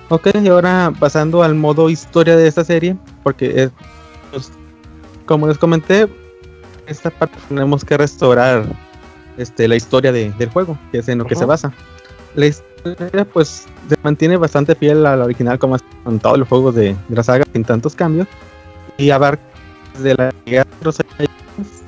[0.10, 3.72] Ok, y ahora pasando al modo historia de esta serie, porque es,
[4.32, 4.52] pues,
[5.26, 6.08] como les comenté,
[6.86, 8.66] esta parte tenemos que restaurar
[9.38, 11.74] este, la historia de- del juego, que es en lo que se basa.
[12.36, 16.76] La historia pues se mantiene bastante fiel a la original como con todos los juegos
[16.76, 18.28] de, de la saga sin tantos cambios
[18.98, 19.42] y abarca
[19.98, 20.68] desde la llegada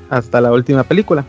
[0.09, 1.25] hasta la última película.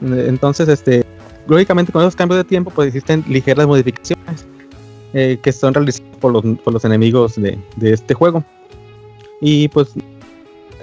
[0.00, 1.04] Entonces, este,
[1.46, 4.46] lógicamente con esos cambios de tiempo pues existen ligeras modificaciones
[5.12, 8.44] eh, que son realizadas por los, por los enemigos de, de este juego.
[9.40, 9.90] Y pues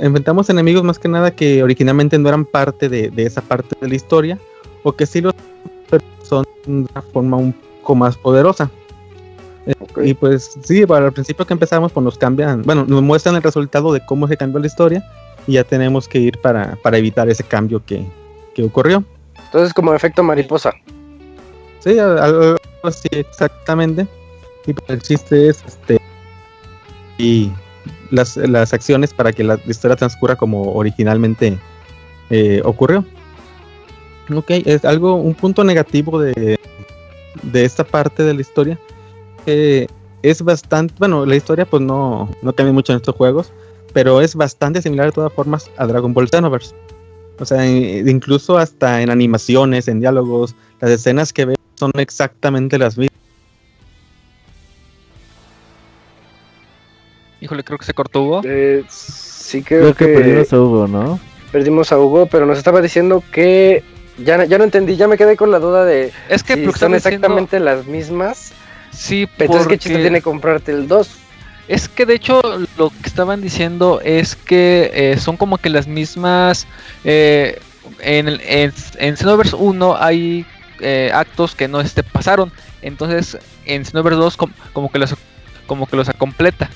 [0.01, 3.89] inventamos enemigos más que nada que originalmente no eran parte de, de esa parte de
[3.89, 4.39] la historia
[4.83, 5.31] o que sí lo
[6.23, 8.69] son de una forma un poco más poderosa.
[9.65, 9.73] Eh.
[10.03, 13.43] Y pues sí, para el principio que empezamos pues nos cambian, bueno, nos muestran el
[13.43, 15.03] resultado de cómo se cambió la historia
[15.47, 18.05] y ya tenemos que ir para, para evitar ese cambio que,
[18.55, 19.03] que ocurrió.
[19.45, 20.73] Entonces, como efecto mariposa.
[21.79, 24.07] Sí, al- algo así exactamente.
[24.67, 25.99] Y pues, el chiste es este
[27.17, 27.51] y
[28.11, 31.57] las, las acciones para que la historia transcurra como originalmente
[32.29, 33.03] eh, ocurrió.
[34.33, 36.59] Ok, es algo, un punto negativo de,
[37.41, 38.77] de esta parte de la historia.
[39.45, 39.87] Que
[40.21, 43.51] es bastante, bueno, la historia pues no, no cambia mucho en estos juegos,
[43.93, 46.73] pero es bastante similar de todas formas a Dragon Ball Xenoverse.
[47.39, 52.77] O sea, in- incluso hasta en animaciones, en diálogos, las escenas que ves son exactamente
[52.77, 53.09] las mismas.
[57.41, 58.41] Híjole, creo que se cortó Hugo.
[58.43, 61.19] Eh, sí, creo, Creo que que, perdimos a Hugo, ¿no?
[61.51, 63.81] perdimos a Hugo, pero nos estaba diciendo que
[64.23, 66.63] ya, no- ya no entendí, ya me quedé con la duda de Es que si
[66.65, 68.51] son diciendo- exactamente las mismas.
[68.91, 71.09] Sí, Pero entonces, ¿qué chiste porque- tiene comprarte el 2?
[71.67, 72.41] Es que de hecho
[72.77, 76.65] lo que estaban diciendo es que eh, son como que las mismas.
[77.03, 77.59] eh,
[77.99, 80.45] en, el- en, en Xenoverse 1 hay
[80.79, 82.51] eh, actos que no este, pasaron.
[82.81, 85.15] Entonces en Xenoverse 2 com- como que los
[85.67, 86.69] como que los completa.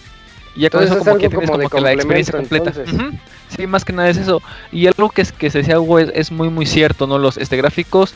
[0.56, 2.72] Y ya con Entonces eso es como que tienes como que la experiencia completa.
[3.56, 4.42] Sí, más que nada es eso.
[4.72, 7.18] Y algo que, es, que se decía es, es muy muy cierto, ¿no?
[7.18, 8.14] Los este, gráficos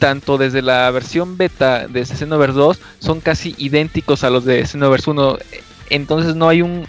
[0.00, 5.10] tanto desde la versión beta de Xenoverse 2 son casi idénticos a los de Xenoverse
[5.10, 5.38] 1
[5.90, 6.86] entonces no hay un,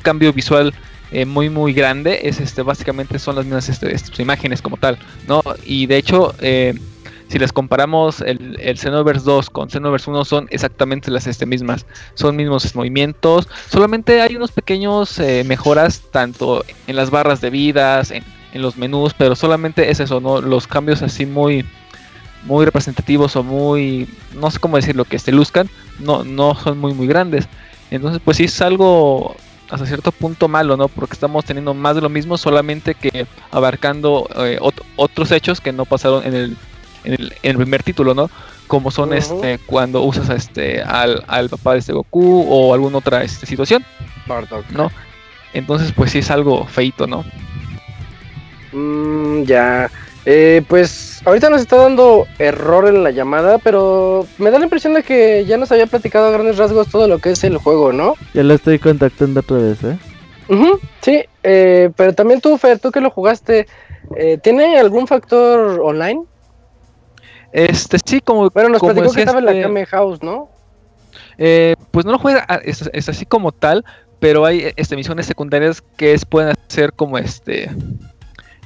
[0.00, 0.72] cambio visual
[1.10, 2.20] eh, muy muy grande.
[2.22, 6.74] Es este básicamente son las mismas este, imágenes como tal no y de hecho eh,
[7.28, 11.86] si les comparamos el, el Xenoverse 2 con Xenoverse 1 son exactamente las este, mismas.
[12.14, 13.48] Son mismos movimientos.
[13.68, 18.22] Solamente hay unos pequeños eh, mejoras tanto en las barras de vidas en,
[18.52, 21.64] en los menús pero solamente es eso no los cambios así muy
[22.44, 25.68] muy representativos o muy no sé cómo decirlo que se luzcan
[25.98, 27.46] no no son muy muy grandes
[27.90, 29.36] entonces, pues sí es algo
[29.70, 30.88] hasta cierto punto malo, ¿no?
[30.88, 35.72] Porque estamos teniendo más de lo mismo, solamente que abarcando eh, ot- otros hechos que
[35.72, 36.56] no pasaron en el,
[37.04, 38.30] en el, en el primer título, ¿no?
[38.66, 42.98] Como son este cuando usas a este al, al papá de este Goku o alguna
[42.98, 43.84] otra este, situación,
[44.26, 44.68] Bardock.
[44.70, 44.90] ¿no?
[45.52, 47.24] Entonces, pues sí es algo feito, ¿no?
[48.72, 49.88] Mm, ya.
[50.26, 54.94] Eh, pues ahorita nos está dando error en la llamada, pero me da la impresión
[54.94, 57.92] de que ya nos había platicado a grandes rasgos todo lo que es el juego,
[57.92, 58.14] ¿no?
[58.32, 59.98] Ya lo estoy contactando otra vez, ¿eh?
[61.00, 63.66] Sí, eh, pero también tú, Fer, tú que lo jugaste,
[64.16, 66.22] eh, ¿tiene algún factor online?
[67.52, 70.48] Este sí, como Bueno, nos como platicó que estaba en la este- Kame House, ¿no?
[71.38, 73.84] Eh, pues no lo juega, ah, es, es así como tal,
[74.18, 77.70] pero hay este, misiones secundarias que es, pueden hacer como este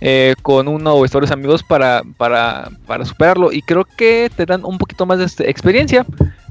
[0.01, 4.65] eh, con uno o varios amigos para, para, para superarlo y creo que te dan
[4.65, 6.07] un poquito más de este, experiencia.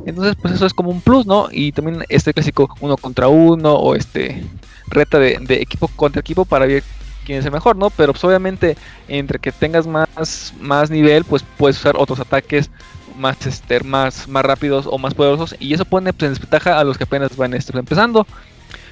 [0.06, 1.48] Entonces, pues eso es como un plus, ¿no?
[1.52, 4.44] Y también este clásico uno contra uno o este
[4.88, 6.84] reta de, equipo contra equipo para ver
[7.26, 7.90] quién es el mejor, ¿no?
[7.90, 12.70] Pero pues obviamente entre que tengas más, más nivel, pues puedes usar otros ataques
[13.18, 16.84] más este, más, más rápidos o más poderosos y eso pone pues, en desventaja a
[16.84, 18.28] los que apenas van este, empezando.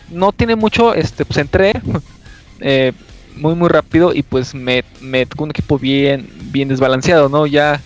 [0.09, 1.73] No tiene mucho, este, pues entré
[2.59, 2.93] eh,
[3.35, 7.45] muy muy rápido y pues me, me tocó un equipo bien, bien desbalanceado, ¿no?
[7.47, 7.81] Ya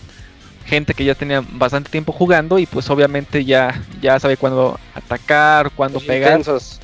[0.65, 5.71] gente que ya tenía bastante tiempo jugando y pues obviamente ya, ya sabe cuándo atacar,
[5.71, 6.37] cuándo pegar.
[6.39, 6.79] Intensos.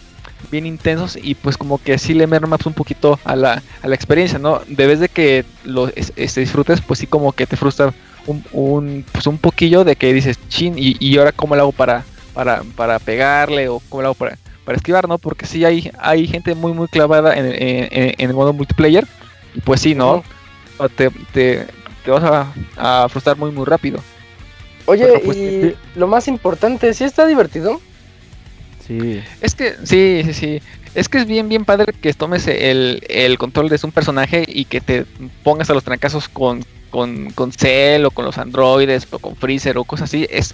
[0.52, 3.96] bien intensos y pues como que sí le mermas un poquito a la, a la
[3.96, 4.62] experiencia, ¿no?
[4.68, 7.94] Debes de que lo es- disfrutes, pues sí como que te frustra
[8.26, 11.72] un, un, pues un poquillo de que dices, chin, y, y ahora cómo lo hago
[11.72, 15.18] para, para, para pegarle o cómo lo hago para, para esquivar, ¿no?
[15.18, 17.54] Porque sí hay, hay gente muy muy clavada en, en-
[17.92, 19.06] en- en el modo multiplayer
[19.54, 20.24] y pues sí, ¿no?
[20.98, 21.66] Te, te,
[22.04, 24.00] te vas a, a frustrar muy muy rápido.
[24.88, 25.76] Oye, Pero, pues, y sí.
[25.96, 27.80] lo más importante, ¿sí está divertido?
[28.86, 29.22] Sí.
[29.42, 30.62] Es que, sí, sí, sí.
[30.94, 34.66] Es que es bien, bien padre que tomes el, el control de un personaje y
[34.66, 35.06] que te
[35.44, 39.78] pongas a los trancazos con, con, con Cell o con los androides o con Freezer
[39.78, 40.28] o cosas así.
[40.30, 40.54] Es,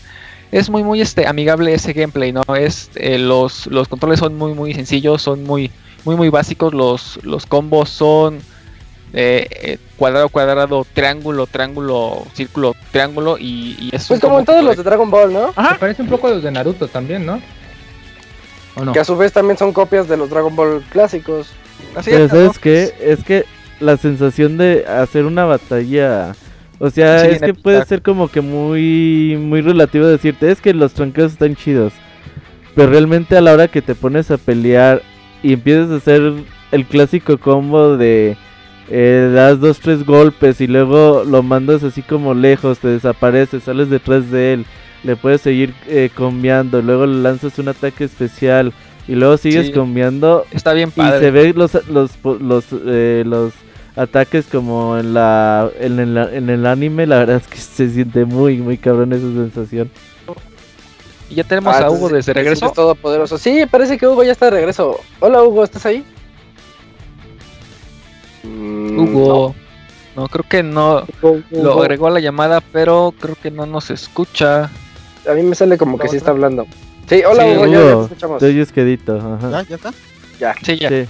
[0.52, 2.44] es muy, muy este, amigable ese gameplay, ¿no?
[2.56, 5.72] Es, eh, los, los controles son muy, muy sencillos, son muy,
[6.04, 6.74] muy, muy básicos.
[6.74, 8.40] Los, los combos son
[9.14, 14.46] eh, eh, cuadrado, cuadrado, triángulo, triángulo, círculo, triángulo y, y es un Pues como en
[14.46, 15.48] todos los de Dragon Ball, ¿no?
[15.54, 17.42] Se parece un poco a los de Naruto también, ¿no?
[18.76, 18.92] ¿O no?
[18.92, 21.48] Que a su vez también son copias de los Dragon Ball clásicos.
[21.96, 22.62] Así Pero es, ¿sabes ¿no?
[22.62, 22.94] qué?
[23.02, 23.46] Es que
[23.80, 26.36] la sensación de hacer una batalla...
[26.82, 30.74] O sea, Sí, es que puede ser como que muy muy relativo decirte, es que
[30.74, 31.94] los trancazos están chidos.
[32.76, 35.02] Pero realmente a la hora que te pones a pelear
[35.44, 36.34] y empiezas a hacer
[36.72, 38.36] el clásico combo de
[38.90, 43.90] eh, das dos, tres golpes y luego lo mandas así como lejos, te desapareces, sales
[43.90, 44.66] detrás de él,
[45.04, 48.74] le puedes seguir eh, combiando, luego le lanzas un ataque especial
[49.08, 49.74] y luego sigues Sí.
[49.74, 51.20] combiando Está bien y padre.
[51.20, 53.54] se ve los los los eh, los
[53.96, 58.26] ataques como en la en el, en el anime la verdad es que se siente
[58.26, 59.92] muy muy cabrón esa sensación
[61.30, 62.72] Y ya tenemos Ah, a Hugo desde regreso.
[62.72, 63.38] todopoderoso.
[63.38, 65.00] Sí, parece que Hugo ya está de regreso.
[65.22, 66.04] Hola Hugo, ¿estás ahí?
[68.44, 69.56] Mm, Hugo.
[70.16, 71.02] No, creo que no.
[71.02, 71.08] no.
[71.52, 71.82] Lo Hugo.
[71.84, 74.70] agregó a la llamada, pero creo que no nos escucha.
[75.30, 76.66] A mí me sale como que sí está hablando.
[77.08, 78.44] Sí, hola Sí, Hugo, ya, ya te Hugo, escuchamos.
[78.44, 79.50] oyes quedito ajá.
[79.52, 79.64] ¿Ya?
[79.70, 79.92] ¿Ya está?
[80.64, 80.90] Sí, ya.
[80.90, 81.06] Sí.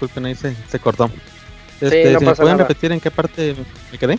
[0.00, 1.08] Disculpen, ahí se, se cortó.
[1.08, 1.14] no
[1.80, 2.68] Este, si me pueden nada.
[2.68, 3.54] repetir en qué parte
[3.92, 4.18] me quedé.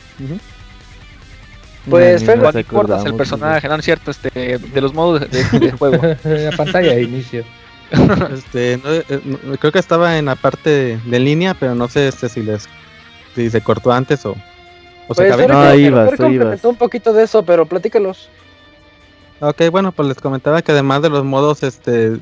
[1.90, 4.30] Pues, Ni Fer, nos Cuando importas el personaje, no, no es cierto, este,
[4.60, 6.02] de los modos de, de juego.
[6.24, 7.44] la pantalla de inicio.
[8.34, 11.90] Este, no, eh, no, creo que estaba en la parte de, de línea, pero no
[11.90, 12.70] sé este, si les
[13.36, 14.32] si se cortó antes o,
[15.08, 15.48] o se Pues, acabó.
[15.48, 16.72] Fer, No, Fer ahí vas, ahí complementó vas.
[16.72, 18.30] un poquito de eso, pero platícanos.
[19.42, 22.18] Ok, bueno, pues les comentaba que además de los modos, este,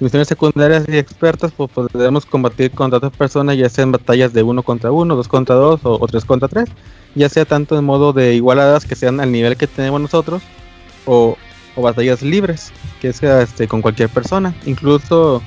[0.00, 4.42] misiones secundarias y expertas, pues podemos combatir contra otras personas, ya sea en batallas de
[4.42, 6.70] uno contra uno, dos contra dos o, tres contra tres,
[7.14, 10.42] ya sea tanto en modo de igualadas que sean al nivel que tenemos nosotros,
[11.04, 11.36] o,
[11.76, 15.42] o batallas libres, que sea este, con cualquier persona, incluso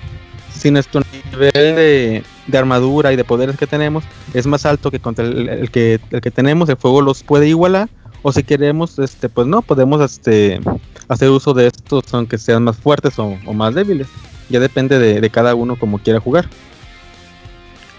[0.54, 1.02] si nuestro
[1.32, 4.04] nivel de, de armadura y de poderes que tenemos
[4.36, 7.90] es más alto que contra el, que, el que tenemos, el fuego los puede igualar
[8.22, 10.62] o si queremos, este, pues no, podemos este,
[11.08, 14.08] hacer uso de estos aunque sean más fuertes o más débiles.
[14.54, 16.48] Ya depende de, de cada uno como quiera jugar.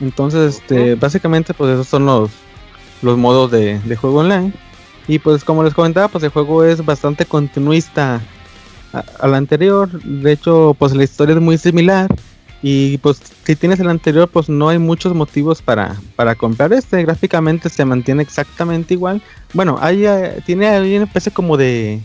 [0.00, 2.30] Entonces, este, básicamente, pues esos son los,
[3.02, 4.52] los modos de, de juego online.
[5.08, 8.20] Y pues como les comentaba, pues el juego es bastante continuista
[9.18, 9.90] al anterior.
[10.02, 12.08] De hecho, pues la historia es muy similar.
[12.62, 17.02] Y pues si tienes el anterior, pues no hay muchos motivos para, para comprar este.
[17.02, 19.20] Gráficamente se mantiene exactamente igual.
[19.54, 22.00] Bueno, hay, eh, tiene ahí una especie como de,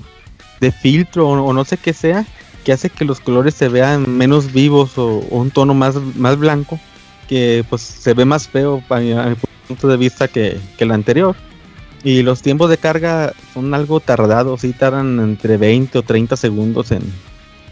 [0.59, 2.25] de filtro o, o no sé qué sea,
[2.63, 6.37] que hace que los colores se vean menos vivos o, o un tono más, más
[6.37, 6.79] blanco,
[7.27, 9.35] que pues se ve más feo a mi, a mi
[9.67, 11.35] punto de vista que, que el anterior.
[12.03, 16.91] Y los tiempos de carga son algo tardados, sí tardan entre 20 o 30 segundos
[16.91, 17.01] en,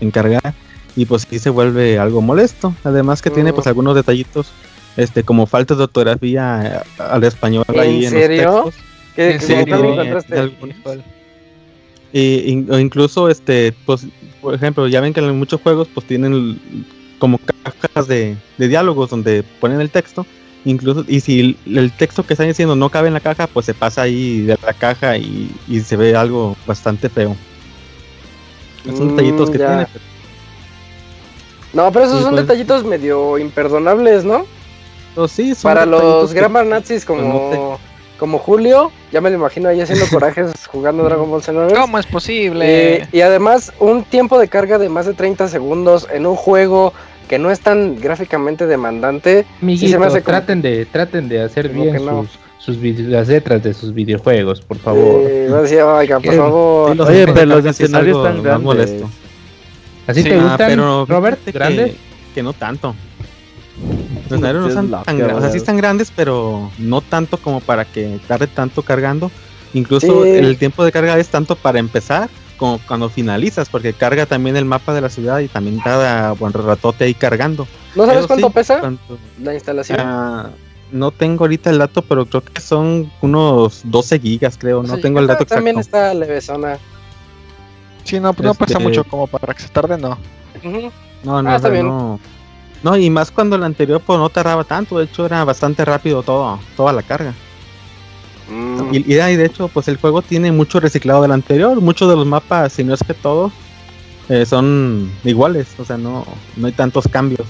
[0.02, 0.54] en cargar.
[0.96, 2.74] Y pues sí se vuelve algo molesto.
[2.84, 4.48] Además que tiene pues algunos detallitos,
[4.98, 8.22] este como faltas de ortografía al español ¿En ahí en los
[8.74, 8.74] textos.
[9.16, 9.76] ¿Qué, ¿En serio?
[12.14, 14.06] Y, in- o incluso, este, pues,
[14.42, 16.60] por ejemplo, ya ven que en muchos juegos pues tienen
[17.20, 20.26] como cajas de, de diálogos donde ponen el texto.
[20.66, 23.74] Incluso, y si el, texto que están diciendo no cabe en la caja, pues se
[23.74, 27.36] pasa ahí de la caja y, y se ve algo bastante feo.
[28.86, 29.68] Son Mm, detallitos que ya.
[29.68, 29.88] tiene.
[31.74, 34.46] No, pero esos son pues- detallitos medio imperdonables, ¿no?
[35.16, 37.80] Pero sí, son Para los grammar nazis pues, como,
[38.18, 41.76] como Julio, ya me lo imagino ahí haciendo corajes jugando Dragon Ball Xenoverse.
[41.76, 42.95] ¿Cómo es posible?
[42.98, 46.94] Eh, y además, un tiempo de carga de más de 30 segundos en un juego
[47.27, 49.45] que no es tan gráficamente demandante.
[49.61, 52.26] Amiguitos, se me hace como- traten de traten de hacer como bien que no.
[52.57, 55.22] sus, sus las letras de sus videojuegos, por favor.
[55.30, 56.91] Eh, va a decir, oiga, por Sí, favor.
[56.91, 58.64] sí, los Oye, pero los sí escenarios están grandes.
[58.65, 59.10] molesto.
[60.07, 61.39] ¿Así sí, te Ah, gustan, pero Robert?
[61.44, 61.95] fíjate que-.
[62.34, 62.95] Que no tanto.
[64.30, 66.72] Los aeros no Sí, es son loca, tan grandes, o sea, sí están grandes, pero
[66.78, 69.32] no tanto como para que tarde tanto cargando.
[69.74, 70.30] Incluso Sí.
[70.30, 74.66] el tiempo de carga es tanto para empezar como cuando finalizas, porque carga también el
[74.66, 77.68] mapa de la ciudad y también cada buen ratote ahí cargando.
[77.95, 78.82] ¿No sabes cuánto sí, pesa
[79.44, 79.99] la instalación?
[80.02, 80.49] Ah,
[80.91, 84.82] no tengo ahorita el dato, pero creo que son unos 12 gigas, creo.
[84.82, 85.56] No Sí, tengo el dato exacto.
[85.56, 86.78] También está levesona.
[88.06, 90.18] Sí, no, pues no pesa Este- mucho como para que se tarde, no.
[91.24, 91.88] No, no, Ah, está o sea, bien.
[91.88, 92.20] no.
[92.88, 96.24] No, y más cuando el anterior pues no tardaba tanto, de hecho era bastante rápido
[96.24, 97.34] todo, toda la carga.
[98.50, 98.94] Mm.
[98.94, 102.26] Y, y de hecho, pues el juego tiene mucho reciclado del anterior, muchos de los
[102.26, 103.52] mapas, si no es que todos,
[104.30, 107.46] eh, son iguales, o sea, no, no hay tantos cambios.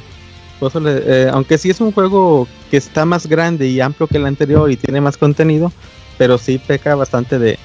[0.83, 4.71] Eh, aunque sí es un juego que está más grande y amplio que el anterior
[4.71, 5.71] y tiene más contenido,
[6.17, 7.59] pero sí peca bastante de,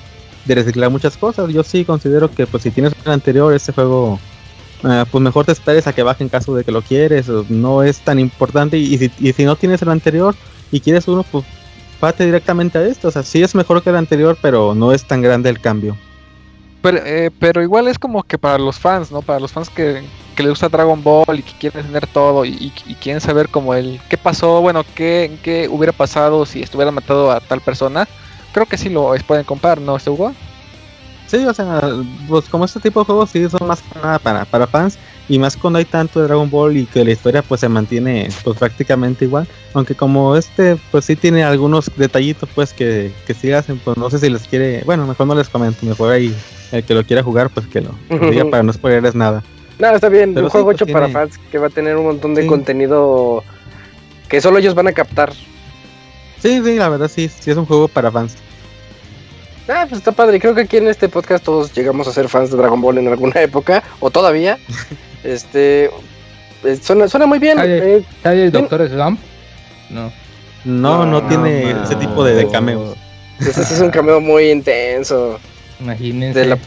[0.44, 1.50] de reciclar muchas cosas.
[1.50, 4.20] Yo sí considero que pues si tienes el anterior, este juego,
[4.84, 7.82] eh, pues mejor te esperes a que baje en caso de que lo quieres, no
[7.82, 8.76] es tan importante.
[8.78, 10.34] Y, si, no tienes el anterior
[10.70, 11.44] y quieres uno, pues
[12.00, 13.08] pate directamente a esto.
[13.08, 15.96] O sea, sí es mejor que el anterior, pero no es tan grande el cambio.
[16.82, 19.22] Pero, eh, pero igual es como que para los fans, ¿no?
[19.22, 20.02] Para los fans que,
[20.36, 24.18] les gusta Dragon Ball y que quieren tener todo y, quieren saber como el qué
[24.18, 28.08] pasó, bueno, qué, qué hubiera pasado si estuvieran matado a tal persona.
[28.52, 30.34] Creo que sí lo pueden comprar, ¿no, Hugo?
[31.32, 31.80] Sí, o sea,
[32.28, 34.98] pues como este tipo de juegos sí son más que nada para, para fans
[35.30, 38.28] y más cuando hay tanto de Dragon Ball y que la historia pues se mantiene
[38.44, 43.50] pues prácticamente igual, aunque como este pues sí tiene algunos detallitos pues que, que sí
[43.50, 46.34] hacen, pues no sé si les quiere, bueno, mejor no les comento, mejor ahí
[46.70, 49.42] el que lo quiera jugar pues que lo, que lo diga para no spoilerles nada.
[49.78, 50.34] No, está bien.
[50.34, 52.34] Pero un sí, juego pues, hecho tiene- para fans que va a tener un montón
[52.34, 52.46] de Sí.
[52.48, 53.42] contenido
[54.28, 55.32] que solo ellos van a captar.
[56.42, 58.36] Sí, sí, la verdad sí, sí es un juego para fans.
[59.68, 60.40] Ah, pues está padre.
[60.40, 63.08] Creo que aquí en este podcast todos llegamos a ser fans de Dragon Ball en
[63.08, 64.58] alguna época, o todavía.
[65.24, 65.86] este.
[66.64, 67.58] eh, Suena, suena muy bien.
[67.58, 67.70] Ay.
[67.70, 68.52] eh, ¿Hay el.
[68.52, 69.20] Doctor Slump?
[69.90, 70.12] No.
[70.64, 71.84] No, no, No, tiene no.
[71.84, 72.96] ese tipo de, de cameos.
[73.40, 75.40] ese sí es un cameo muy intenso
[75.80, 76.38] Imagínense.
[76.38, 76.58] de la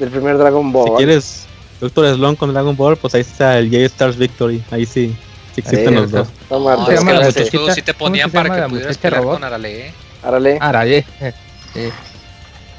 [0.00, 0.88] del primer Dragon Ball.
[0.90, 1.46] Si quieres
[1.80, 5.14] Doctor Slon con Dragon Ball, pues ahí está el J-Stars Victory, ahí sí,
[5.54, 6.28] sí existen Ahí los dos.
[6.50, 6.88] No
[7.28, 9.34] es que los sí te ¿Cómo ponían para que la pudieras pelear robot?
[9.36, 9.86] con Arale.
[9.88, 9.94] ¿eh?
[10.22, 10.58] Árale.
[10.60, 11.04] Araye.
[11.72, 11.88] Sí.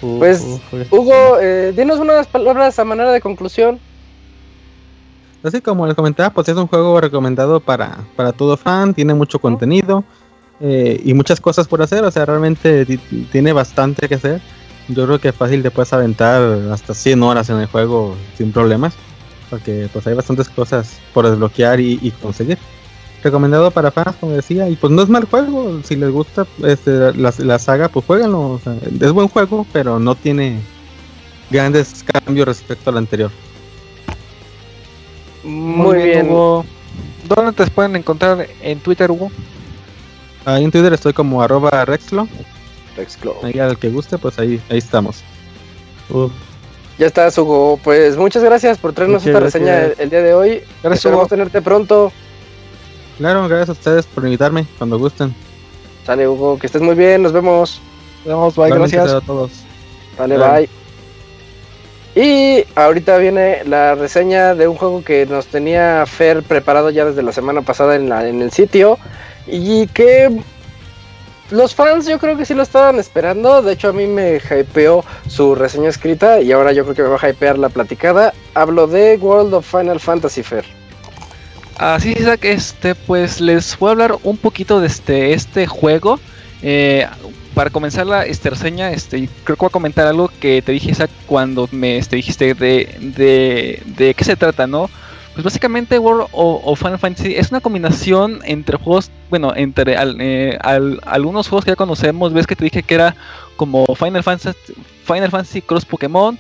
[0.01, 0.59] Uh, Pues, uh.
[0.91, 3.81] Hugo, eh, dinos unas palabras a manera de conclusión.
[5.43, 9.39] Así como les comentaba, pues es un juego recomendado para, para todo fan, tiene mucho
[9.39, 10.03] contenido
[10.59, 12.97] eh, y muchas cosas por hacer, o sea, realmente ti-
[13.31, 14.41] tiene bastante que hacer.
[14.89, 16.41] Yo creo que fácil te puedes aventar
[16.71, 18.95] hasta 100 horas en el juego sin problemas,
[19.49, 22.57] porque pues hay bastantes cosas por desbloquear y, y conseguir.
[23.23, 27.13] Recomendado para fans, como decía, y pues no es mal juego, si les gusta este,
[27.13, 30.59] la, la saga, pues jueguenlo, o sea, es buen juego, pero no tiene
[31.49, 33.31] grandes cambios respecto al anterior.
[35.43, 36.27] Muy, bien.
[36.29, 36.65] Hugo.
[37.27, 39.31] ¿Dónde te pueden encontrar en Twitter, Hugo?
[40.45, 42.27] Ahí en Twitter estoy como arroba Rexlo.
[42.95, 43.35] Rexclo.
[43.43, 45.23] Ahí al que guste, pues ahí, ahí estamos.
[46.09, 46.29] Uh,
[46.97, 47.79] Ya estás, Hugo.
[47.83, 49.63] Pues muchas gracias por traernos Muchas esta gracias.
[49.63, 50.49] reseña el, el día de hoy.
[50.83, 51.27] Gracias, Esperamos Hugo.
[51.29, 52.11] tenerte pronto.
[53.17, 55.33] Claro, gracias a ustedes por invitarme cuando gusten.
[56.05, 57.23] Sale, Hugo, que estés muy bien.
[57.23, 57.81] Nos vemos.
[58.25, 59.23] Nos vemos, bye, Igualmente gracias.
[59.23, 59.51] a todos.
[60.15, 60.53] Claro.
[60.53, 60.69] bye.
[62.15, 67.21] Y ahorita viene la reseña de un juego que nos tenía Fer preparado ya desde
[67.21, 68.97] la semana pasada en, la, en el sitio.
[69.45, 70.41] Y que
[71.51, 73.61] los fans yo creo que sí lo estaban esperando.
[73.61, 77.09] De hecho, a mí me hypeó su reseña escrita y ahora yo creo que me
[77.09, 78.33] va a hypear la platicada.
[78.55, 80.65] Hablo de World of Final Fantasy Fer.
[81.79, 86.19] Así es, Isaac, este, pues les voy a hablar un poquito de este, este juego.
[86.63, 87.05] Eh,
[87.53, 90.91] para comenzar la este, reseña, este, creo que voy a comentar algo que te dije,
[90.91, 94.89] Isaac, cuando me este, dijiste de, de, de qué se trata, ¿no?
[95.33, 100.57] Pues básicamente World of, Final Fantasy es una combinación entre juegos, bueno, entre al- eh,
[100.61, 103.15] al- algunos juegos que ya conocemos, ves que te dije que era
[103.55, 104.57] como Final Fantasy,
[105.05, 106.39] Final Fantasy Cross Pokémon,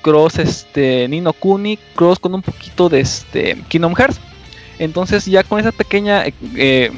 [0.00, 4.18] Cross este, Nino Kuni, Cross con un poquito de este, Kingdom Hearts.
[4.78, 6.90] Entonces ya con esa pequeña eh, eh,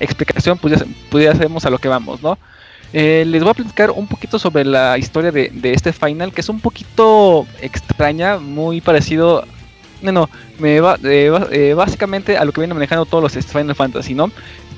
[0.00, 2.38] explicación pues ya, pues ya sabemos a lo que vamos, ¿no?
[2.92, 6.40] Eh, les voy a platicar un poquito sobre la historia de, de este final, que
[6.40, 9.44] es un poquito extraña, muy parecido,
[10.02, 13.44] no, no, me va, eh, ba- eh, básicamente a lo que vienen manejando todos los
[13.46, 14.30] Final Fantasy, ¿no?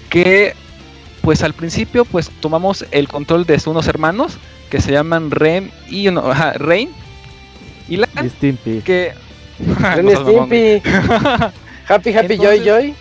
[0.09, 0.55] Que
[1.21, 4.39] pues al principio pues tomamos el control de unos hermanos
[4.71, 6.91] que se llaman Rem y no, ajá, Rain
[7.89, 8.07] y la
[8.83, 9.13] que
[9.95, 10.13] Ren No.
[10.25, 10.83] Stimpy.
[11.89, 12.95] Happy, happy, Entonces- joy, joy.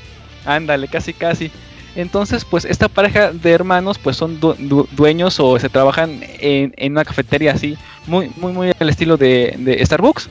[0.46, 1.52] Ándale, casi casi.
[1.96, 6.74] Entonces, pues esta pareja de hermanos, pues son du- du- dueños o se trabajan en,
[6.78, 10.30] en una cafetería así, muy, muy, muy al estilo de, de Starbucks.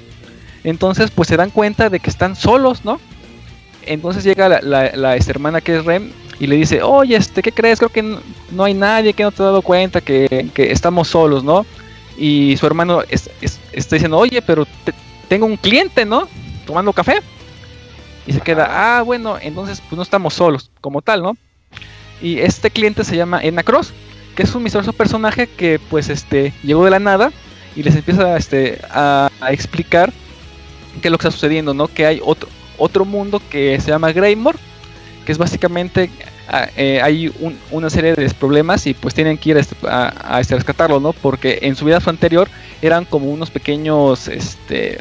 [0.64, 3.00] Entonces, pues se dan cuenta de que están solos, ¿no?
[3.84, 7.42] Entonces llega la, la- la, esta hermana que es Rem y le dice, oye, este,
[7.42, 7.78] ¿qué crees?
[7.78, 11.42] Creo que no hay nadie que no te ha dado cuenta que, que estamos solos,
[11.44, 11.66] ¿no?
[12.16, 14.94] Y su hermano es- es- está diciendo, oye, pero te-
[15.28, 16.28] tengo un cliente, ¿no?
[16.64, 17.20] Tomando café.
[18.26, 21.36] Y se queda, ah, bueno, entonces pues no estamos solos, como tal, ¿no?
[22.20, 23.92] Y este cliente se llama Enna Cross,
[24.34, 27.32] que es un misterioso personaje que pues este llegó de la nada
[27.76, 30.12] y les empieza este, a, a explicar
[31.02, 31.88] qué es lo que está sucediendo, ¿no?
[31.88, 32.48] Que hay otro,
[32.78, 34.58] otro mundo que se llama Greymore,
[35.24, 36.10] que es básicamente
[36.48, 39.76] ah, eh, hay un- una serie de problemas y pues tienen que ir a, este-
[39.88, 41.12] a- a, este, rescatarlo, ¿no?
[41.12, 42.48] Porque en su vida anterior
[42.82, 44.98] eran como unos pequeños, este,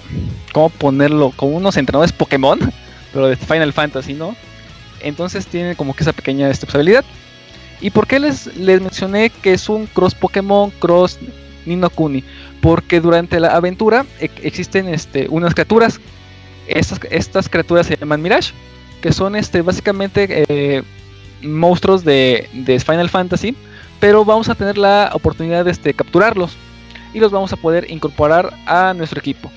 [0.54, 1.32] ¿cómo ponerlo?
[1.36, 2.60] Como unos entrenadores Pokémon,
[3.16, 4.36] pero de Final Fantasy, ¿no?
[5.00, 7.06] Entonces tienen como que esa pequeña habilidad.
[7.80, 11.18] ¿Y por qué les, les mencioné que es un cross Pokémon, cross
[11.66, 12.26] Nino Kuni?
[12.62, 16.02] Porque durante la aventura e- existen este, unas criaturas.
[16.68, 18.52] Estas, estas criaturas se llaman Mirage,
[19.02, 20.84] que son este, básicamente eh,
[21.42, 23.56] monstruos de, de Final Fantasy,
[24.02, 26.58] pero vamos a tener la oportunidad de este, capturarlos
[27.14, 29.52] y los vamos a poder incorporar a nuestro equipo.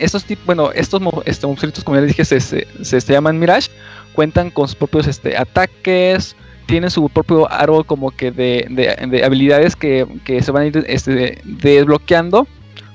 [0.00, 3.38] Estos tipos, bueno, estos este, monstruitos, como ya les dije, se, se- se- se llaman
[3.38, 3.70] Mirage,
[4.14, 6.34] cuentan con sus propios este, ataques,
[6.66, 10.66] tienen su propio árbol como que de, de- de habilidades que, que se van a
[10.66, 12.46] ir este, desbloqueando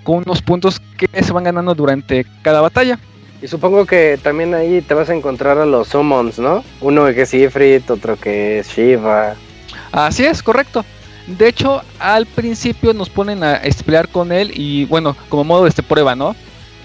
[0.04, 3.00] con unos puntos que se van ganando durante cada batalla.
[3.42, 6.64] Y supongo que también ahí te vas a encontrar a los summons, ¿no?
[6.82, 9.36] Uno que es Ifrit, otro que es Shiva.
[9.92, 10.86] Así es, correcto.
[11.28, 15.70] De hecho, al principio nos ponen a pelear con él y bueno, como modo de
[15.70, 16.36] este prueba, ¿no?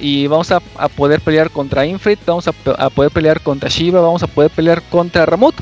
[0.01, 4.01] Y vamos a, a poder pelear contra Infrit, vamos a, a poder pelear contra Shiva,
[4.01, 5.55] vamos a poder pelear contra Ramut.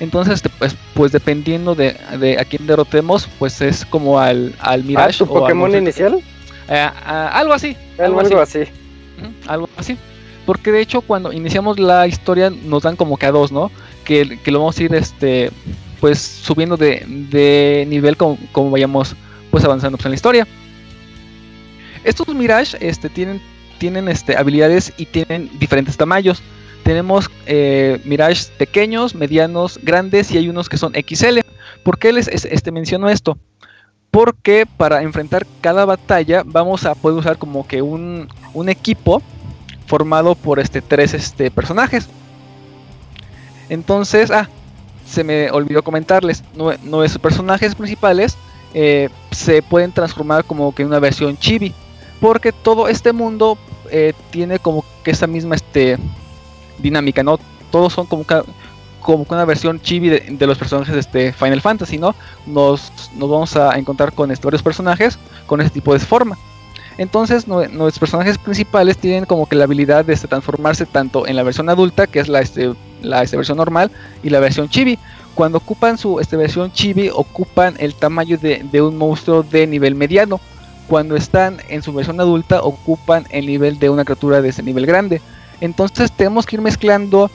[0.00, 5.18] Entonces, pues, pues dependiendo de, de a quién derrotemos, pues es como al, al Mirage.
[5.18, 6.20] ¿tu o al Pokémon inicial?
[6.68, 7.76] Eh, algo así.
[7.98, 8.64] Algo, Algo así.
[9.46, 9.96] algo así.
[10.44, 13.70] Porque de hecho cuando iniciamos la historia nos dan como que a dos, ¿no?
[14.04, 15.50] Que, que lo vamos a ir este
[16.00, 19.16] pues subiendo de, de nivel como, como vayamos
[19.50, 20.46] pues avanzando pues, en la historia.
[22.04, 23.40] Estos Mirage este, tienen,
[23.78, 26.42] tienen este, habilidades y tienen diferentes tamaños.
[26.82, 31.40] Tenemos eh, Mirage pequeños, medianos, grandes y hay unos que son XL.
[31.82, 33.38] ¿Por qué les es- este, menciono esto?
[34.10, 39.20] Porque para enfrentar cada batalla vamos a poder usar como que un, un equipo
[39.86, 42.08] formado por este tres este personajes.
[43.68, 44.48] Entonces, ah,
[45.06, 48.36] se me olvidó comentarles, nue- nuestros personajes principales
[48.74, 51.72] eh, se pueden transformar como que en una versión chibi,
[52.20, 53.58] porque todo este mundo
[53.90, 55.98] eh, tiene como que esa misma este
[56.78, 57.38] dinámica, ¿no?
[57.70, 58.42] Todos son como que,
[59.06, 62.14] una versión chibi de, los personajes de este Final Fantasy, ¿no?
[62.44, 66.36] Nos, nos vamos a encontrar con estos varios personajes con ese tipo de forma.
[66.98, 71.36] Entonces nue- nuestros personajes principales tienen como que la habilidad de este, transformarse tanto en
[71.36, 72.72] la versión adulta, que es la, este,
[73.02, 73.90] la este, versión normal,
[74.22, 74.98] y la versión chibi.
[75.34, 80.40] Cuando ocupan su este, versión chibi, ocupan el tamaño de un monstruo de nivel mediano.
[80.88, 84.86] Cuando están en su versión adulta, ocupan el nivel de una criatura de ese nivel
[84.86, 85.20] grande.
[85.60, 87.30] Entonces tenemos que ir mezclando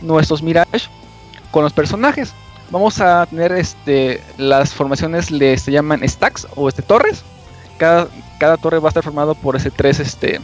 [0.00, 0.88] nuestros Mirage
[1.50, 2.32] con los personajes.
[2.70, 7.22] Vamos a tener este, las formaciones, le se llaman stacks o este, torres.
[7.76, 8.08] Cada,
[8.38, 10.40] cada torre va a estar formado por ese tres este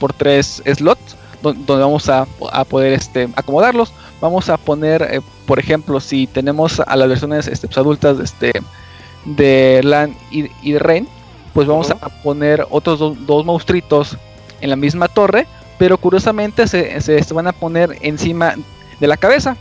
[0.00, 5.20] por tres slots don- donde vamos a, a poder este acomodarlos vamos a poner eh,
[5.46, 8.52] por ejemplo si tenemos a las versiones este, pues, adultas este
[9.24, 11.08] de Lan y, y de Rain
[11.56, 14.18] pues vamos a poner otros do- dos monstruitos
[14.60, 15.46] en la misma torre
[15.78, 18.54] pero curiosamente se, se- se van a poner encima
[19.00, 19.56] de la cabeza.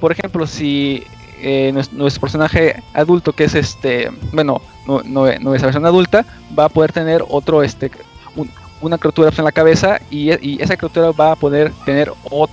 [0.00, 1.04] Por ejemplo si
[1.40, 6.24] eh, nues- nuestro personaje adulto que es este bueno no, no- nuestra versión adulta
[6.58, 7.88] va a poder tener otro este
[8.34, 8.50] un-
[8.80, 12.10] una criatura pues, en la cabeza y, e- y esa criatura va a poder tener
[12.30, 12.50] ot-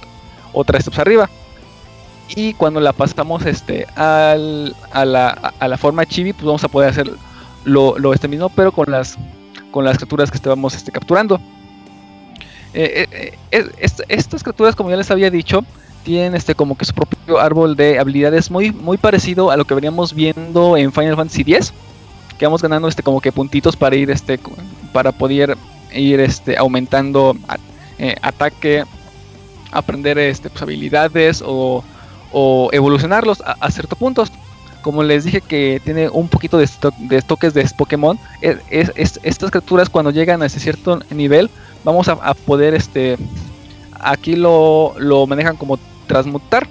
[0.53, 1.27] otra steps arriba.
[2.35, 6.67] Y cuando la pasamos este al, a, la, a la forma chibi pues vamos a
[6.67, 7.11] poder hacer
[7.65, 9.17] lo, lo mismo pero con las
[9.71, 11.39] con las criaturas que estamos este, capturando.
[12.75, 15.63] Eh, eh, eh, est- estas criaturas como ya les había dicho
[16.03, 19.75] tienen este como que su propio árbol de habilidades muy muy parecido a lo que
[19.75, 21.71] veníamos viendo en Final Fantasy X
[22.39, 24.39] que vamos ganando este como que puntitos para ir este
[24.91, 25.55] para poder
[25.93, 27.37] ir este aumentando
[28.21, 28.83] ataque
[29.71, 31.83] aprender este pues, habilidades o,
[32.31, 34.31] o evolucionarlos a, a ciertos puntos
[34.83, 38.19] como les dije que tiene un poquito de, esto- de toques de Pokémon
[38.69, 38.91] es-
[39.23, 41.49] estas criaturas cuando llegan a ese cierto nivel
[41.83, 43.17] vamos a, poder este
[43.99, 46.67] aquí lo, lo manejan como transmutar.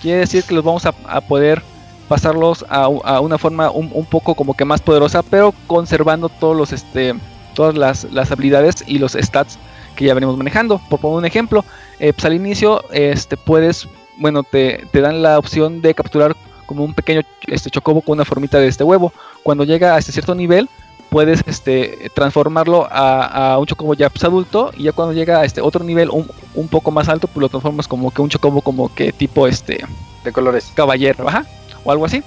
[0.00, 1.62] Quiere decir que los vamos a, poder
[2.08, 6.56] pasarlos a, a una forma un, un poco como que más poderosa pero conservando todos
[6.56, 7.14] los este
[7.54, 9.58] todas las, las habilidades y los stats
[9.96, 10.80] que ya venimos manejando.
[10.88, 11.64] Por poner un ejemplo
[11.98, 13.88] eh, pues al inicio este puedes
[14.20, 16.36] bueno, te, te dan la opción de capturar
[16.68, 19.12] como un pequeño este chocobo con una formita de este huevo.
[19.42, 20.68] Cuando llega a este cierto nivel,
[21.10, 25.44] puedes este, transformarlo a, a un chocobo ya pues, adulto y ya cuando llega a
[25.44, 28.60] este otro nivel un, un, poco más alto, pues lo transformas como que un chocobo
[28.60, 29.84] como que tipo este
[30.22, 31.46] de colores caballero, ajá,
[31.84, 32.22] o algo así.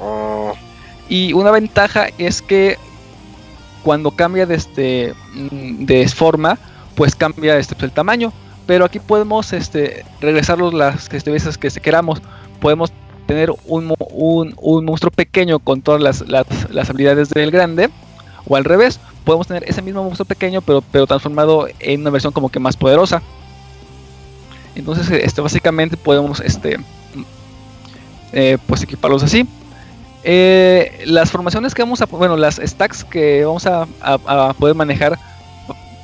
[0.00, 0.54] Oh.
[1.08, 2.78] Y una ventaja es que
[3.82, 6.58] cuando cambia de este mm, de forma,
[6.94, 8.32] pues cambia este pues, el tamaño.
[8.66, 12.22] Pero aquí podemos este, regresarlos las este, veces que queramos.
[12.60, 12.92] Podemos
[13.26, 17.90] tener un, un, un, monstruo pequeño con todas las, las, habilidades del grande.
[18.46, 22.32] O al revés, podemos tener ese mismo monstruo pequeño, pero, pero transformado en una versión
[22.32, 23.22] como que más poderosa.
[24.74, 26.78] Entonces, este, básicamente podemos este,
[28.32, 29.46] eh, pues equiparlos así.
[30.24, 35.18] Eh, las formaciones que vamos a, bueno, las stacks que vamos a, a, poder manejar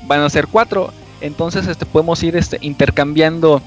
[0.06, 0.92] van a ser cuatro.
[1.20, 3.62] Entonces, este, podemos ir este, intercambiando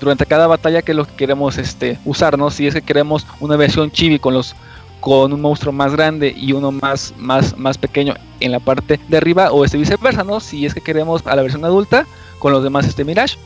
[0.00, 2.50] durante cada batalla que lo que queremos este, usar, ¿no?
[2.50, 4.54] Si es que queremos una versión chibi con los
[5.00, 9.16] con un monstruo más grande y uno más, más, más pequeño en la parte de
[9.16, 10.40] arriba o este viceversa, ¿no?
[10.40, 12.06] Si es que queremos a la versión adulta
[12.38, 13.36] con los demás este Mirage.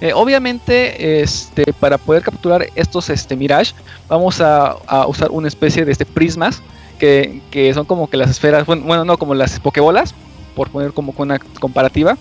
[0.00, 3.74] Eh, obviamente, este, para poder capturar estos este, Mirage,
[4.08, 6.62] vamos a, usar una especie de este prismas
[6.98, 10.14] que, que, son como que las esferas, bueno, bueno, no como las pokebolas,
[10.54, 12.18] por poner como una comparativa,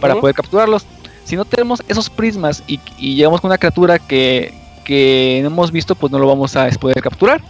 [0.00, 0.86] para poder capturarlos.
[1.26, 4.54] Si no tenemos esos prismas y, y llegamos con una criatura que,
[4.84, 7.42] que no hemos visto, pues no lo vamos a poder capturar.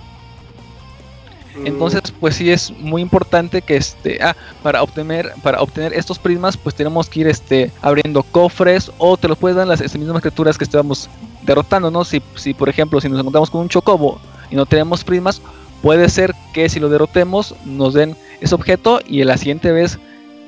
[1.65, 6.57] Entonces, pues sí es muy importante que este, ah, para obtener, para obtener estos prismas,
[6.57, 10.20] pues tenemos que ir este abriendo cofres o te los pueden dar las este, mismas
[10.20, 11.09] criaturas que estamos
[11.43, 12.05] derrotando, ¿no?
[12.05, 14.20] Si, si por ejemplo, si nos encontramos con un chocobo
[14.51, 15.40] y no tenemos prismas,
[15.82, 19.98] puede ser que si lo derrotemos nos den ese objeto y la siguiente vez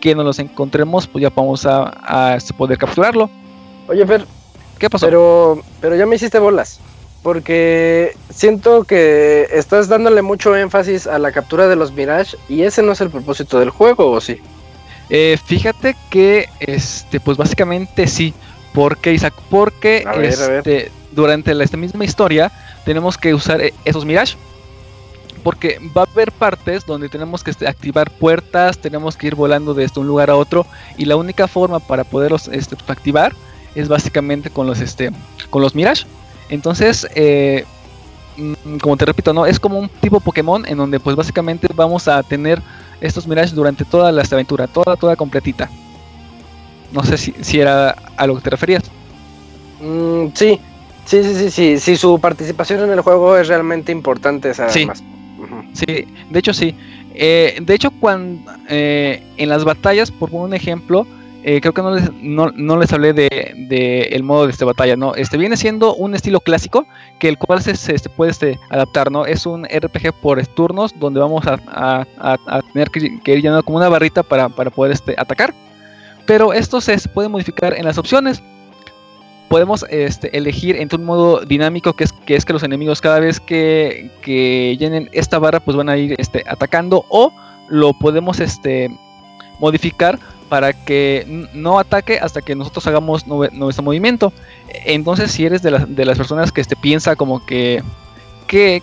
[0.01, 3.31] que nos los encontremos, pues ya vamos a, a este, poder capturarlo.
[3.89, 4.25] Oye, Fer,
[4.79, 5.07] ¿qué pasó?
[5.07, 6.81] Pero, pero ya me hiciste bolas
[7.23, 12.83] porque siento que estás dándole mucho énfasis a la captura de los Mirage y ese
[12.83, 14.41] no es el propósito del juego, ¿o sí?
[15.11, 18.35] Eh, fíjate que, este, pues básicamente sí.
[18.73, 19.35] porque Isaac?
[19.51, 22.53] Porque este, durante esta misma historia
[22.85, 24.37] tenemos que usar eh, esos Mirage.
[25.49, 29.73] Porque va a haber partes donde tenemos que este, activar puertas, tenemos que ir volando
[29.73, 30.67] desde este, un lugar a otro
[30.99, 33.35] y la única forma para poderlos este, activar
[33.75, 35.11] es básicamente con los, este,
[35.49, 36.05] con los Mirage.
[36.51, 37.65] Entonces, eh,
[38.37, 42.09] mm, como te repito, no es como un tipo Pokémon en donde pues básicamente vamos
[42.09, 42.61] a tener
[43.01, 45.71] estos Mirage durante toda la aventura, toda, toda completita.
[46.93, 48.83] No sé si, era a lo que te referías.
[49.81, 50.61] Mm, sí,
[51.07, 54.87] sí, sí, sí, sí, sí, su participación en el juego es realmente importante, sí.
[55.73, 56.75] Sí, de hecho sí.
[57.15, 61.07] Eh, de hecho, cuando eh, en las batallas, por un ejemplo,
[61.43, 65.15] eh, creo que no les, no, les hablé de, el modo de esta batalla, ¿no?
[65.15, 66.87] Este viene siendo un estilo clásico
[67.19, 69.25] que el cual se, se, puede este, adaptar, ¿no?
[69.25, 72.07] Es un RPG por turnos donde vamos a,
[72.73, 75.55] tener que, ir llenando como una barrita para, poder este, atacar.
[76.27, 78.43] Pero esto se, puede modificar en las opciones.
[79.49, 83.19] Podemos este, elegir entre un modo dinámico que es, que es que los enemigos cada
[83.19, 84.11] vez que,
[84.79, 87.33] llenen esta barra pues van a ir este, atacando o
[87.69, 88.91] lo podemos este,
[89.59, 90.19] modificar
[90.49, 94.33] para que no ataque hasta que nosotros hagamos nuestro movimiento.
[94.85, 97.83] Entonces, si eres de, las personas que piensa como que,
[98.47, 98.83] ¿qué,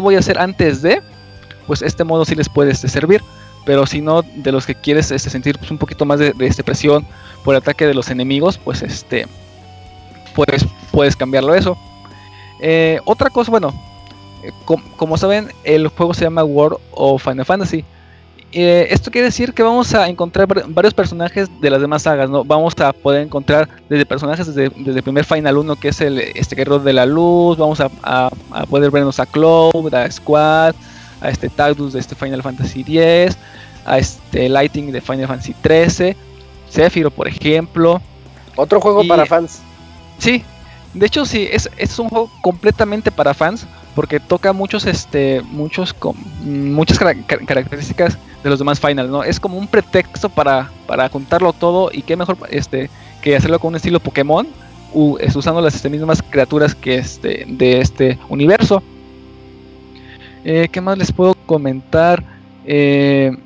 [0.00, 1.00] voy a hacer antes de?
[1.66, 3.22] Pues este modo sí les puede servir.
[3.64, 7.06] Pero si no, de los que quieres sentir pues, un poquito más de, presión
[7.44, 9.26] por el ataque de los enemigos, pues este
[10.34, 11.76] puedes, puedes cambiarlo eso.
[12.60, 13.72] Eh, otra cosa, bueno,
[14.42, 14.52] eh,
[14.96, 17.84] como saben, el juego se llama World of Final Fantasy.
[18.54, 22.44] Eh, esto quiere decir que vamos a encontrar varios personajes de las demás sagas, ¿no?
[22.44, 26.54] Vamos a poder encontrar desde personajes desde, el primer Final 1, que es el este
[26.54, 28.30] guerrero de la luz, vamos a,
[28.68, 30.74] poder vernos a Cloud, a Squad,
[31.22, 33.38] a este Tagdus de este Final Fantasy X,
[33.86, 36.14] a este Lighting de Final Fantasy 13,
[36.68, 38.02] Sephiroth, por ejemplo.
[38.56, 39.62] Otro juego para fans.
[40.22, 40.44] Sí,
[40.94, 43.66] de hecho sí, es, es un juego completamente para fans
[43.96, 45.96] porque toca muchos este muchos
[46.44, 51.90] muchas características de los demás finals no es como un pretexto para para juntarlo todo
[51.92, 52.88] y qué mejor este
[53.20, 54.46] que hacerlo con un estilo Pokémon
[54.94, 58.80] usando las este, mismas criaturas que este de este universo.
[60.44, 62.22] Eh, qué más les puedo comentar
[62.64, 63.36] eh,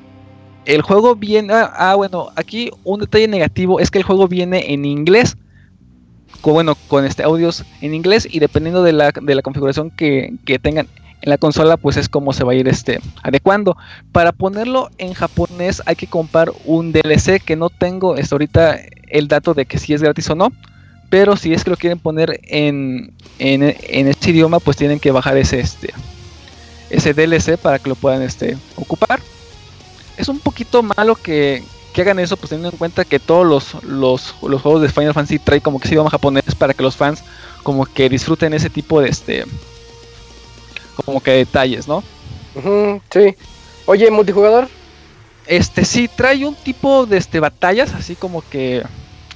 [0.66, 4.74] el juego viene ah, ah bueno aquí un detalle negativo es que el juego viene
[4.74, 5.36] en inglés
[6.42, 10.88] bueno, con este audios en inglés y dependiendo de la, de la configuración que, tengan
[11.22, 13.76] en la consola, pues es como se va a ir este adecuando.
[14.12, 19.28] Para ponerlo en japonés hay que comprar un DLC que no tengo hasta ahorita el
[19.28, 20.52] dato de que si es gratis o no.
[21.08, 25.12] pero si es que lo quieren poner en, en, en este idioma, pues tienen que
[25.12, 25.94] bajar ese, este,
[26.90, 29.20] ese DLC para que lo puedan este, ocupar.
[30.16, 31.62] Es un poquito malo que,
[31.96, 35.14] que hagan eso, pues teniendo en cuenta que todos los, los, los juegos de Final
[35.14, 37.24] Fantasy trae como que se idioma japonés para que los fans
[37.62, 39.46] como que disfruten ese tipo de este
[41.06, 42.04] como que detalles, ¿no?
[42.54, 43.34] Ujú, sí.
[43.86, 44.68] Oye, multijugador.
[45.46, 48.84] Este sí trae un tipo de este batallas así como que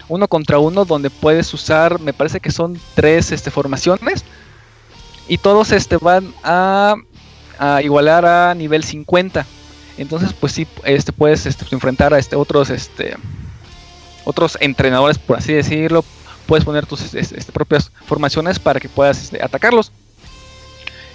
[0.09, 4.23] uno contra uno donde puedes usar, me parece que son tres este formaciones
[5.29, 6.95] y todos este van a,
[7.59, 9.47] a igualar a nivel 50.
[10.01, 13.17] Entonces, pues sí, este puedes este, enfrentar a este otros este
[14.25, 16.05] otros entrenadores, por así decirlo.
[16.47, 19.93] Puedes poner tus este, propias formaciones para que puedas este, atacarlos.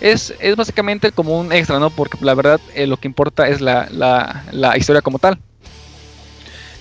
[0.02, 1.90] Es, es básicamente como un extra, ¿no?
[1.90, 5.38] Porque la verdad eh, lo que importa es la, la- la historia como tal.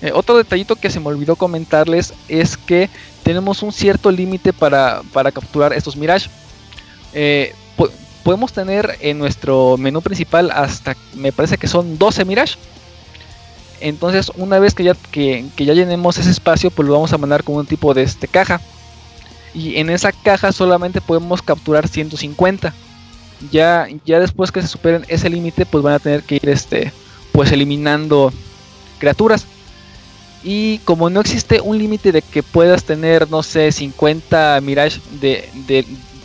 [0.01, 2.89] Eh, otro detallito que se me olvidó comentarles es que
[3.23, 6.29] tenemos un cierto límite para, para capturar estos Mirage.
[7.13, 7.53] Eh,
[8.25, 12.55] podemos tener en nuestro menú principal hasta, me parece que son 12 Mirage.
[13.79, 17.43] Entonces, una vez que ya, que, ya llenemos ese espacio, pues lo vamos a mandar
[17.43, 18.59] con un tipo de este caja.
[19.53, 22.73] Y en esa caja solamente podemos capturar 150.
[23.51, 26.91] Ya, ya después que se superen ese límite, pues van a tener que ir este,
[27.31, 28.33] pues eliminando
[28.97, 29.45] criaturas.
[30.43, 35.47] Y como no existe un límite de que puedas tener, no sé, 50 Mirage de,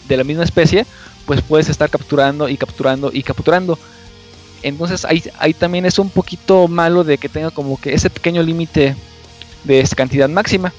[0.08, 0.86] de la misma especie,
[1.30, 3.78] pues puedes estar capturando y capturando y capturando.
[4.64, 8.42] Entonces ahí, ahí también es un poquito malo de que tenga como que ese pequeño
[8.42, 8.96] límite
[9.62, 10.72] de cantidad máxima.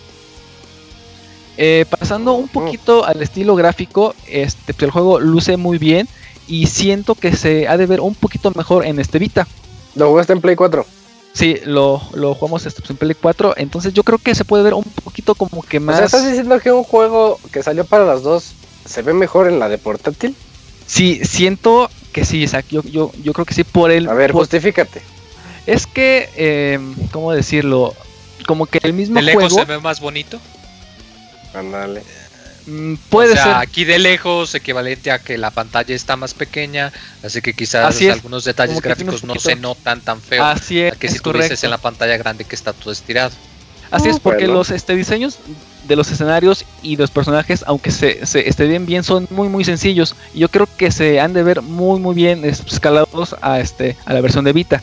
[1.55, 6.09] Eh, pasando un poquito al estilo gráfico, este, pues, el juego luce muy bien
[6.49, 9.47] y siento que se ha de ver un poquito mejor en este Vita.
[9.95, 10.85] Lo jugaste en Play 4.
[11.31, 14.63] Sí, lo, lo jugamos este, pues, en Play 4, entonces yo creo que se puede
[14.65, 15.95] ver un poquito como que O más...
[15.95, 18.55] sea, ¿estás diciendo que un juego que salió para las dos
[18.91, 20.35] se ve mejor en la de portátil?
[20.85, 24.07] Sí, siento que sí, Isaac, yo, yo, yo creo que sí por el...
[24.09, 25.01] A ver, por- justifícate.
[25.65, 26.79] Es que, eh,
[27.11, 27.93] ¿cómo decirlo?
[28.47, 30.39] Como que el mismo De lejos juego se ve más bonito.
[31.53, 32.01] Ándale.
[32.65, 33.53] mm, puede o sea, ser.
[33.55, 36.91] aquí de lejos, equivalente a que la pantalla está más pequeña,
[37.23, 40.43] así que quizás Así es, algunos detalles gráficos no se notan tan feo.
[40.43, 42.91] Así es, a que si es tú dices en la pantalla grande que está todo
[42.91, 43.31] estirado.
[43.91, 44.53] Así es, porque Bueno.
[44.59, 45.37] los este, diseños
[45.87, 50.15] de los escenarios y los personajes, aunque se, se estén bien, son muy muy sencillos.
[50.33, 53.95] Y yo creo que se han de ver muy muy bien es- escalados a este
[54.05, 54.81] a la versión de Vita.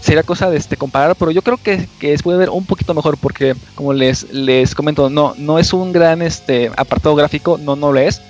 [0.00, 2.94] Sería cosa de este comparar, pero yo creo que, que se puede ver un poquito
[2.94, 7.76] mejor porque como les, les comento, no, no es un gran este apartado gráfico, no,
[7.76, 8.20] no lo es.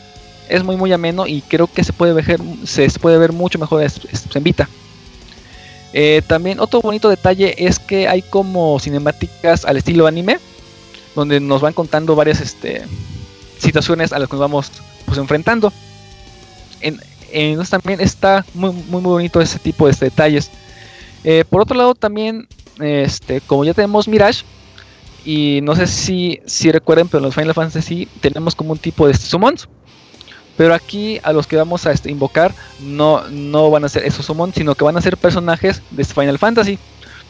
[0.49, 3.83] Es muy muy ameno y creo que se puede ver, se puede ver mucho mejor
[3.83, 4.69] en Vita.
[5.93, 10.39] Eh, también otro bonito detalle es que hay como cinemáticas al estilo anime,
[11.17, 12.85] donde nos van contando varias este,
[13.59, 14.71] situaciones a las que nos vamos
[15.07, 15.73] pues, enfrentando.
[16.81, 17.01] En,
[17.33, 20.51] entonces también está muy, muy, muy bonito ese tipo de detalles.
[21.25, 22.47] Eh, por otro lado también,
[22.79, 24.45] este, como ya tenemos Mirage,
[25.25, 29.07] y no sé si, si recuerden, pero en los Final Fantasy tenemos como un tipo
[29.07, 29.69] de este, summons.
[30.57, 34.25] Pero aquí a los que vamos a este, invocar no, no van a ser esos
[34.25, 36.79] summons, sino que van a ser personajes de Final Fantasy.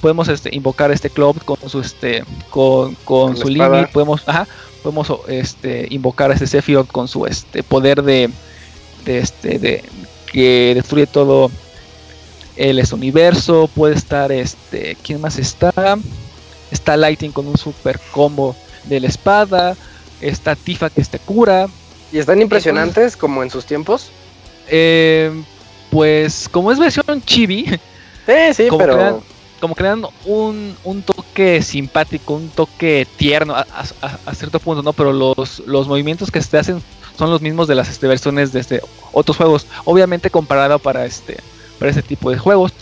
[0.01, 4.47] Podemos este, invocar este club con su este con, con su limit, podemos ajá,
[4.83, 8.31] podemos este invocar a este Sephiroth con su este poder de,
[9.05, 9.85] de este de
[10.33, 11.51] que destruye todo
[12.57, 15.73] el este, universo, puede estar este ¿quién más está?
[16.71, 18.55] Está Lighting con un super combo
[18.85, 19.77] de la espada,
[20.21, 21.69] está Tifa que te cura,
[22.13, 24.11] ¿Y están impresionantes como en sus tiempos?
[24.69, 25.33] eh,
[25.91, 27.65] pues como es versión chibi,
[28.27, 29.23] Sí, sí, pero...
[29.61, 34.93] como crean un, un toque simpático, un toque tierno a cierto punto, ¿no?
[34.93, 36.83] Pero los, los movimientos que se hacen
[37.19, 38.81] son los mismos de las este, versiones de este,
[39.13, 39.67] otros juegos.
[39.85, 41.39] Obviamente comparado para este,
[41.79, 42.73] para este tipo de juegos.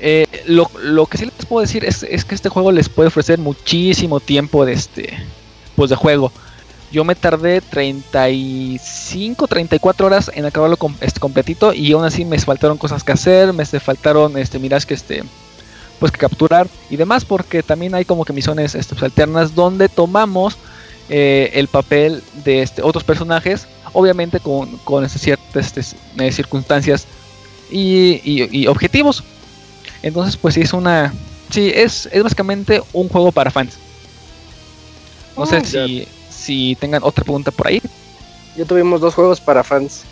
[0.00, 3.08] Eh, lo, lo que sí les puedo decir es, es que este juego les puede
[3.08, 5.16] ofrecer muchísimo tiempo de este
[5.76, 6.32] pues de juego.
[6.92, 12.38] Yo me tardé 35, 34 horas en acabarlo com- este, completito y aún así me
[12.38, 15.24] faltaron cosas que hacer, me este, faltaron este miras que este
[15.98, 19.88] pues que capturar y demás porque también hay como que misiones este, pues, alternas donde
[19.88, 20.56] tomamos
[21.08, 27.06] eh, el papel de este, otros personajes, obviamente con, con este, ciertas este, eh, circunstancias
[27.70, 29.22] y, y- y objetivos.
[30.02, 31.12] Entonces pues sí es una...
[31.50, 33.74] Sí, es, es básicamente un juego para fans.
[35.36, 36.08] No sé Oh, si,
[36.42, 37.80] si tengan otra pregunta por ahí.
[38.56, 40.02] Ya tuvimos dos juegos para fans.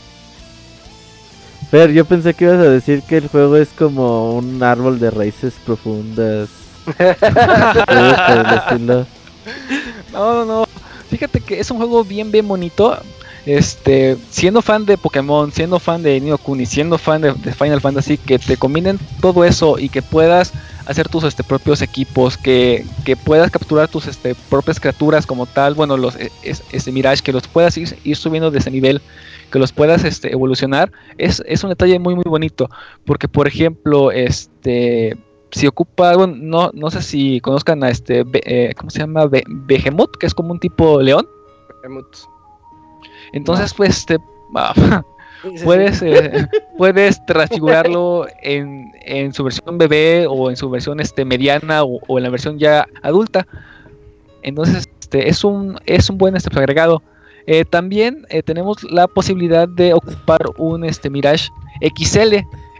[1.70, 5.10] Fer, yo pensé que ibas a decir que el juego es como un árbol de
[5.10, 6.48] raíces profundas.
[10.12, 10.66] No, no, no,
[11.08, 12.98] Fíjate que es un juego bien, bien bonito.
[13.46, 17.80] Este, siendo fan de Pokémon, siendo fan de Nino Kuni, siendo fan de, de Final
[17.80, 20.52] Fantasy, que te combinen todo eso y que puedas
[20.90, 25.74] hacer tus este, propios equipos, que, que puedas capturar tus este, propias criaturas como tal,
[25.74, 29.00] bueno, los e- es- este Mirage, que los puedas ir, ir subiendo de ese nivel,
[29.50, 32.68] que los puedas este, evolucionar, es, es un detalle muy muy bonito,
[33.04, 35.16] porque por ejemplo, este
[35.52, 39.26] si ocupa, bueno, no, no sé si conozcan a este, eh, ¿cómo se llama?
[39.26, 41.26] Be- Behemoth, que es como un tipo león.
[43.32, 44.18] Entonces, pues, este,
[44.54, 45.02] ah.
[45.64, 46.46] Puedes, eh,
[46.78, 52.18] puedes transfigurarlo en, en su versión bebé o en su versión este, mediana o, o
[52.18, 53.46] en la versión ya adulta.
[54.42, 57.02] Entonces, este, es un, es un buen este, pues, agregado.
[57.46, 61.48] Eh, también eh, tenemos la posibilidad de ocupar un este, Mirage
[61.80, 62.36] XL.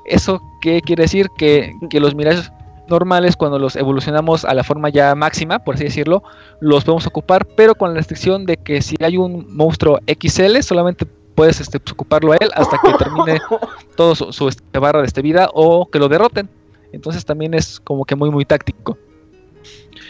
[0.06, 1.28] ¿Eso qué quiere decir?
[1.36, 2.48] Que, que los Mirage
[2.86, 6.22] normales, cuando los evolucionamos a la forma ya máxima, por así decirlo,
[6.60, 11.06] los podemos ocupar, pero con la restricción de que si hay un monstruo XL, solamente
[11.34, 13.40] puedes este, pues, ocuparlo a él hasta que termine
[13.96, 16.48] todo su, su, este, barra de este vida o que lo derroten.
[16.92, 18.98] Entonces también es como que muy muy táctico.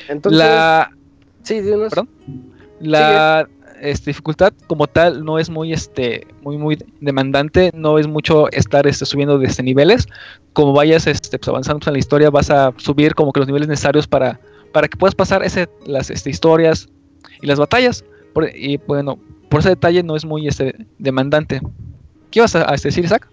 [0.08, 0.90] Entonces, la
[1.42, 1.90] sí, dinos.
[1.90, 2.08] Perdón.
[2.80, 3.48] la
[3.80, 8.86] este, dificultad como tal no es muy este muy muy demandante, no es mucho estar
[8.86, 10.06] este, subiendo de este niveles.
[10.52, 13.46] Como vayas este, pues, avanzando pues, en la historia vas a subir como que los
[13.46, 14.40] niveles necesarios para
[14.72, 16.88] para que puedas pasar ese, las este, historias
[17.42, 18.04] y las batallas.
[18.32, 19.18] Por- y bueno,
[19.50, 21.60] por ese detalle no es muy este, demandante.
[22.30, 23.28] ¿Qué ibas a, a decir, Isaac?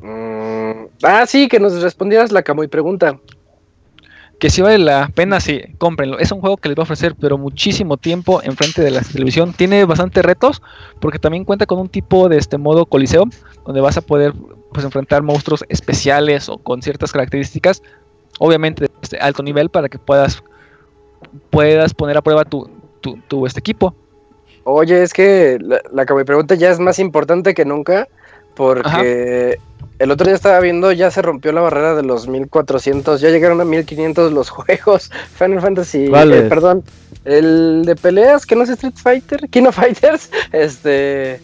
[0.00, 3.18] Mm, ah, sí, que nos respondieras la Camuy pregunta.
[4.38, 6.18] Que si vale la pena, sí, cómprenlo.
[6.18, 9.54] Es un juego que les va a ofrecer, pero muchísimo tiempo enfrente de la televisión.
[9.54, 10.62] Tiene bastantes retos,
[11.00, 13.24] porque también cuenta con un tipo de este modo coliseo,
[13.64, 14.34] donde vas a poder
[14.72, 17.82] pues, enfrentar monstruos especiales o con ciertas características,
[18.38, 20.44] obviamente de este alto nivel, para que puedas,
[21.48, 22.68] puedas poner a prueba tu,
[23.00, 23.94] tu, tu, este equipo.
[24.68, 28.08] Oye, es que la, la Camuy pregunta ya es más importante que nunca,
[28.56, 29.60] porque
[30.00, 33.60] el otro día estaba viendo, ya se rompió la barrera de los 1400, ya llegaron
[33.60, 35.12] a 1500 los juegos.
[35.38, 36.42] Final Fantasy, ¿Cuáles?
[36.44, 36.82] eh, perdón,
[37.24, 41.40] el de peleas, que no es Street Fighter, King of Fighters, este...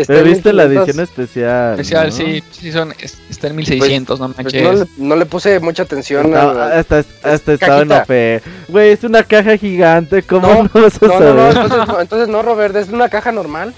[0.00, 0.88] está Pero en viste la 1500.
[0.88, 1.72] edición especial.
[1.72, 2.12] Especial, ¿no?
[2.12, 4.62] sí, sí son, es- está en 1600, no Pues manches.
[4.62, 8.42] no, le, no le puse mucha atención No, a- hasta, hasta estaba en.
[8.68, 10.22] Güey, es una caja gigante.
[10.22, 11.56] ¿Cómo no, No, vas a No, no, no, saber?
[11.56, 13.72] entonces no, entonces no, Robert, es una caja normal.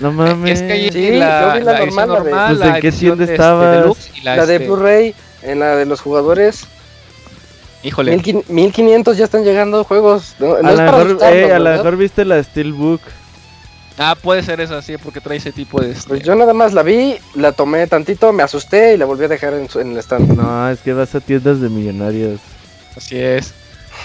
[0.00, 0.60] No mames.
[0.60, 2.66] Es que hay Sí, la, yo vi la la edición normal, la de- Pues, la
[2.76, 3.76] ¿en qué edición tienda de, estabas?
[3.80, 6.66] deluxe y la, La de este, Blu-ray, en la de los jugadores.
[7.82, 10.34] Híjole, 1500 1500 ya están llegando juegos.
[10.40, 13.00] No, no a lo mejor, eh, a lo mejor viste la Steelbook.
[13.98, 15.92] Ah, puede ser esa, sí, porque trae ese tipo de...
[15.92, 19.24] este, Pues yo nada más la vi, la tomé tantito, me asusté y la volví
[19.24, 20.36] a dejar en, su- en el stand.
[20.36, 22.40] No, es que vas a tiendas de millonarios.
[22.96, 23.52] Así es.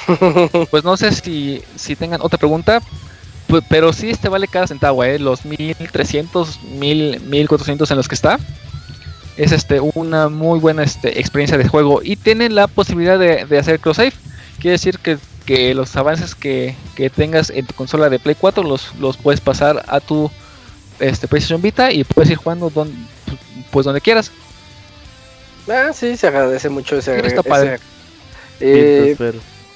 [0.72, 2.82] Pues no sé si, si tengan otra pregunta,
[3.70, 5.20] pero sí este vale cada centavo, ¿eh?
[5.20, 8.40] Los 1300, 1000, 1400 en los que está.
[9.38, 13.58] Es este una muy buena este, experiencia de juego y tienen la posibilidad de, de
[13.60, 14.14] hacer cross save.
[14.60, 18.64] Quiere decir que, que los avances que, que tengas en tu consola de Play 4
[18.64, 20.32] los, los puedes pasar a tu
[21.00, 22.94] este, PlayStation Vita y puedes ir jugando don-
[23.72, 24.32] pues donde quieras.
[25.70, 27.80] ah, sí, se agradece mucho ese ese-
[28.60, 29.16] Eh,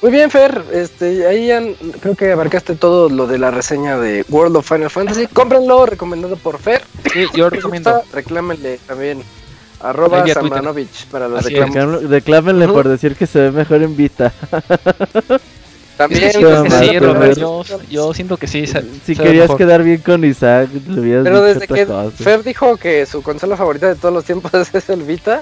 [0.01, 0.63] muy bien, Fer.
[0.71, 1.61] Este, ahí ya
[1.99, 5.27] creo que abarcaste todo lo de la reseña de World of Final Fantasy.
[5.27, 6.83] Cómprenlo, recomendado por Fer.
[7.11, 7.91] Sí, yo recomiendo.
[7.95, 9.23] gusta, reclámenle también.
[9.79, 10.25] Arroba.
[10.27, 11.75] Samranovich para los reclamos.
[11.75, 14.33] Reclam- Reclámenle por decir que se ve mejor en Vita.
[15.97, 16.41] También, Sí, sí,
[17.39, 18.67] yo, yo siento que sí.
[18.67, 19.57] se- Si se querías mejor.
[19.57, 22.11] quedar bien con Isaac, le hubieras Pero dicho desde que cosa.
[22.11, 25.41] Fer dijo que su consola favorita de todos los tiempos es el Vita,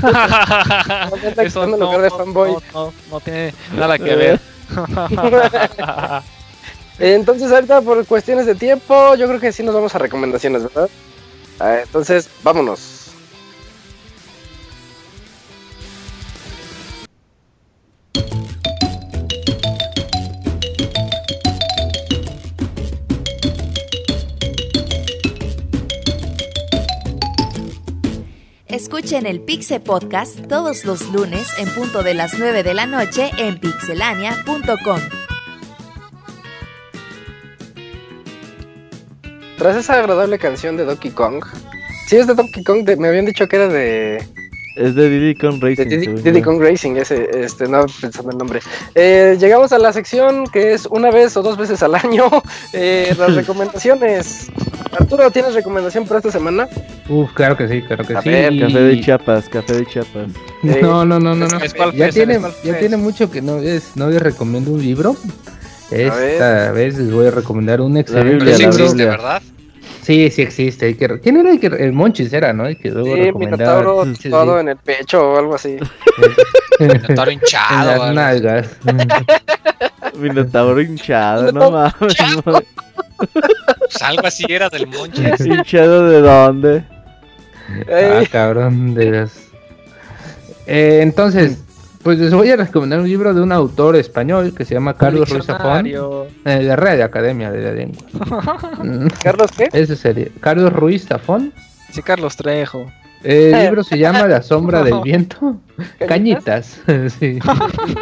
[0.00, 1.08] anda
[1.42, 2.52] Eso quitando no, lugar de no, fanboy.
[2.52, 4.40] no, no, no tiene nada que ver.
[7.00, 10.88] Entonces ahorita por cuestiones de tiempo, yo creo que sí nos vamos a recomendaciones, ¿verdad?
[11.60, 12.97] Ah, entonces, vámonos.
[28.70, 33.30] Escuchen el Pixe Podcast todos los lunes en punto de las 9 de la noche
[33.38, 35.00] en pixelania.com.
[39.56, 41.42] Tras esa agradable canción de Donkey Kong,
[42.06, 44.18] sí es de Donkey Kong, de- me habían dicho que era de,
[44.76, 46.14] Es de Diddy Kong de Racing.
[46.22, 46.42] Diddy.
[46.42, 48.60] Kong Racing, ese, este, no pensando el nombre.
[48.94, 52.30] Eh, llegamos a la sección que es una vez o dos veces al año,
[52.74, 54.48] eh, las recomendaciones.
[54.92, 56.68] Arturo, ¿tienes recomendación para esta semana?
[57.08, 58.28] Uf, claro que sí, claro que A sí.
[58.28, 60.28] ver, Café de Chiapas, café de Chiapas.
[60.62, 61.58] No, no, no, no, no.
[61.94, 65.16] Ya tiene, ya tiene mucho que no es, no les recomiendo un libro.
[65.90, 68.68] Esta vez les voy a recomendar un excelente Pero sí libro.
[68.74, 69.10] existe, Biblia.
[69.10, 69.42] ¿verdad?
[70.02, 70.96] Sí, sí existe.
[71.22, 72.66] ¿Quién era el que el Monchis era, no?
[72.66, 73.80] El que luego Sí, recomendaba.
[73.80, 75.76] Minotauro Sí, sí, todo en el pecho o algo así.
[76.80, 77.86] Minotauro en hinchado.
[77.90, 78.12] las algo.
[78.14, 78.68] nalgas.
[80.18, 81.94] Minotauro hinchado, no mames.
[83.18, 85.40] Pues algo así era del Monchis.
[85.44, 86.84] ¿Hinchado de dónde?
[87.92, 89.48] Ah, cabrón, de las-
[90.66, 91.58] Eh, entonces,
[92.02, 95.28] pues les voy a recomendar un libro de un autor español que se llama Carlos
[95.30, 95.86] Ruiz Zafón.
[95.86, 95.94] Eh,
[96.44, 99.08] de Red Academia de la Lengua.
[99.22, 99.68] Carlos, ¿qué?
[99.72, 100.28] Ese sería.
[100.40, 101.52] Carlos Ruiz Zafón.
[101.90, 102.86] Sí, Carlos Trejo.
[103.24, 105.56] El libro se llama La sombra del viento.
[106.06, 106.80] Cañitas.
[107.18, 107.38] sí,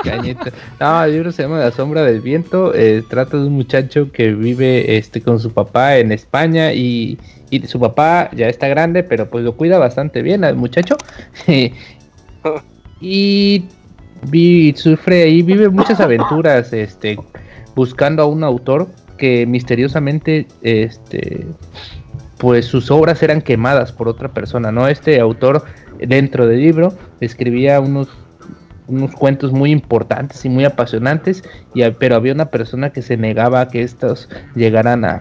[0.05, 0.52] cañitas.
[0.78, 2.74] No, el libro se llama La sombra del viento.
[2.74, 7.18] eh, trata de un muchacho que vive este con su papá en España y,
[7.51, 10.97] y su papá ya está grande, pero pues lo cuida bastante bien al muchacho.
[13.01, 13.64] y
[14.31, 17.18] vi- sufre ahí, vive muchas aventuras este,
[17.74, 21.47] buscando a un autor que misteriosamente este,
[22.39, 24.89] pues sus obras eran quemadas por otra persona, ¿no?
[24.89, 25.64] Este autor
[25.98, 28.09] dentro del libro escribía unos
[28.89, 31.43] unos cuentos muy importantes y muy apasionantes,
[31.74, 35.20] y, pero había una persona que se negaba a que estos llegaran a,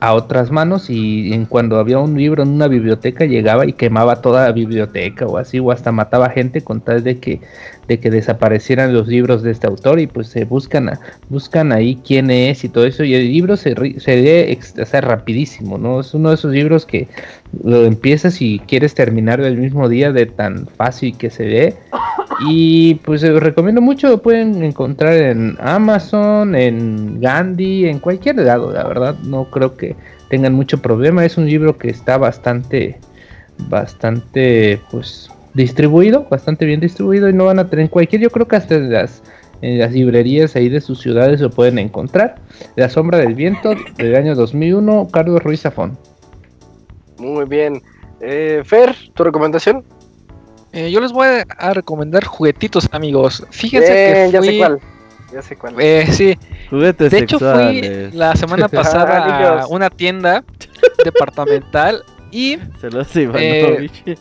[0.00, 4.22] a otras manos y en cuando había un libro en una biblioteca llegaba y quemaba
[4.22, 7.40] toda la biblioteca o así o hasta mataba gente con tal de que
[7.90, 11.98] de que desaparecieran los libros de este autor y pues se buscan a- buscan ahí
[12.06, 13.02] quién es y todo eso.
[13.02, 16.86] Y el libro se, se lee o sea, rapidísimo no es uno de esos libros
[16.86, 17.08] que
[17.64, 21.74] lo empiezas y quieres terminar el mismo día de tan fácil que se lee
[22.48, 28.70] y pues los recomiendo mucho, lo pueden encontrar en Amazon, en Gandhi, en cualquier lado,
[28.72, 29.96] la verdad, no creo que
[30.28, 32.98] tengan mucho problema, es un libro que está bastante,
[33.68, 38.46] bastante, pues, distribuido, bastante bien distribuido y no van a tener en cualquier, yo creo
[38.46, 39.22] que hasta en las,
[39.62, 42.36] en las librerías ahí de sus ciudades lo pueden encontrar.
[42.76, 45.98] La sombra del viento del año 2001, Carlos Ruiz Zafón.
[47.18, 47.82] Muy bien.
[48.20, 49.84] Eh, Fer, ¿tu recomendación?
[50.72, 51.26] Eh, yo les voy
[51.58, 53.44] a, recomendar juguetitos, amigos.
[53.50, 54.80] Fíjense Bien, que ya fui, sé cuál.
[55.32, 55.74] Ya sé cuál.
[55.78, 56.38] eh, sí,
[56.70, 60.44] Juguetes de hecho fui la semana pasada a una tienda
[61.04, 64.04] departamental y Se los Ivanovich.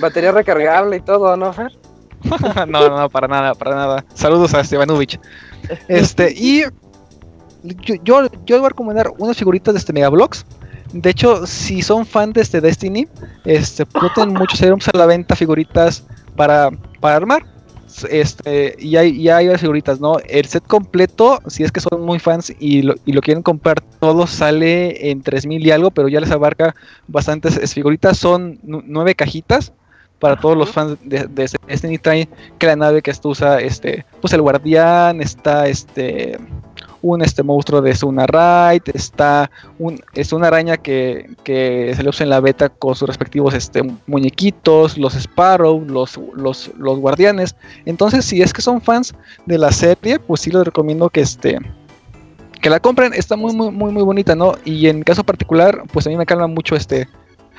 [0.00, 1.72] Batería recargable y todo, ¿no, Fer?
[2.68, 4.04] no, no, para nada, para nada.
[4.14, 5.18] Saludos a Estebanovich.
[5.88, 6.64] Este, y
[8.02, 10.44] yo, yo, voy a recomendar unas figuritas de este Megablocks.
[10.92, 13.06] De hecho, si son fan de este Destiny,
[13.44, 13.84] este,
[14.14, 16.04] tienen muchos serums a la venta figuritas
[16.34, 16.70] para,
[17.00, 17.44] para armar.
[18.10, 20.18] Este, y hay, ya hay varias figuritas, ¿no?
[20.28, 23.80] El set completo, si es que son muy fans y lo, y lo quieren comprar
[24.00, 26.74] todo, sale en 3000 y algo, pero ya les abarca
[27.06, 28.18] bastantes es- figuritas.
[28.18, 29.72] Son nu- nueve cajitas
[30.18, 31.98] para todos los fans de, de este Destiny.
[31.98, 32.28] Trae
[32.58, 36.38] que la nave que esto usa, este, pues el guardián, está este
[37.02, 42.08] un este monstruo de Suna Raid, está un, es una araña que, que se le
[42.08, 47.54] usa en la beta con sus respectivos este, muñequitos, los Sparrow, los, los, los guardianes.
[47.84, 49.14] Entonces, si es que son fans
[49.46, 51.58] de la serie, pues sí les recomiendo que este
[52.60, 54.54] que la compren, está muy muy muy muy bonita, ¿no?
[54.64, 57.08] Y en caso particular, pues a mí me calma mucho este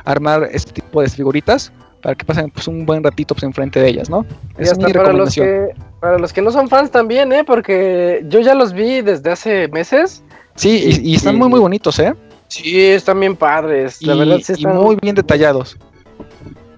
[0.03, 1.71] armar este tipo de figuritas
[2.01, 4.25] para que pasen pues un buen ratito pues enfrente de ellas, ¿no?
[4.57, 5.45] Y Es hasta mi para los, recomendación.
[5.47, 7.43] que, para los que no son fans también, ¿eh?
[7.43, 10.23] Porque yo ya los vi desde hace meses.
[10.55, 12.13] Sí, y, y están y- muy muy bonitos, ¿eh?
[12.47, 14.01] Sí, están bien padres.
[14.01, 14.75] La y, verdad, sí y están.
[14.77, 15.77] muy bien detallados.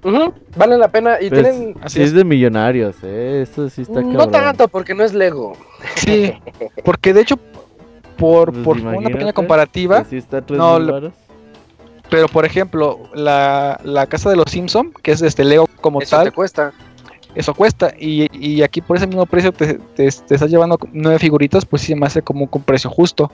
[0.03, 1.17] Ujú, valen la pena.
[1.21, 1.75] Y Pues, tienen.
[1.81, 2.13] Así sí, es es.
[2.15, 3.41] de millonarios, eh.
[3.43, 4.31] Esto sí está No cabrón.
[4.31, 5.53] tanto, porque no es Lego.
[5.95, 6.33] Sí,
[6.83, 7.37] porque de hecho,
[8.17, 11.11] por, Pues por una pequeña comparativa, sí está No.
[12.11, 15.99] Pero por ejemplo, la, la casa de los Simpson, que es de este Lego como
[16.01, 16.71] Eso tal, te cuesta.
[17.33, 17.93] eso cuesta.
[17.97, 21.81] Y, y aquí por ese mismo precio te, te- te estás llevando nueve figuritas, pues
[21.81, 23.31] sí se me hace como un precio justo.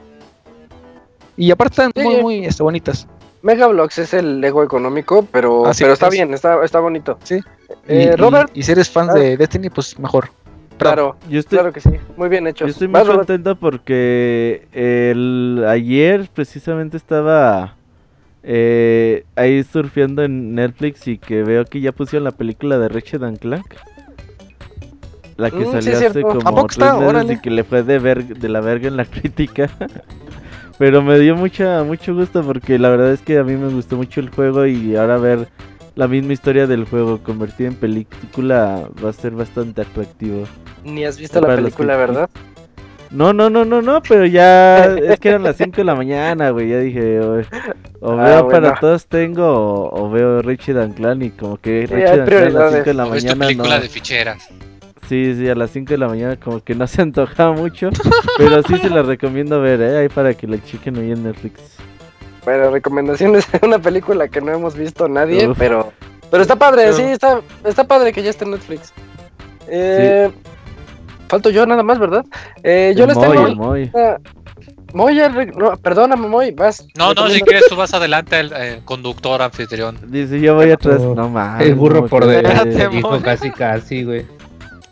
[1.36, 2.02] Y aparte están Sí.
[2.04, 3.08] muy, muy este, bonitas.
[3.42, 6.14] Megablocks es el Lego económico, pero, Así pero está es.
[6.14, 7.18] bien, está, está bonito.
[7.24, 7.40] Sí.
[7.88, 8.50] Eh, y, Robert.
[8.54, 10.30] y, y si eres fan de Destiny, pues mejor.
[10.78, 11.90] Claro, Yo estoy, claro que sí.
[12.18, 12.66] Muy bien hecho.
[12.66, 13.18] yo estoy muy Robert.
[13.20, 17.77] contento porque el ayer precisamente estaba
[18.50, 23.22] eh, ahí surfeando en Netflix y que veo que ya pusieron la película de Ratchet
[23.24, 23.66] and Clank.
[25.36, 26.22] La que Mm, salió hace cierto.
[26.40, 28.98] como ¿A poco tres meses y que le fue de, ver, de la verga en
[28.98, 29.70] la crítica.
[30.80, 33.98] Pero me dio mucha, mucho gusto porque la verdad es que a mí me gustó
[33.98, 35.48] mucho el juego y ahora ver
[35.96, 40.44] la misma historia del juego convertida en película va a ser bastante atractivo.
[40.84, 42.30] Ni has visto la Para película, ¿verdad?
[43.12, 46.50] No, no, no, no, no, pero ya es que eran las 5 de la mañana,
[46.52, 46.70] güey.
[46.70, 47.40] Ya dije, o,
[48.02, 48.50] o Ah, veo bueno.
[48.50, 50.42] para todos tengo o, o veo
[50.96, 52.74] Clan y como que Sí, and Clan a las prioridades.
[52.76, 53.82] 5 de la ¿O es tu mañana película no.
[53.82, 54.48] de ficheras?
[55.08, 57.90] Sí, sí, a las 5 de la mañana como que no se antoja mucho,
[58.38, 59.98] pero sí se la recomiendo ver, ¿eh?
[60.00, 61.62] Ahí para que la chequen ahí en Netflix.
[62.44, 65.58] Bueno, recomendaciones de una película que no hemos visto nadie, Uf.
[65.58, 65.94] pero
[66.30, 68.92] pero está padre, Pero- sí, está, está padre que ya esté en Netflix.
[69.70, 70.30] Eh,
[71.28, 72.26] Falto yo nada más, ¿verdad?
[72.64, 73.56] Eh, yo El les Moy, tengo...
[73.56, 73.92] Moy.
[73.94, 74.18] una-
[74.94, 76.88] Moy, ya re- no, perdóname, Moy, vas.
[76.98, 79.98] No, no, si quieres tú vas adelante, el eh, conductor, anfitrión.
[80.08, 81.02] Dice, yo voy atrás.
[81.02, 81.68] Oh, No mames.
[81.68, 83.20] El burro por delante, dijo Moy.
[83.20, 84.26] casi casi, güey.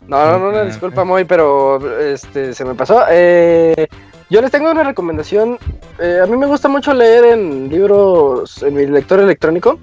[0.06, 3.02] No, no, no, no, disculpa, Moy, pero este se me pasó.
[3.10, 3.88] Eh,
[4.30, 5.58] yo les tengo una recomendación.
[5.98, 9.78] Eh, a mí me gusta mucho leer en libros, en mi lector electrónico,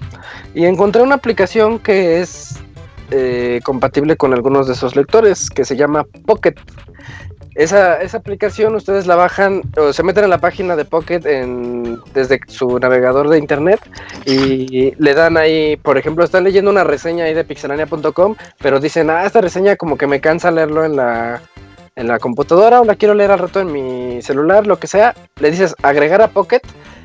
[0.54, 2.54] y encontré una aplicación que es
[3.10, 6.54] eh, compatible con algunos de esos lectores, que se llama Pocket.
[7.54, 12.00] Esa, esa aplicación ustedes la bajan o se meten en la página de Pocket en,
[12.12, 13.78] desde su navegador de internet
[14.26, 19.08] y le dan ahí, por ejemplo, están leyendo una reseña ahí de pixelania.com, pero dicen,
[19.10, 21.42] ah, esta reseña como que me cansa leerlo en la,
[21.94, 25.14] en la computadora o la quiero leer al rato en mi celular, lo que sea,
[25.38, 26.62] le dices agregar a Pocket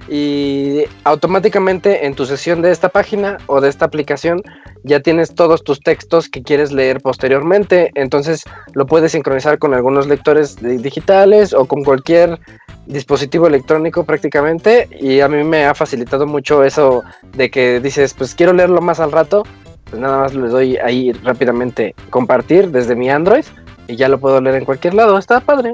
[0.08, 4.42] y automáticamente en tu sesión de esta página o de esta aplicación
[4.84, 8.44] ya tienes todos tus textos que quieres leer posteriormente, entonces
[8.74, 12.40] lo puedes sincronizar con algunos lectores digitales o con cualquier
[12.86, 14.88] dispositivo electrónico prácticamente.
[15.00, 17.04] Y a mí me ha facilitado mucho eso
[17.36, 19.44] de que dices pues quiero leerlo más al rato
[19.90, 23.46] pues nada más le doy ahí rápidamente compartir desde mi Android
[23.88, 25.18] y ya lo puedo leer en cualquier lado.
[25.18, 25.74] Está padre.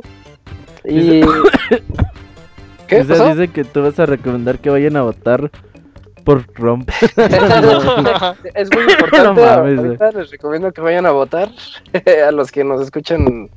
[0.85, 1.21] Y
[2.87, 5.51] ¿qué Dice, que tú vas a recomendar que vayan a votar
[6.23, 6.89] por Trump.
[8.55, 11.49] es muy importante No mames, ahorita les recomiendo que vayan a votar
[12.27, 13.49] a los que nos escuchan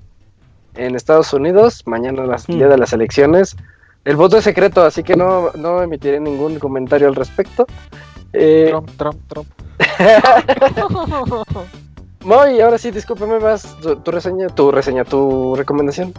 [0.75, 3.57] en Estados Unidos mañana las, el día de las elecciones
[4.05, 7.67] el voto es secreto así que no, no emitiré ningún comentario al respecto
[8.33, 9.49] eh, Trump, Trump, Trump.
[12.25, 16.13] Moy, ahora sí, discúlpame, vas tu, tu reseña, tu reseña, tu recomendación.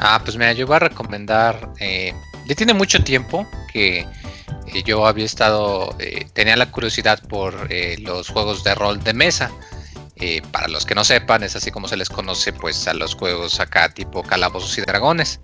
[0.00, 1.72] Ah, pues mira, yo voy a recomendar.
[1.80, 2.12] Eh,
[2.46, 4.06] ya tiene mucho tiempo que
[4.68, 5.94] eh, yo había estado.
[5.98, 9.50] eh, tenía la curiosidad por eh, los juegos de rol de mesa.
[10.50, 13.60] Para los que no sepan, es así como se les conoce pues a los juegos
[13.60, 15.38] acá tipo calabozos y dragones.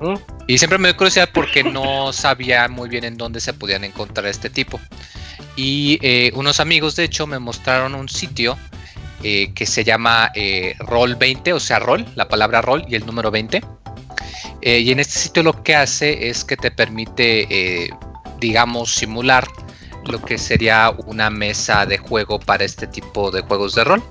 [0.00, 0.14] ¿Mm?
[0.46, 4.24] Y siempre me dio curiosidad porque no sabía muy bien en dónde se podían encontrar
[4.24, 4.80] este tipo.
[5.54, 8.56] Y unos amigos, de hecho, me mostraron un sitio
[9.20, 10.32] que se llama
[10.78, 13.60] Roll 20, o sea, Roll, la palabra Roll y el número 20.
[14.62, 17.90] Eh, y en este sitio lo que hace es que te permite, eh,
[18.40, 19.46] digamos, simular
[20.06, 24.02] lo que sería una mesa de juego para este tipo de juegos de rol.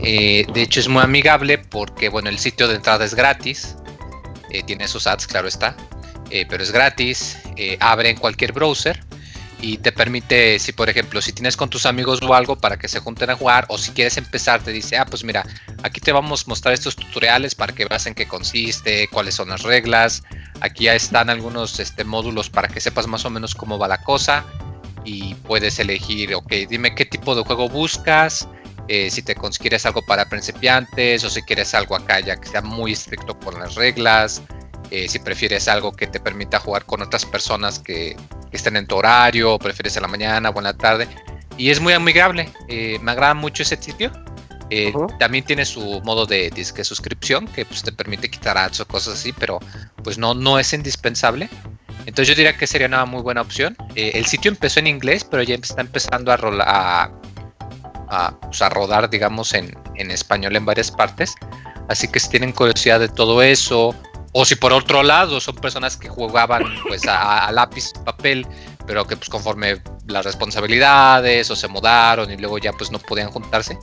[0.00, 3.76] Eh, de hecho es muy amigable porque, bueno, el sitio de entrada es gratis.
[4.66, 5.76] tiene sus ads, claro está.
[6.48, 7.38] pero es gratis.
[7.80, 9.00] abre en cualquier browser.
[9.62, 12.88] Y te permite, si por ejemplo, si tienes con tus amigos o algo para que
[12.88, 15.44] se junten a jugar, o si quieres empezar, te dice, ah, pues mira,
[15.82, 19.50] aquí te vamos a mostrar estos tutoriales para que veas en qué consiste, cuáles son
[19.50, 20.22] las reglas.
[20.60, 24.02] Aquí ya están algunos este, módulos para que sepas más o menos cómo va la
[24.02, 24.44] cosa.
[25.04, 28.48] Y puedes elegir, ok, dime qué tipo de juego buscas.
[28.88, 32.60] eh, si te quieres algo para principiantes o si quieres algo acá ya que sea
[32.60, 34.42] muy estricto con las reglas.
[34.90, 38.16] Eh, si prefieres algo que te permita jugar con otras personas que,
[38.50, 41.06] que estén en tu horario, o prefieres en la mañana o en la tarde.
[41.56, 42.50] Y es muy amigable.
[42.68, 44.10] eh, me agrada mucho ese sitio.
[44.70, 45.08] Eh, Ujú.
[45.18, 49.14] También tiene su modo de disque suscripción que pues, te permite quitar ads o cosas
[49.14, 49.58] así, pero
[50.04, 51.48] pues no, no es indispensable.
[52.06, 53.76] Entonces yo diría que sería una muy buena opción.
[53.96, 57.10] Eh, el sitio empezó en inglés, pero ya está empezando a, rola- a,
[58.08, 61.34] a, pues, a rodar, digamos, en, en español en varias partes.
[61.88, 63.94] Así que si tienen curiosidad de todo eso,
[64.32, 68.46] o si por otro lado son personas que jugaban pues a, a lápiz y papel,
[68.86, 73.30] pero que pues conforme las responsabilidades o se mudaron y luego ya pues no podían
[73.30, 73.78] juntarse,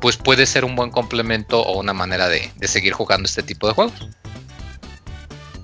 [0.00, 3.66] pues puede ser un buen complemento o una manera de, de seguir jugando este tipo
[3.66, 4.08] de juegos.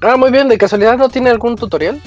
[0.00, 2.00] Ah, muy bien, de casualidad no tiene algún tutorial.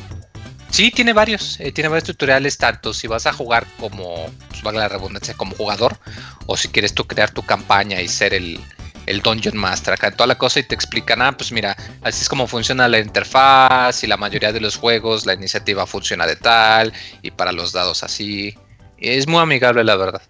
[0.70, 4.82] Sí, tiene varios, eh, tiene varios tutoriales, tanto si vas a jugar como, pues valga
[4.82, 5.98] la redundancia, como jugador,
[6.46, 8.60] o si quieres tú crear tu campaña y ser el,
[9.08, 12.30] el Dungeon Master acá, toda la cosa y te explican, ah, pues mira, así es
[12.30, 16.94] como funciona la interfaz y la mayoría de los juegos, la iniciativa funciona de tal
[17.22, 18.56] y para los dados así.
[18.98, 20.22] Es muy amigable la verdad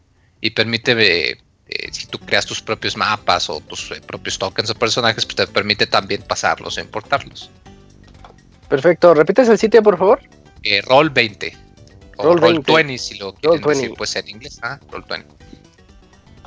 [0.41, 1.37] y permite, eh,
[1.67, 5.35] eh, si tú creas tus propios mapas o tus eh, propios tokens o personajes, pues
[5.35, 7.49] te permite también pasarlos e importarlos.
[8.69, 10.21] Perfecto, ¿repites el sitio, por favor?
[10.63, 11.57] Eh, Roll 20.
[12.17, 12.73] O Roll Roll, 20.
[12.73, 13.69] 20 si lo quieren 20.
[13.69, 14.59] decir pues en inglés.
[14.61, 15.27] Ah, Roll 20.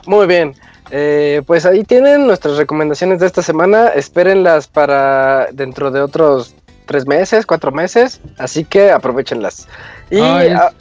[0.07, 0.55] Muy bien.
[0.91, 3.89] Eh, pues ahí tienen nuestras recomendaciones de esta semana.
[3.89, 6.55] Espérenlas para dentro de otros
[6.87, 8.21] tres meses, cuatro meses.
[8.39, 9.69] Así que aprovechenlas.
[10.11, 10.73] Y Ah, es- ah,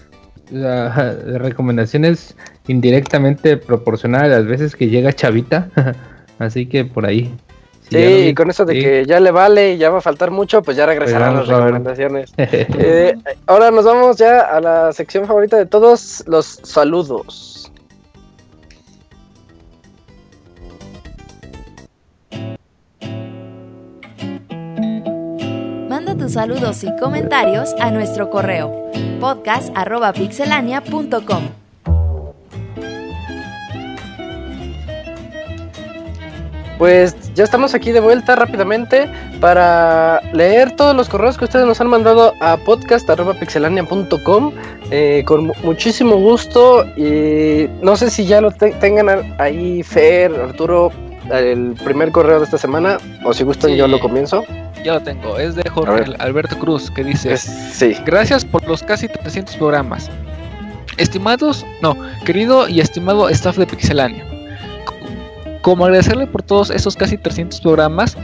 [0.51, 2.35] La, la recomendación es
[2.67, 5.69] indirectamente proporcional a las veces que llega Chavita.
[6.39, 7.31] Así que por ahí.
[7.89, 10.61] Sí, y con eso de que ya le vale y ya va a faltar mucho,
[10.61, 12.31] pues ya regresarán Pues las recomendaciones.
[12.37, 13.15] Eh,
[13.47, 17.58] ahora nos vamos ya a la sección favorita de todos, los saludos.
[26.29, 31.43] Saludos y comentarios a nuestro correo podcast.pixelania.com.
[36.77, 39.09] Pues ya estamos aquí de vuelta rápidamente
[39.41, 44.53] para leer todos los correos que ustedes nos han mandado a podcast.pixelania.com
[44.89, 50.31] eh, con mu- muchísimo gusto y no sé si ya lo te- tengan ahí Fer,
[50.41, 50.93] Arturo,
[51.33, 53.75] el primer correo de esta semana o si gustan Sí.
[53.77, 54.45] yo lo comienzo.
[54.83, 55.37] Ya lo tengo.
[55.37, 56.13] Es de Jorge.
[56.19, 57.41] Alberto Cruz que dice: Es-
[57.73, 57.95] sí.
[58.05, 60.09] Gracias por los casi 300 programas.
[60.97, 61.95] Estimados, no,
[62.25, 64.25] querido y estimado staff de Pixelania.
[65.61, 68.17] Como agradecerle por todos esos casi 300 programas,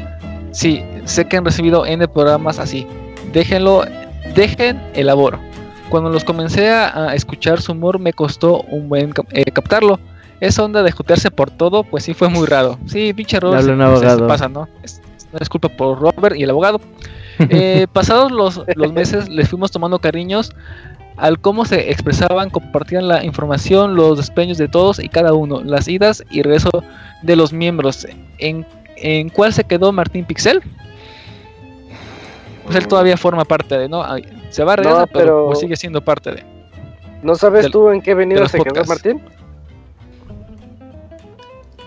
[0.52, 2.88] sí, sé que han recibido N programas así.
[3.34, 3.84] Déjenlo,
[4.36, 5.40] dejen elaboro.
[5.90, 10.00] Cuando los comencé a, a escuchar su humor me costó un buen eh, captarlo.
[10.42, 12.78] Esa onda de jutearse por todo, pues sí fue muy raro.
[12.88, 14.28] Sí, pinche se- se- se abogado.
[14.28, 14.68] pasa, ¿no?
[14.84, 16.80] Es, es una disculpa por Robert y el abogado.
[17.50, 20.54] Eh, pasados los, los meses les fuimos tomando cariños
[21.18, 25.90] al cómo se expresaban, compartían la información, los despeños de todos y cada uno, las
[25.90, 26.70] idas y regreso
[27.24, 28.08] de los miembros.
[28.38, 28.66] ¿En,
[28.96, 30.62] en cuál se quedó Martín Pixel?
[32.64, 34.02] Pues él todavía forma parte de, ¿no?
[34.50, 36.44] Se va a regresar, No, pero, pero- pues sigue siendo parte de.
[37.22, 38.86] ¿No sabes Del- tú en qué avenida los se quedó.
[38.86, 39.22] Martín?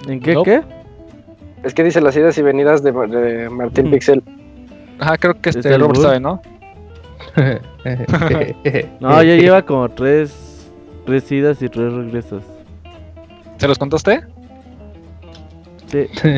[0.06, 0.42] ¿En qué No.
[0.42, 0.62] qué?
[1.64, 3.90] Es que dice las idas y venidas de, de Martín Mm.
[3.90, 4.22] Pixel.
[5.00, 6.40] Ajá, creo que ¿Es este el Robert sabe, ¿no?
[9.00, 10.70] No, ya lleva como tres,
[11.06, 12.42] tres idas y tres regresos.
[13.58, 14.22] ¿Se los contaste?
[15.86, 16.06] Sí.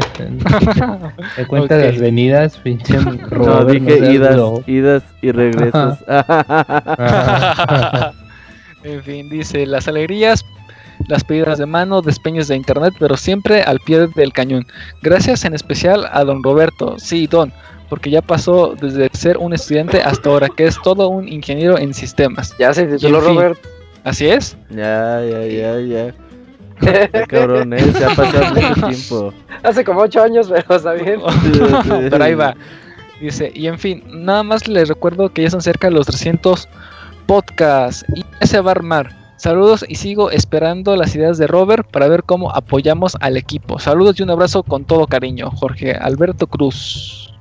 [1.36, 2.96] Me cuenta las venidas, pinche
[3.32, 5.98] No, dije idas, idas y regresos.
[8.84, 10.44] en fin, dice las alegrías,
[11.08, 14.66] las pedidas de mano, despeños de internet, pero siempre al pie del cañón.
[15.02, 17.52] Gracias en especial a don Roberto, sí, don,
[17.88, 21.92] porque ya pasó desde ser un estudiante hasta ahora, que es todo un ingeniero en
[21.92, 22.54] sistemas.
[22.58, 23.34] Ya se tituló en fin.
[23.34, 23.58] Robert.
[24.04, 24.56] Así es.
[24.70, 26.14] ya, ya, ya, ya.
[26.80, 27.92] Qué cabrón, eh.
[27.92, 29.34] Se ha pasado mucho tiempo.
[29.62, 31.20] Hace como ocho años, pero está bien.
[32.10, 32.54] Pero ahí va.
[33.20, 36.66] Dice, y en fin, nada más les recuerdo que ya están cerca de los 300
[37.26, 39.19] podcasts y ya se va a armar.
[39.44, 43.78] Saludos y sigo esperando las ideas de Robert para ver cómo apoyamos al equipo.
[43.78, 45.50] Saludos y un abrazo con todo cariño.
[45.50, 47.34] Jorge Alberto Cruz.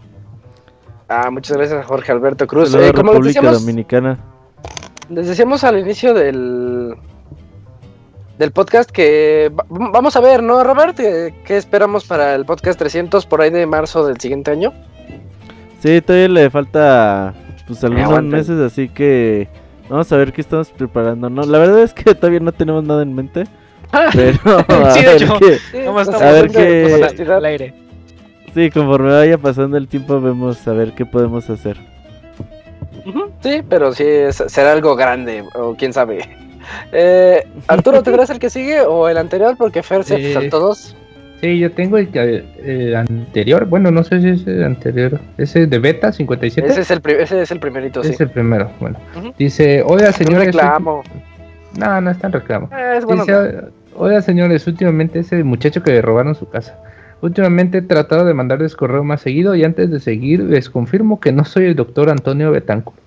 [1.10, 2.72] Ah, muchas gracias, Jorge Alberto Cruz.
[2.72, 4.18] Saludos Eh, a como les República decíamos, Dominicana.
[5.10, 6.94] les decíamos al inicio del,
[8.38, 10.96] del podcast que va- vamos a ver, ¿no, Robert?
[10.96, 14.72] ¿Qué, qué esperamos para el podcast 300 por ahí de marzo del siguiente año?
[15.84, 17.34] Sí, todavía le falta
[17.68, 19.50] pues algunos meses, así que
[19.90, 21.30] vamos a ver qué estamos preparando.
[21.30, 23.44] No, la verdad es que todavía no tenemos nada en mente.
[24.14, 24.38] Pero
[24.86, 25.40] a Sí, de ver hecho.
[25.40, 27.32] qué- Vamos a estamos a ver qué-.
[27.34, 27.74] Al aire.
[28.54, 31.78] sí, conforme vaya pasando el tiempo vemos a ver qué podemos hacer.
[33.42, 34.04] Sí, pero sí
[34.48, 36.30] será algo grande, o quién sabe.
[36.92, 39.56] Eh, Arturo, ¿tendrás el que sigue o el anterior?
[39.58, 40.34] Porque Fer se Sí.
[40.34, 40.96] saltó dos.
[41.42, 43.66] Sí, yo tengo el, anterior.
[43.66, 45.20] Bueno, no sé si es el anterior.
[45.38, 46.68] Ese de Beta 57.
[46.68, 48.12] Ese es el, ese es el primerito, sí.
[48.12, 48.70] Es el primero.
[48.80, 49.00] Bueno,
[49.38, 50.48] dice: Oiga, señores.
[50.48, 51.02] reclamo.
[51.78, 52.70] No, no es tan reclamo.
[52.76, 53.24] Eh, es bueno.
[53.24, 53.62] Dice,
[53.96, 56.78] oiga señores, últimamente ese muchacho que le robaron su casa.
[57.22, 61.32] Últimamente he tratado de mandarles correo más seguido y antes de seguir les confirmo que
[61.32, 62.98] no soy el doctor Antonio Betancourt.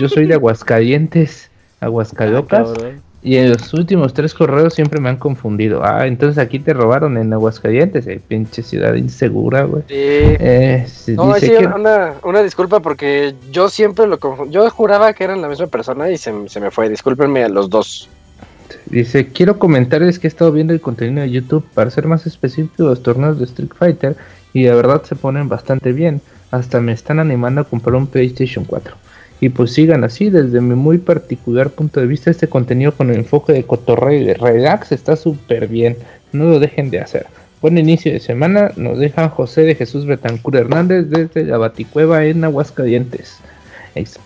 [0.00, 1.50] Yo soy de Aguascalientes,
[1.80, 3.02] Aguascalocas, Cabrón.
[3.26, 5.82] Y en los últimos tres correos siempre me han confundido.
[5.84, 9.82] Ah, entonces aquí te robaron en Aguascalientes, eh, pinche ciudad insegura, güey.
[9.88, 9.94] Sí.
[9.96, 14.52] Eh, No, sí, que- una, una disculpa porque yo siempre lo confundí.
[14.54, 16.88] Yo juraba que eran la misma persona y se, se me fue.
[16.88, 18.08] Discúlpenme a los dos.
[18.86, 22.84] Dice, quiero comentarles que he estado viendo el contenido de YouTube para ser más específico
[22.84, 24.16] los torneos de Street Fighter
[24.52, 26.20] y de verdad se ponen bastante bien.
[26.52, 28.94] Hasta me están animando a comprar un PlayStation 4.
[29.40, 33.16] Y pues sigan así, desde mi muy particular punto de vista, este contenido con el
[33.16, 35.96] enfoque de cotorreo y de relax está súper bien.
[36.32, 37.26] No lo dejen de hacer.
[37.60, 42.44] Buen inicio de semana, nos deja José de Jesús Betancur Hernández desde la Baticueva en
[42.44, 43.38] Aguascalientes.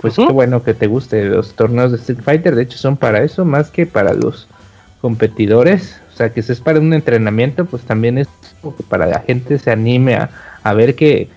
[0.00, 3.22] Pues qué bueno que te guste los torneos de Street Fighter, de hecho son para
[3.22, 4.48] eso más que para los
[5.00, 8.26] competidores, o sea que si es para un entrenamiento, pues también es
[8.60, 10.30] como que para la gente se anime a,
[10.64, 11.28] a ver que,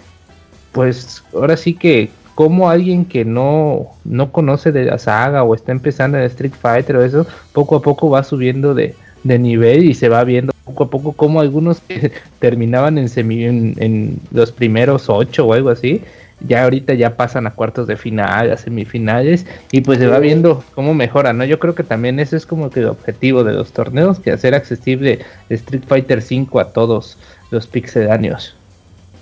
[0.72, 5.72] pues ahora sí que como alguien que no, no conoce de la saga o está
[5.72, 9.94] empezando en Street Fighter o eso, poco a poco va subiendo de, de nivel y
[9.94, 15.10] se va viendo poco a poco como algunos que terminaban en, semi, en, los primeros
[15.10, 16.02] ocho o algo así,
[16.40, 20.64] ya ahorita ya pasan a cuartos de final, a semifinales y pues se va viendo
[20.76, 21.46] cómo mejora, ¿no?
[21.46, 24.56] Yo creo que también ese es como que el objetivo de los torneos, que hacer
[24.56, 25.20] accesible
[25.50, 27.18] Street Fighter 5 a todos
[27.52, 28.56] los pixedáneos.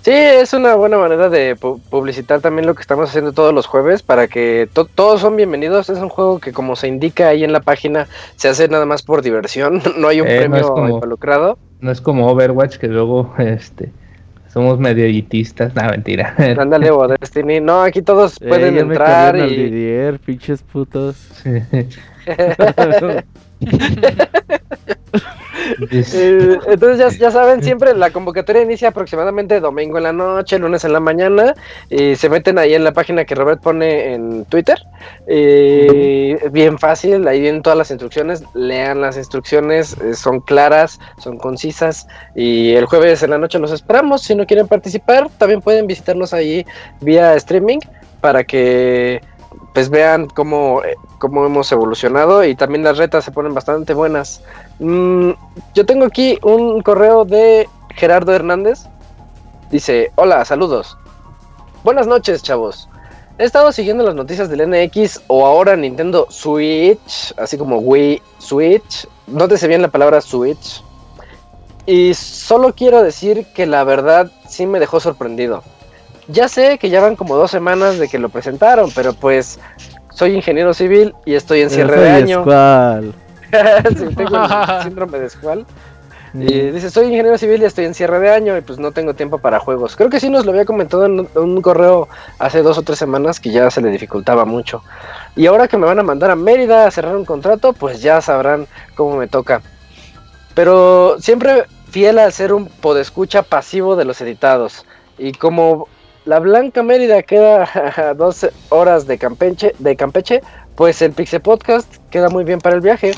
[0.01, 4.01] Sí, es una buena manera de publicitar también lo que estamos haciendo todos los jueves
[4.01, 5.91] para que todos son bienvenidos.
[5.91, 9.03] Es un juego que como se indica ahí en la página se hace nada más
[9.03, 11.59] por diversión, no hay un eh, premio involucrado.
[11.81, 13.91] No es como Overwatch que luego este
[14.51, 16.35] somos medio elitistas, no mentira.
[16.57, 17.59] Ándale, Destiny.
[17.61, 21.15] No, aquí todos pueden entrar y pinches putos.
[25.91, 30.93] Eh, entonces ya, saben, siempre la convocatoria inicia aproximadamente domingo en la noche, lunes en
[30.93, 31.53] la mañana,
[31.89, 34.79] y se meten ahí en la página que Robert pone en Twitter.
[36.51, 42.07] bien fácil, ahí vienen todas las instrucciones, lean las instrucciones, eh, son claras, son concisas,
[42.35, 44.21] y el jueves en la noche los esperamos.
[44.21, 46.65] Si no quieren participar, también pueden visitarnos ahí
[47.01, 47.79] vía streaming
[48.21, 49.21] para que
[49.73, 54.41] pues vean cómo, eh, cómo hemos evolucionado y también las retas se ponen bastante buenas.
[54.79, 55.31] Mm,
[55.73, 58.85] yo tengo aquí un correo de Gerardo Hernández.
[59.69, 60.97] Dice, hola, saludos.
[61.83, 62.89] Buenas noches, chavos.
[63.37, 69.07] He estado siguiendo las noticias del NX o ahora Nintendo Switch, así como Wii Switch.
[69.27, 70.83] Nótese bien la palabra Switch.
[71.85, 75.63] Y solo quiero decir que la verdad sí me dejó sorprendido.
[76.31, 79.59] Ya sé que ya van como dos semanas de que lo presentaron, pero pues
[80.13, 82.43] soy ingeniero civil y estoy en cierre de año.
[83.97, 85.65] sí, tengo el síndrome de Squall.
[86.33, 89.13] Y dice, soy ingeniero civil y estoy en cierre de año y pues no tengo
[89.13, 89.97] tiempo para juegos.
[89.97, 92.07] Creo que sí nos lo había comentado en un correo
[92.39, 94.81] hace dos o tres semanas que ya se le dificultaba mucho.
[95.35, 98.21] Y ahora que me van a mandar a Mérida a cerrar un contrato, pues ya
[98.21, 99.61] sabrán cómo me toca.
[100.53, 104.85] Pero siempre fiel al ser un podescucha pasivo de los editados.
[105.17, 105.89] Y como
[106.25, 110.41] la Blanca Mérida queda a 12 horas de Campeche, de Campeche,
[110.75, 113.13] pues el Pixel Podcast queda muy bien para el viaje.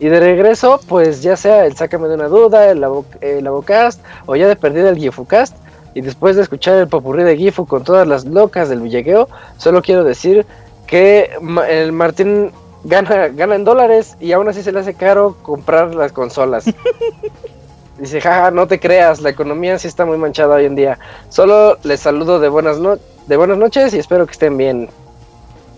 [0.00, 2.84] Y de regreso, pues ya sea el Sácame de una duda, el,
[3.20, 5.56] el Avocast, o ya de perdida el GifuCast.
[5.94, 9.28] Y después de escuchar el popurrí de Gifu con todas las locas del Villegueo,
[9.58, 10.44] solo quiero decir
[10.88, 11.30] que
[11.68, 12.50] el Martín
[12.82, 16.64] gana, gana en dólares y aún así se le hace caro comprar las consolas.
[17.98, 20.98] Dice, jaja, no te creas, la economía sí está muy manchada hoy en día.
[21.28, 24.88] Solo les saludo de buenas, no de buenas noches y espero que estén bien.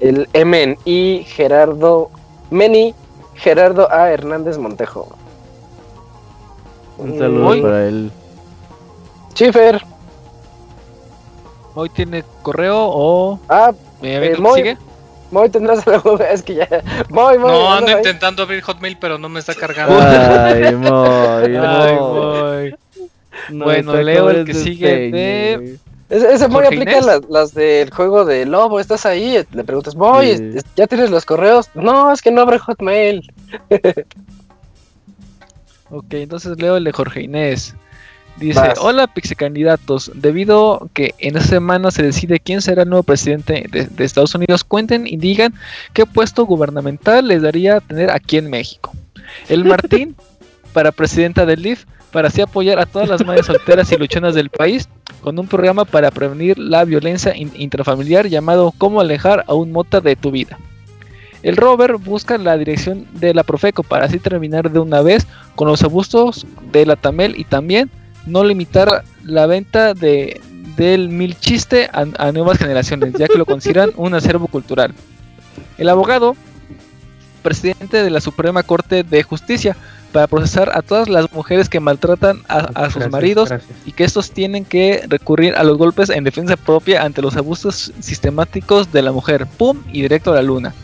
[0.01, 2.11] El MN y Gerardo
[2.51, 2.95] Meni,
[3.35, 4.11] Gerardo A.
[4.11, 5.09] Hernández Montejo.
[6.99, 8.11] Un saludo para él.
[9.35, 9.83] Chifer.
[11.75, 13.39] ¿Hoy tiene correo o.?
[13.51, 14.79] Ah, ¿me eh, sigue?
[15.37, 16.19] Moy, tendrás algo.
[16.19, 16.67] Es que ya.
[17.11, 17.51] Moy, Moy.
[17.51, 19.99] No, ando intentando abrir Hotmail, pero no me está cargando.
[20.01, 21.57] Ay, Moy.
[21.57, 22.75] Ay, Moy.
[23.51, 25.79] bueno, leo el que sigue de.
[26.09, 28.81] Ese, ese Moy aplica las, las, del juego de Lobo.
[28.81, 29.45] ¿Estás ahí?
[29.53, 31.69] Le preguntas, Moy, ¿ya tienes los correos?
[31.75, 33.31] No, es que no abre Hotmail.
[35.91, 37.75] ok, entonces leo el de Jorge Inés.
[38.39, 43.67] Dice, hola pixicandidatos, debido que en esta semana se decide quién será el nuevo presidente
[43.71, 45.55] de, Estados Unidos, cuenten y digan
[45.95, 48.93] qué puesto gubernamental les daría tener aquí en México.
[49.49, 50.17] El Martín
[50.75, 54.51] para presidenta del LIF, para así apoyar a todas las madres solteras y luchonas del
[54.51, 54.87] país,
[55.23, 60.17] con un programa para prevenir la violencia intrafamiliar llamado Cómo alejar a un mota de
[60.17, 60.59] tu vida.
[61.43, 65.69] El Robert busca la dirección de la Profeco para así terminar de una vez con
[65.69, 67.91] los abusos de la Tamel y también
[68.27, 70.41] no limitar la venta de,
[70.77, 74.93] del mil chiste a, nuevas generaciones, ya que lo consideran un acervo cultural.
[75.79, 76.37] El abogado,
[77.43, 79.77] presidente de la Suprema Corte de Justicia,
[80.13, 83.51] para procesar a todas las mujeres que maltratan a, sus maridos
[83.85, 87.93] y que estos tienen que recurrir a los golpes en defensa propia ante los abusos
[88.01, 89.47] sistemáticos de la mujer.
[89.47, 89.83] ¡Pum!
[89.93, 90.75] Y directo a la luna.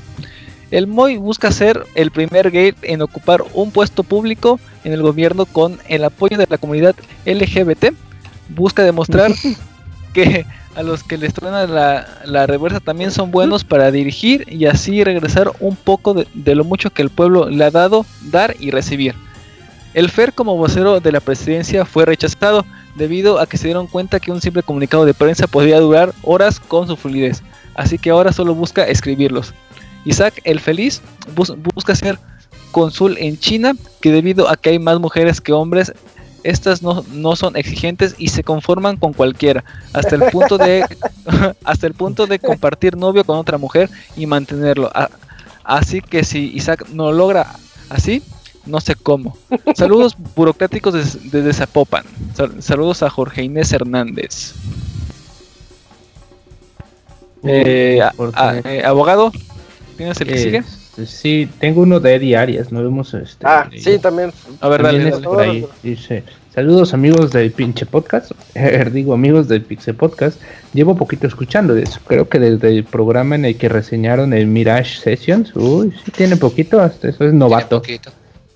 [0.73, 5.45] El MOI busca ser el primer gay en ocupar un puesto público en el gobierno
[5.45, 6.97] con el apoyo de la comunidad
[7.27, 7.93] LGBT.
[8.49, 9.33] Busca demostrar
[10.15, 15.05] que a los que les truena la, reversa también son buenos para dirigir y así
[15.05, 18.71] regresar un poco de, de, lo mucho que el pueblo le ha dado, dar y
[18.71, 19.15] recibir.
[19.93, 24.21] El FER como vocero de la presidencia fue rechazado debido a que se dieron cuenta
[24.21, 27.43] que un simple comunicado de prensa podía durar horas con su fluidez,
[27.75, 29.53] así que ahora solo busca escribirlos.
[30.05, 31.01] Isaac el Feliz
[31.75, 32.19] busca ser
[32.73, 35.93] cónsul en China, que debido a que hay más mujeres que hombres,
[36.43, 39.63] estas no, son exigentes y se conforman con cualquiera,
[39.93, 40.85] hasta el punto de
[41.65, 44.91] hasta el punto de compartir novio con otra mujer y mantenerlo.
[45.63, 47.47] Así que si Isaac no logra
[47.91, 48.23] así,
[48.65, 49.37] No sé cómo.
[49.77, 52.05] Saludos burocráticos des- desde Zapopan.
[52.37, 54.55] Sal- saludos a Jorge Inés Hernández.
[57.45, 59.33] Eh, a- a- eh, abogado,
[59.97, 60.59] ¿tienes el que sigue?
[60.99, 63.47] Eh, sí, tengo uno de Eddie Arias, no vemos este.
[63.47, 64.33] Ah, sí, también.
[64.61, 65.27] A ver, dale, También es dale.
[65.27, 66.25] por ahí, dice,
[66.55, 68.33] saludos amigos del pinche podcast,
[68.93, 70.41] digo amigos del Pixel Podcast,
[70.75, 74.47] llevo poquito escuchando de eso, creo que desde el programa en el que reseñaron el
[74.47, 78.11] Mirage Sessions, uy, sí tiene poquito, hasta eso es Tiene novato, poquito.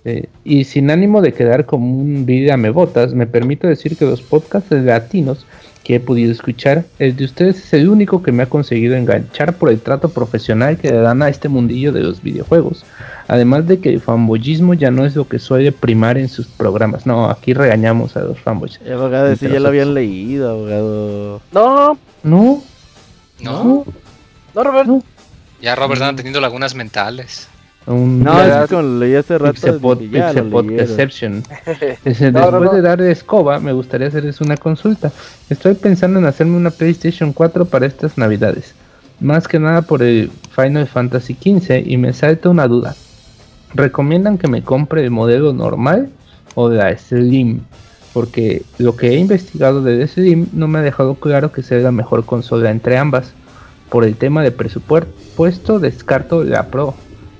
[0.04, 4.04] Eh, y sin ánimo de quedar como un vida me botas, me permito decir que
[4.04, 5.46] los podcasts latinos
[5.86, 9.54] que he podido escuchar, el de ustedes es el único que me ha conseguido enganchar
[9.54, 12.84] por el trato profesional que le dan a este mundillo de los videojuegos.
[13.28, 17.06] Además de que el fanboyismo ya no es lo que suele primar en sus programas.
[17.06, 18.80] No, aquí regañamos a los fanboys.
[18.84, 21.40] Eh, abogado, ese ya lo habían leído, abogado.
[21.52, 22.64] No, No,
[23.40, 23.84] No,
[24.56, 24.88] no, Robert.
[24.88, 25.04] No.
[25.62, 27.46] ya Robert anda teniendo lagunas mentales.
[27.86, 29.54] Un No, es que como lo leí hace rato.
[29.60, 30.70] Pixepod- Pixepod.
[30.72, 31.42] Exception.
[32.04, 32.76] Dice, No, no, Después no.
[32.76, 35.12] de dar escoba, me gustaría hacerles una consulta.
[35.50, 38.74] Estoy pensando en hacerme una PlayStation 4 para estas navidades.
[39.20, 42.94] Más que nada por el Final Fantasy XV y me salta una duda.
[43.74, 46.10] ¿Recomiendan que me compre el modelo normal
[46.54, 47.60] o la Slim?
[48.12, 51.92] Porque lo que he investigado de Slim no me ha dejado claro que sea la
[51.92, 53.32] mejor consola entre ambas.
[53.90, 56.94] Por el tema de presupuesto descarto la Pro.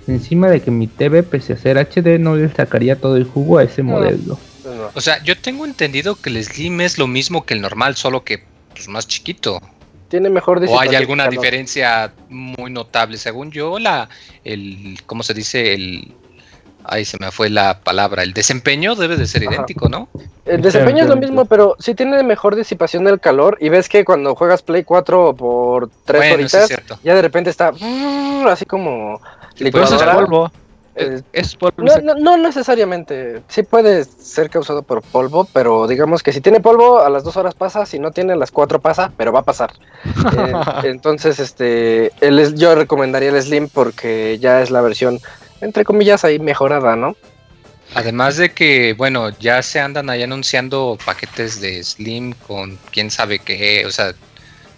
[0.07, 3.59] Encima de que mi TV pese a ser HD no le sacaría todo el jugo
[3.59, 3.93] a ese No.
[3.93, 4.39] modelo.
[4.65, 4.91] No.
[4.95, 8.25] O sea, yo tengo entendido que el Slim es lo mismo que el normal, solo
[8.25, 8.43] que
[8.73, 9.61] pues, más chiquito.
[10.09, 11.41] Tiene mejor ¿O hay alguna calor.
[11.41, 13.19] diferencia muy notable?
[13.19, 14.09] Según yo, la,
[14.45, 15.75] el, ¿cómo se dice?
[15.75, 16.13] El,
[16.85, 18.23] ahí se me fue la palabra.
[18.23, 19.55] El desempeño debe de ser Ajá.
[19.55, 20.09] idéntico, ¿no?
[20.45, 23.59] El desempeño es lo mismo, pero sí tiene mejor disipación del calor.
[23.61, 26.71] Y ves que cuando juegas Play 4 por 3 Bueno, horitas,
[27.03, 29.21] ya de repente está mm, así como
[29.57, 30.15] Sí, Pero eso es licuadora.
[30.27, 30.53] polvo.
[30.95, 31.75] Eh, Es, es polvo.
[31.77, 33.43] No, no, no necesariamente.
[33.49, 37.37] Sí puede ser causado por polvo, pero digamos que si tiene polvo, a las dos
[37.37, 39.73] horas pasa, si no tiene, a las cuatro pasa, pero va a pasar.
[40.05, 40.53] Eh,
[40.85, 45.21] entonces, este, el, yo recomendaría el Slim porque ya es la versión,
[45.61, 47.17] entre comillas, ahí mejorada, ¿no?
[47.95, 53.39] Además de que, bueno, ya se andan ahí anunciando paquetes de Slim con quién sabe
[53.39, 54.13] qué, o sea,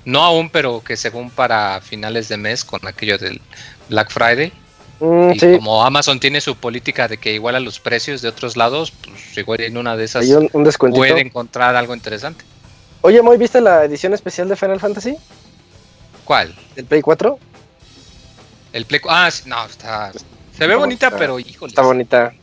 [0.05, 3.41] no aún, pero que según para finales de mes con aquello del
[3.89, 4.53] Black Friday.
[5.01, 8.57] Mm, Y sí, como Amazon tiene su política de que iguala los precios de otros
[8.57, 12.45] lados, pues igual en una de esas un, un puede encontrar algo interesante.
[13.03, 15.17] Oye, Moy, ¿viste la edición especial de Final Fantasy?
[16.25, 16.55] ¿Cuál?
[16.75, 17.39] ¿Del Play 4?
[18.73, 19.01] El Play.
[19.09, 20.13] Ah, sí, no, está.
[20.57, 21.11] Se ve bonita.
[21.17, 21.71] pero híjole.
[21.71, 22.35] Está bonita.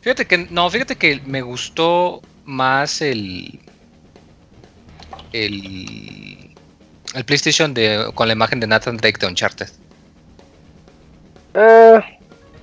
[0.00, 3.60] Fíjate que no, fíjate que me gustó más el
[5.32, 6.54] el
[7.14, 9.68] el PlayStation de con la imagen de Nathan Drake de Uncharted.
[11.58, 12.00] Eh,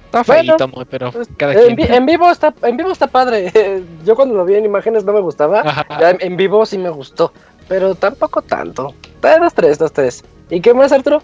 [0.05, 1.75] Está Bueno, feíto, muy, pero pues, cada en, quien.
[1.75, 3.51] vi- en vivo está, en vivo está padre.
[4.05, 5.59] Yo cuando lo vi en imágenes no me gustaba.
[5.61, 5.85] Ajá.
[5.99, 7.33] Ya en, en vivo sí me gustó.
[7.67, 8.93] Pero tampoco tanto.
[9.21, 10.23] Dos, tres, dos, tres.
[10.49, 11.21] ¿Y qué más, Arturo?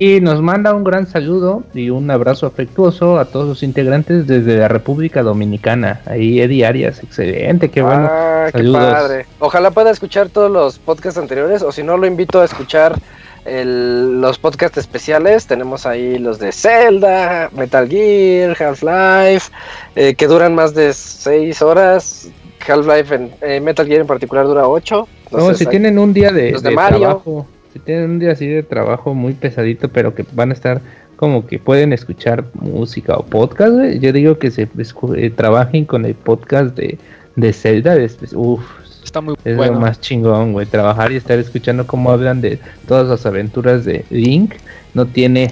[0.00, 4.56] Y nos manda un gran saludo y un abrazo afectuoso a todos los integrantes desde
[4.56, 6.00] la República Dominicana.
[6.06, 8.08] Ahí Eddie Arias, excelente, qué bueno.
[8.10, 8.82] ah, qué Saludos.
[8.94, 9.26] padre.
[9.38, 11.62] Ojalá pueda escuchar todos los podcasts anteriores.
[11.62, 12.98] O si no, lo invito a escuchar
[13.44, 15.46] el- los podcasts especiales.
[15.46, 19.50] Tenemos ahí los de Zelda, Metal Gear, Half-Life,
[19.96, 22.28] eh, que duran más de seis horas.
[22.66, 25.08] Half-Life, en eh, Metal Gear en particular, dura ocho.
[25.30, 28.62] No, Entonces, si tienen un día de, de trabajo, si tienen un día así de
[28.62, 30.80] trabajo muy pesadito, pero que van a estar
[31.16, 34.68] como que pueden escuchar música o podcast, yo digo que se
[35.16, 36.98] eh, trabajen con el podcast de,
[37.36, 38.62] de Zelda, de espe- uf,
[39.04, 39.74] Está muy es bueno.
[39.74, 44.04] lo más chingón, güey, trabajar y estar escuchando cómo hablan de todas las aventuras de
[44.10, 44.54] Link,
[44.94, 45.50] no tiene,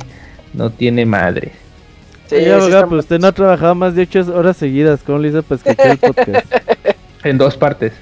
[0.55, 1.53] no tiene madre.
[2.29, 5.01] Sí, abogado, está- pues usted no ha trabajado más de 8 horas seguidas.
[5.05, 6.47] ¿Cómo le hizo para escuchar el podcast?
[7.25, 7.93] En dos partes.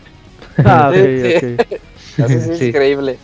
[0.65, 1.79] Ah, ok, Sí, ok.
[2.25, 2.65] Así sí, es Sí.
[2.67, 3.19] increíble.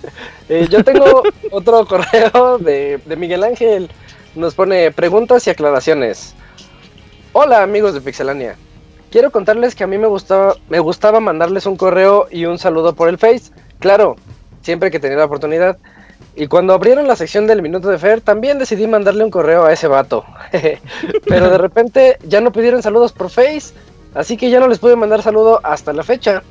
[0.48, 1.22] Eh, yo tengo
[1.52, 3.88] otro correo de, de Miguel Ángel.
[4.34, 6.34] Nos pone preguntas y aclaraciones.
[7.32, 8.56] Hola amigos de Pixelania.
[9.14, 12.96] Quiero contarles que a mí me gustaba, me gustaba mandarles un correo y un saludo
[12.96, 13.52] por el Face.
[13.78, 14.16] Claro,
[14.60, 15.78] siempre que tenía la oportunidad.
[16.34, 19.72] Y cuando abrieron la sección del Minuto de Fer, también decidí mandarle un correo a
[19.72, 20.24] ese vato.
[21.28, 23.72] Pero de repente ya no pidieron saludos por Face,
[24.14, 26.42] así que ya no les pude mandar saludo hasta la fecha.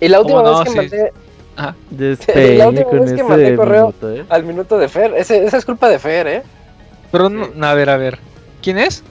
[0.00, 0.76] Y la última vez que Sí.
[0.76, 1.12] mandé
[1.90, 4.24] Despeñe La última con vez que mandé correo- minuto, ¿eh?
[4.28, 6.42] al minuto de Fer, ese- esa es culpa de Fer, ¿eh?
[7.12, 8.18] Pero no, a ver, a ver.
[8.60, 9.04] ¿Quién es?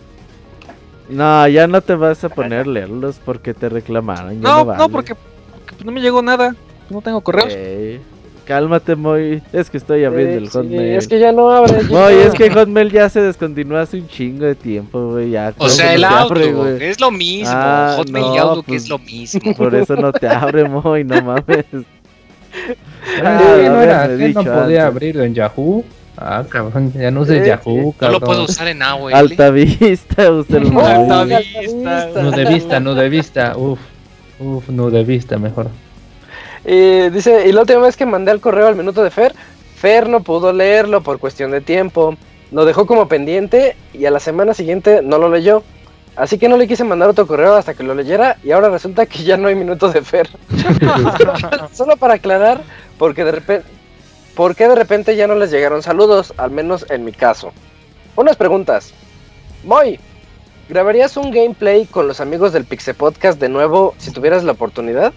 [1.10, 4.40] No, ya no te vas a poner a leerlos porque te reclamaron.
[4.40, 4.90] No, no, vale.
[4.91, 6.56] porque, porque no me llegó nada.
[6.90, 7.53] No tengo correos.
[7.53, 7.99] Ey,
[8.45, 9.44] Cálmate, Moy.
[9.53, 10.81] Es que estoy abriendo el Sí, Hotmail.
[10.98, 11.84] es que ya no abre.
[11.84, 12.10] Moy, no.
[12.10, 15.31] es que Hotmail ya se descontinuó hace un chingo de tiempo, güey.
[15.31, 16.84] Ya, O sea, el no abre, Outlook güey.
[16.84, 17.52] es lo mismo.
[17.56, 19.53] Ah, Hotmail y no, Outlook pues, es lo mismo.
[19.56, 21.65] Por eso no te abre, Moy, no mames.
[23.23, 24.80] Ah, Ah, no, era, ¿qué no dicho podía antes.
[24.95, 25.86] abrirlo en Yahoo.
[26.22, 28.20] Ah, cabrón, ya no Sí, Yahoo, No cabrón.
[28.20, 29.14] lo puedo usar en AOL.
[29.14, 30.84] Alta vista, usted Moy.
[30.86, 32.22] Alta Alta vista.
[32.22, 33.54] No de vista, no de vista.
[33.56, 33.80] Uf,
[34.40, 35.70] uf, no de vista, mejor.
[36.66, 39.34] Y dice, y la última vez que mandé el correo al minuto de Fer,
[39.78, 42.18] Fer no pudo leerlo por cuestión de tiempo.
[42.52, 45.64] Lo dejó como pendiente y a la semana siguiente no lo leyó.
[46.18, 49.06] Así que no le quise mandar otro correo hasta que lo leyera y ahora resulta
[49.06, 50.28] que ya no hay minutos de Fer.
[51.72, 52.62] Solo para aclarar,
[52.98, 53.66] porque de repente,
[54.40, 56.34] ¿por qué de repente ya no les llegaron saludos?
[56.38, 57.52] Al menos en mi caso.
[58.16, 58.94] Unas preguntas.
[59.66, 59.99] Moy,
[60.70, 65.11] ¿grabarías un gameplay con los amigos del Pixel Podcast de nuevo si tuvieras la oportunidad?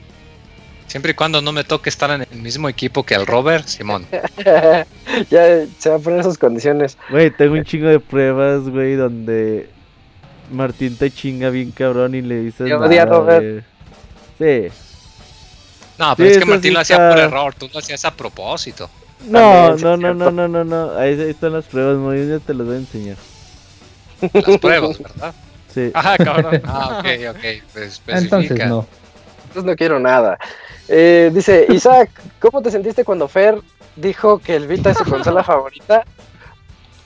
[0.89, 4.09] Siempre y cuando no me toque estar en el mismo equipo que el Robert, Simón.
[5.31, 6.99] ya se va a poner esas condiciones.
[7.09, 9.71] Güey, tengo un chingo de pruebas, güey, donde
[10.51, 13.65] Martín te chinga bien cabrón y le dices Te odia, nada, Robert.
[14.41, 14.67] Sí.
[15.97, 18.05] No, pero Sí, es que Martín sí lo hacía está- por error, tú lo hacías
[18.05, 18.91] a propósito.
[19.25, 20.99] No, no, no, no, no, no, no.
[20.99, 23.17] Ahí, ahí están las pruebas, muy ya te las voy a enseñar.
[24.33, 25.35] Las pruebas, ¿verdad?
[25.73, 25.91] Sí.
[25.95, 26.63] Ajá, cabrón.
[26.67, 27.45] Ah, ok, ok.
[27.73, 28.19] Pues especifica.
[28.19, 28.87] Entonces no.
[29.49, 30.39] Entonces no quiero nada.
[30.89, 33.61] Eh, dice, Isaac, ¿cómo te sentiste cuando Fer
[33.97, 36.05] dijo que el Vita es su consola favorita?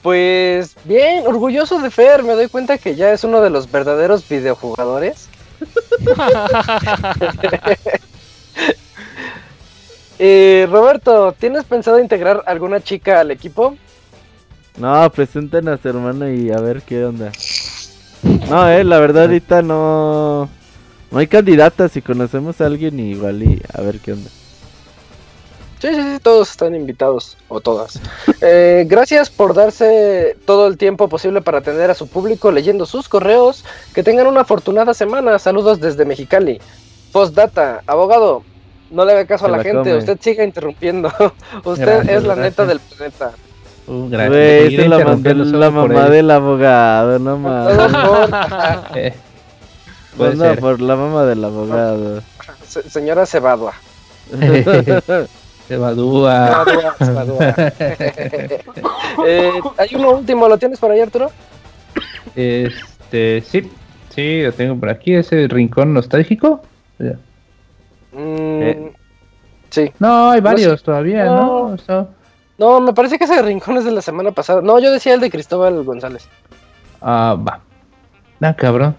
[0.02, 4.28] Pues bien, orgulloso de Fer, me doy cuenta que ya es uno de los verdaderos
[4.28, 5.28] videojugadores.
[10.18, 13.76] Eh, Roberto, ¿tienes pensado integrar alguna chica al equipo?
[14.78, 17.32] No, presenten a su hermano y a ver qué onda.
[18.48, 20.48] No, eh, la verdad ahorita no...
[21.10, 24.28] No hay candidatas, si conocemos a alguien igual y a ver qué onda.
[25.78, 28.00] Sí, sí, sí, todos están invitados, o todas.
[28.42, 33.08] Eh, gracias por darse todo el tiempo posible para atender a su público leyendo sus
[33.08, 33.64] correos.
[33.94, 35.38] Que tengan una afortunada semana.
[35.38, 36.60] Saludos desde Mexicali.
[37.12, 38.44] Postdata, abogado,
[38.90, 39.96] no le haga caso Se a la, la gente, come.
[39.98, 41.08] usted siga interrumpiendo.
[41.64, 42.38] usted Gracias, es la gracias.
[42.38, 43.30] neta del planeta.
[43.88, 44.72] Uh, gracias.
[44.72, 44.98] Esa la
[45.58, 46.12] la mamá él.
[46.12, 47.76] del abogado, no mames.
[48.96, 49.14] Eh,
[50.16, 52.22] Pues no, por la mamá del abogado.
[52.66, 53.74] Se- señora Cebadua.
[55.68, 56.64] Cebadua.
[59.26, 61.30] Eh, hay uno último, ¿lo tienes por ahí, Arturo?
[62.34, 63.70] Este, sí,
[64.14, 66.60] sí, lo tengo por aquí, ese rincón nostálgico.
[68.16, 68.92] Mm, Eh.
[69.70, 69.92] Sí.
[69.98, 71.40] No, hay No varios todavía, ¿no?
[71.40, 71.62] No.
[71.74, 72.06] O sea,
[72.58, 74.62] No, me parece que ese rincón es de la semana pasada.
[74.62, 76.28] No, yo decía el de Cristóbal González.
[77.02, 77.60] ah, va.
[78.40, 78.94] Ah, cabrón.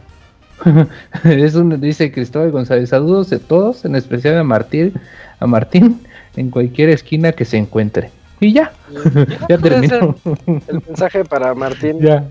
[1.23, 4.93] es un, dice Cristóbal González, saludos de todos, en especial a Martín,
[5.39, 6.01] a Martín,
[6.35, 8.11] en cualquier esquina que se encuentre.
[8.39, 8.71] Y ya,
[9.49, 10.15] ya puede terminó.
[10.45, 11.99] El mensaje para Martín.
[11.99, 12.23] ya.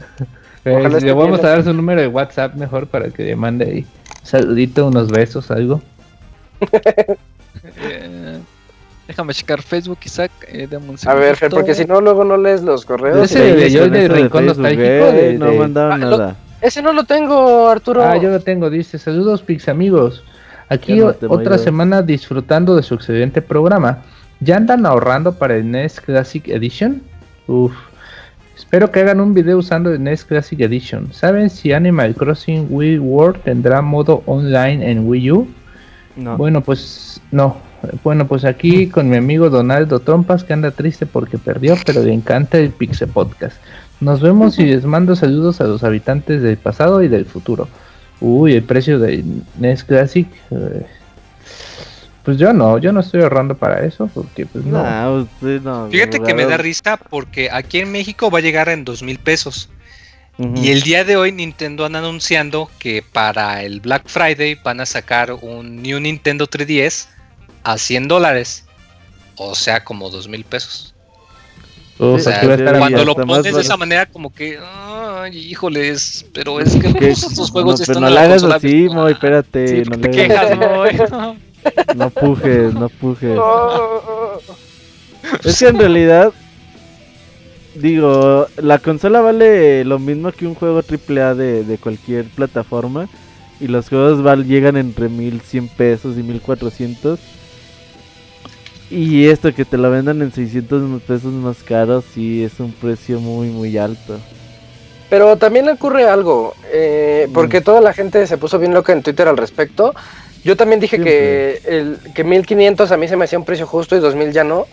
[0.64, 3.86] Eh, le vamos a dar su número de WhatsApp mejor para que le mande ahí
[4.24, 5.80] saludito, unos besos, algo.
[7.78, 8.38] Eh,
[9.08, 10.30] déjame checar Facebook, Isaac.
[10.48, 13.30] eh, dame un A ver, Fer, porque si no, luego no lees los correos.
[13.30, 16.36] Ese de yo de Rincón Nostálgico, güey, de- no de- mandaron Ah, lo- nada.
[16.60, 18.02] Ese no lo tengo, Arturo.
[18.02, 20.24] Ah, yo lo tengo, dice, saludos Pix amigos.
[20.68, 23.98] Aquí otra semana disfrutando de su excelente programa.
[24.40, 27.02] ¿Ya andan ahorrando para el NES Classic Edition?
[27.46, 27.72] Uf.
[28.56, 31.12] Espero que hagan un video usando el NES Classic Edition.
[31.12, 35.48] ¿Saben si Animal Crossing Wii World tendrá modo online en Wii U?
[36.16, 36.36] No.
[36.36, 37.56] Bueno, pues no.
[38.02, 42.12] Bueno, pues aquí con mi amigo Donaldo Trompas que anda triste porque perdió, pero le
[42.12, 43.56] encanta el Pixel Podcast.
[44.00, 47.68] Nos vemos y les mando saludos a los habitantes del pasado y del futuro.
[48.20, 50.26] Uy, el precio del NES Classic.
[50.50, 50.86] eh,
[52.26, 54.82] pues yo no, yo no estoy ahorrando para eso porque pues no.
[54.82, 55.86] Nah, usted no.
[55.88, 59.18] Fíjate que me da risa porque aquí en México va a llegar en dos mil
[59.20, 59.70] pesos.
[60.38, 64.86] Y el día de hoy Nintendo han anunciando que para el Black Friday van a
[64.86, 67.06] sacar un New Nintendo 3DS
[67.62, 68.66] a 100 dólares.
[69.36, 70.94] O sea, como dos mil pesos.
[71.98, 76.60] Uf, O sea, ya cuando lo pones de esa manera como que, ay, híjoles, pero
[76.60, 78.88] es que todos estos juegos no, están pero no en la hagas consola así.
[78.90, 79.68] Moy, espérate.
[79.68, 81.00] Sí, no ¿por le qué te quejas, Moy?
[81.94, 83.36] No pujes, no pujes.
[83.38, 84.40] Oh,
[85.44, 86.32] Es que en realidad,
[87.80, 93.08] digo, la consola vale lo mismo que un juego AAA de, de cualquier plataforma.
[93.58, 97.18] Y los juegos val, llegan entre 1100 pesos y 1400.
[98.90, 103.18] Y esto que te lo vendan en 600 pesos más caro, sí es un precio
[103.18, 104.18] muy, muy alto.
[105.08, 109.28] Pero también ocurre algo, eh, porque toda la gente se puso bien loca en Twitter
[109.28, 109.94] al respecto.
[110.46, 113.96] Yo también dije que, el, que 1500 a mí se me hacía un precio justo
[113.96, 114.66] y 2000 ya no,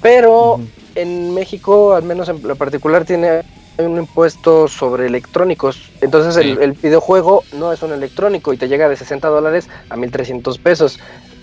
[0.00, 0.58] pero
[0.94, 3.42] en México, al menos en lo particular, tiene
[3.76, 5.90] un impuesto sobre electrónicos.
[6.00, 6.40] Entonces Sí.
[6.50, 10.58] el, el videojuego no es un electrónico y te llega de 60 dólares a 1300
[10.58, 10.98] pesos.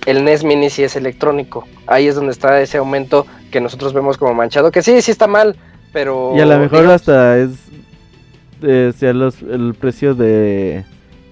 [0.08, 1.66] El NES Mini sí es electrónico.
[1.88, 5.28] Ahí es donde está ese aumento que nosotros vemos como manchado, que sí, sí está
[5.28, 5.56] mal,
[5.94, 6.34] pero...
[6.36, 7.52] Y a lo mejor digamos- hasta es.
[8.64, 10.84] eh, sea los, el precio de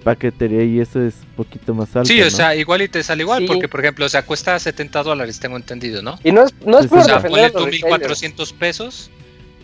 [0.04, 2.06] paquetería y eso es un poquito más alto.
[2.08, 2.30] Sí, o ¿no?
[2.30, 3.46] sea, igual y te sale igual, Sí.
[3.46, 6.18] porque por ejemplo, o sea, cuesta 70 dólares, tengo entendido, ¿no?
[6.22, 7.82] Y no es, no es Sí, por O sea, ponle tú retailers.
[7.82, 9.10] 1400 pesos,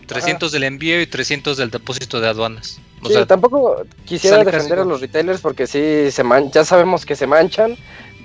[0.07, 2.79] 300 del envío y 300 del depósito de aduanas.
[3.01, 7.05] O Sí, sea, tampoco quisiera defender a los retailers porque sí se man ya sabemos
[7.05, 7.75] que se manchan,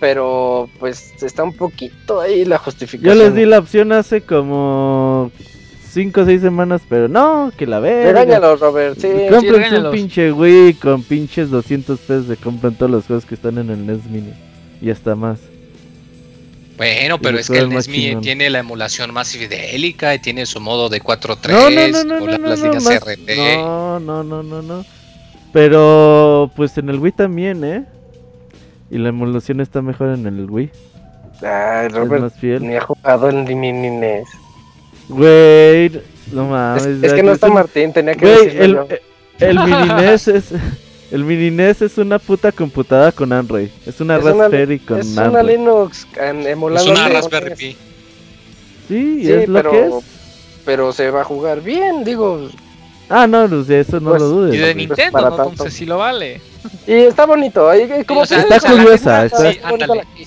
[0.00, 3.18] pero pues está un poquito ahí la Yo justificación.
[3.18, 5.30] les di la opción hace como
[5.96, 8.20] 5 o 6 semanas, pero no, que la verga.
[8.20, 9.08] Regáñalo, Robert, sí.
[9.30, 9.94] Cómprense un regáñalos.
[9.94, 13.86] pinche Wii con pinches 200 pesos se compran todos los juegos que están en el
[13.86, 14.32] NES Mini.
[14.82, 15.40] Y hasta más.
[16.76, 18.22] bueno, pero el es que el NES Mini chingón.
[18.22, 22.18] tiene la emulación más fidélica y tiene su modo de 4.3 No, no, no, no,
[22.20, 24.84] con no, la- no, las no, no, no, no, no, no.
[25.52, 27.84] Pero pues en el Wii también, ¿eh?
[28.90, 30.70] Y la emulación está mejor en el Wii.
[31.42, 32.62] Ay, Es Robert más fiel.
[32.66, 34.28] ni ha jugado en Mini NES.
[35.08, 35.90] Güey,
[36.32, 36.84] no mames.
[36.86, 38.94] Es, es que no es está Martín, tenía que Güey, decirlo el, yo.
[38.94, 39.02] eh,
[39.38, 40.44] el mini NES es.
[41.12, 43.68] El mini NES es una puta computadora con Android.
[43.86, 45.46] Es una Es una- Raspberry con Es una Android.
[45.50, 47.76] Linux en, Es emulada una Raspberry Pi.
[48.88, 49.92] Sí, Sí, es lo pero, que es.
[50.64, 52.48] pero se va a jugar bien, digo.
[53.08, 54.54] Ah, no, pues, eso no Pues, lo dudes.
[54.54, 54.74] Y de güey.
[54.86, 55.48] Nintendo.
[55.50, 56.40] Entonces sí lo vale.
[56.86, 57.68] Y está bonito.
[57.68, 59.60] ahí- como o sea, que- está curiosa, está- sí,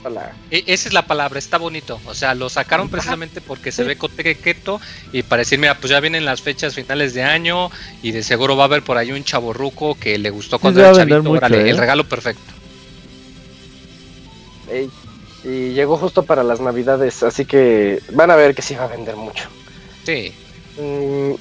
[0.09, 0.31] la.
[0.51, 1.99] E- Esa es la palabra, está bonito.
[2.05, 4.79] O sea, lo sacaron precisamente porque se ve cotequeto
[5.11, 7.69] y para decir, mira, pues ya vienen las fechas finales de año
[8.01, 10.81] y de seguro va a haber por ahí un chaborruco que le gustó Sí cuando
[10.81, 11.17] va era chavito.
[11.23, 11.69] mucho, órale, ¿eh?
[11.69, 12.53] el regalo perfecto.
[14.71, 14.89] Ey,
[15.43, 18.87] Y llegó justo para las navidades, así que van a ver que sí va a
[18.87, 19.47] vender mucho.
[20.05, 20.33] Sí.
[20.77, 21.31] Mm,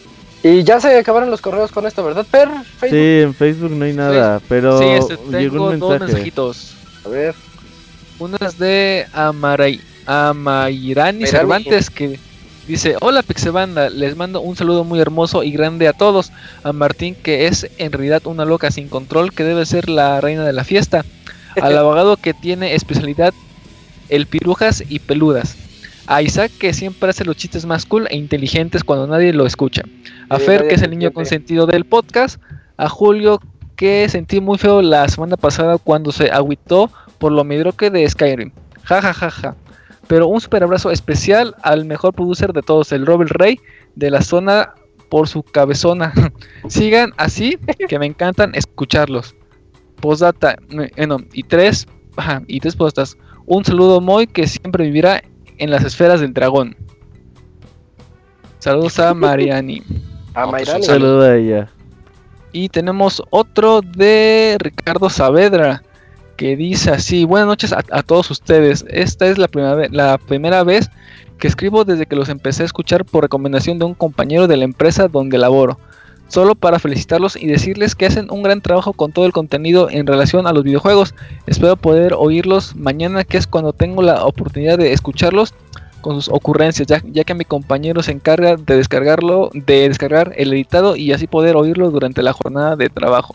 [0.42, 2.26] y ya se acabaron los correos con esto, ¿verdad?
[2.30, 2.90] Per, Facebook.
[2.90, 6.74] Sí, en Facebook no hay nada, pero sí, este, llegó tengo dos mensajitos.
[7.04, 7.34] A ver.
[8.18, 11.26] Uno es de Amaray, Amairani Amairani.
[11.26, 12.18] Cervantes que
[12.66, 16.32] dice, hola Pixebanda, les mando un saludo muy hermoso y grande a todos.
[16.62, 20.44] A Martín que es en realidad una loca sin control que debe ser la reina
[20.44, 21.04] de la fiesta.
[21.60, 23.34] Al abogado que tiene especialidad
[24.08, 25.56] el pirujas y peludas.
[26.08, 29.82] A Isaac que siempre hace los chistes más cool e inteligentes cuando nadie lo escucha.
[30.30, 32.40] A Fer que es el niño consentido del podcast.
[32.78, 33.40] A Julio
[33.76, 38.52] que sentí muy feo la semana pasada cuando se agüitó por lo mediocre de Skyrim.
[38.84, 39.56] Ja ja ja ja.
[40.06, 43.60] Pero un super abrazo especial al mejor producer de todos, el Robert Rey
[43.94, 44.72] de la zona
[45.10, 46.14] por su cabezona.
[46.68, 49.34] Sigan así, que me encantan escucharlos.
[50.00, 50.56] Postdata,
[50.96, 53.18] eh, no, y tres, ajá, y tres postas.
[53.44, 55.22] Un saludo Moy que siempre vivirá
[55.58, 56.76] en las esferas del dragón.
[58.58, 59.82] Saludos a Mariani.
[60.34, 61.68] A No, pues, Saludo a ella.
[62.52, 65.82] Y tenemos otro de Ricardo Saavedra
[66.36, 68.84] que dice así, buenas noches a, a todos ustedes.
[68.88, 70.88] Esta es la primera, la primera vez
[71.38, 74.64] que escribo desde que los empecé a escuchar por recomendación de un compañero de la
[74.64, 75.78] empresa donde laboro.
[76.28, 80.06] Solo para felicitarlos y decirles que hacen un gran trabajo con todo el contenido en
[80.06, 81.14] relación a los videojuegos.
[81.46, 85.54] Espero poder oírlos mañana, que es cuando tengo la oportunidad de escucharlos
[86.02, 90.52] con sus ocurrencias, ya, ya que mi compañero se encarga de descargarlo, de descargar el
[90.52, 93.34] editado y así poder oírlo durante la jornada de trabajo.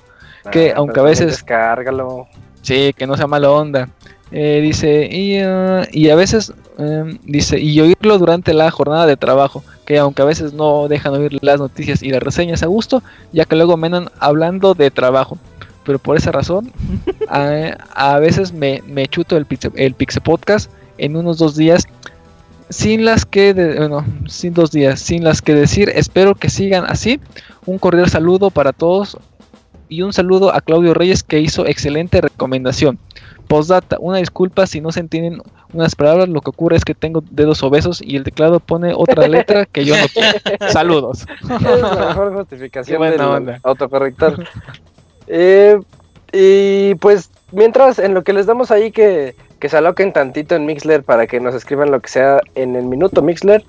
[0.52, 2.28] que Ah, aunque pero a veces- Descárgalo.
[2.62, 3.90] Sí, que no sea mala onda.
[4.36, 9.16] Eh, dice, y, ah, y a veces, em, dice, y oírlo durante la jornada de
[9.16, 13.04] trabajo, que aunque a veces no dejan oír las noticias y las reseñas a gusto,
[13.32, 15.38] ya que luego me andan hablando de trabajo.
[15.86, 16.72] Pero por esa razón,
[17.30, 19.46] a, a veces me, me chuto el
[19.76, 21.86] el Pixe Podcast en unos dos días,
[22.70, 26.86] sin las que, de- bueno, sin dos días, sin las que decir, espero que sigan
[26.88, 27.20] así.
[27.68, 29.16] Un cordial saludo para todos
[29.90, 32.98] y un saludo a Claudio Reyes que hizo excelente recomendación.
[33.48, 35.42] Postdata, una disculpa si no se entienden
[35.74, 39.28] unas palabras, lo que ocurre es que tengo dedos obesos y el teclado pone otra
[39.28, 40.40] letra que yo no quiero.
[40.72, 41.26] Saludos.
[41.42, 44.46] Es la mejor justificación del autocorrector.
[45.28, 45.80] Eh,
[46.32, 50.66] y pues mientras en lo que les damos ahí que, que se aloquen tantito en
[50.66, 53.64] Mixler para que nos escriban lo que sea en el minuto Mixler,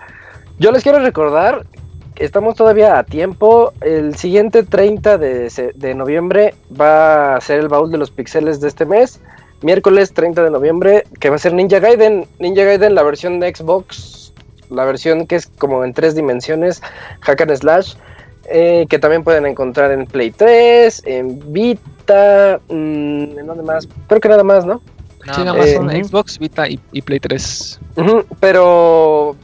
[0.59, 1.67] yo les quiero recordar
[2.15, 3.73] que estamos todavía a tiempo.
[3.81, 8.69] El siguiente 30 de, de noviembre va a ser el baúl de los pixeles de
[8.69, 9.21] este mes.
[9.65, 12.27] Miércoles 30 de noviembre, que va a ser Ninja Gaiden.
[12.39, 14.33] Ninja Gaiden, la versión de Xbox,
[14.71, 16.83] la versión que es como en tres dimensiones,
[17.21, 17.95] hack and slash.
[18.51, 23.89] eh, que también pueden encontrar en Play 3, en Vita, mm, ¿en dónde más?
[24.07, 24.83] Creo que nada más, ¿no?
[25.25, 25.67] Nada Sí, nada más.
[25.67, 27.81] más son Eh, Xbox, Vita y, y Play 3.
[27.97, 29.35] Ujú, pero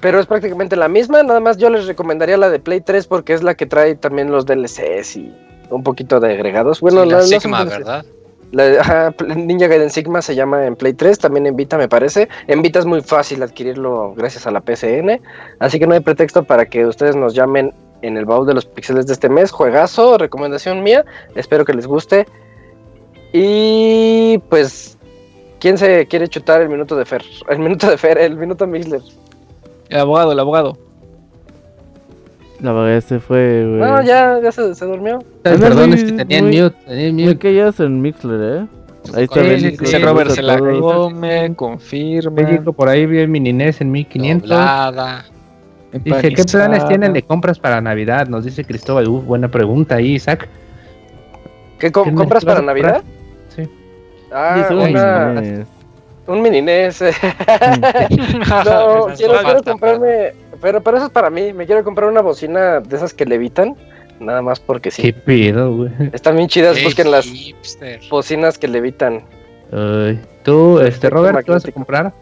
[0.00, 3.32] pero es prácticamente la misma, nada más yo les recomendaría la de Play 3 porque
[3.34, 5.34] es la que trae también los DLCs y
[5.68, 6.80] un poquito de agregados.
[6.80, 7.78] Bueno, Sí, la no- no Sigma, DLCs.
[7.78, 8.04] ¿verdad?
[8.52, 12.28] La, ajá, Ninja Gaiden Sigma se llama en Play 3, también en Vita me parece.
[12.48, 15.20] En Vita es muy fácil adquirirlo gracias a la PCN,
[15.60, 17.72] así que no hay pretexto para que ustedes nos llamen
[18.02, 19.50] en el baúl de los pixeles de este mes.
[19.50, 21.04] Juegazo, recomendación mía,
[21.34, 22.26] espero que les guste.
[23.32, 24.98] Y pues,
[25.60, 27.22] ¿quién se quiere chutar el minuto de Fer?
[27.48, 29.02] El minuto de Fer, el minuto Mixler.
[29.88, 30.89] El abogado, el abogado.
[32.62, 33.80] La verdad se fue, güey.
[33.80, 35.18] No, ya, ya se, se durmió.
[35.44, 36.76] Ay, perdón, muy- es que tenía en muy- mute.
[36.86, 37.38] Tenía en mute.
[37.38, 38.66] callados en Mixler, ¿eh?
[39.14, 42.42] Ahí está que Dice Robert, se la come, confirme.
[42.42, 44.48] México, por ahí vi el mini NES en 1500.
[44.50, 45.24] Doblada.
[45.92, 48.28] Dice, ¿qué planes tienen de compras para Navidad?
[48.28, 49.08] Nos dice Cristóbal.
[49.08, 50.48] Uf, buena pregunta ahí, Isaac.
[51.78, 53.02] ¿Qué com- ¿Qué compras para Navidad?
[53.56, 53.62] Sí.
[54.30, 55.64] Ah, una-
[56.26, 57.00] un mini NES.
[58.64, 60.32] No, quiero, quiero comprarme.
[60.60, 61.52] Pero, pero eso es para mí.
[61.52, 63.74] Me quiero comprar una bocina de esas que levitan.
[64.18, 65.00] Nada más porque sí.
[65.02, 65.90] ¿Qué pedo, güey?
[66.12, 66.76] Están bien chidas.
[66.76, 68.00] Ey, Busquen las hipster.
[68.10, 69.22] bocinas que levitan.
[70.42, 72.12] Tú, este, Efecto Robert, ¿qué vas a comprar?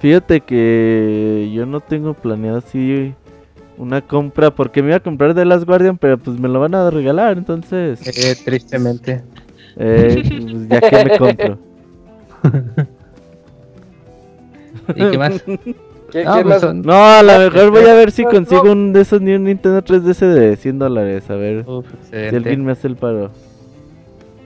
[0.00, 3.12] Fíjate que yo no tengo planeado así
[3.76, 6.74] una compra porque me iba a comprar de Last Guardian, pero pues me lo van
[6.74, 9.22] a regalar, entonces, Eh, tristemente.
[9.76, 11.58] eh, pues, ya que me compro.
[14.94, 15.44] ¿Y qué más?
[16.10, 18.72] ¿Qué, No, qué pues No, a lo mejor voy a ver si consigo no.
[18.72, 22.64] un de esos ni un Nintendo 3DS de 100 dólares, a ver Uf, si alguien
[22.64, 23.30] me hace el paro.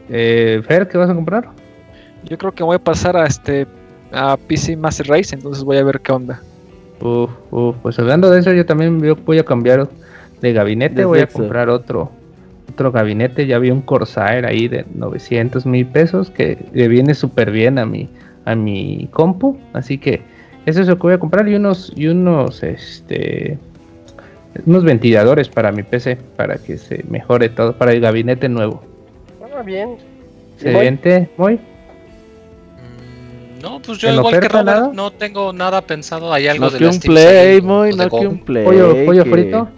[0.09, 1.49] Eh, Fer, ¿qué vas a comprar?
[2.25, 3.67] Yo creo que voy a pasar a este
[4.13, 6.41] a PC Master Race, entonces voy a ver qué onda.
[7.01, 9.89] Uf, uf, pues hablando de eso, yo también yo voy a cambiar
[10.41, 12.11] de gabinete, voy a comprar otro
[12.69, 17.51] otro gabinete, ya vi un Corsair ahí de 900 mil pesos que le viene súper
[17.51, 18.09] bien a mi
[18.45, 20.23] a mi compu, así que
[20.67, 23.59] eso es lo que voy a comprar y unos y unos este
[24.67, 28.83] unos ventiladores para mi PC para que se mejore todo para el gabinete nuevo.
[29.57, 29.97] Ah, bien.
[30.57, 31.59] Excelente, muy Mm,
[33.63, 34.91] No, pues yo ¿En igual que Robert, nada?
[34.93, 36.33] no tengo nada pensado.
[36.33, 38.65] Hay algo No de que un Steam play, muy, no que un play.
[38.65, 39.69] pollo pollo que- frito.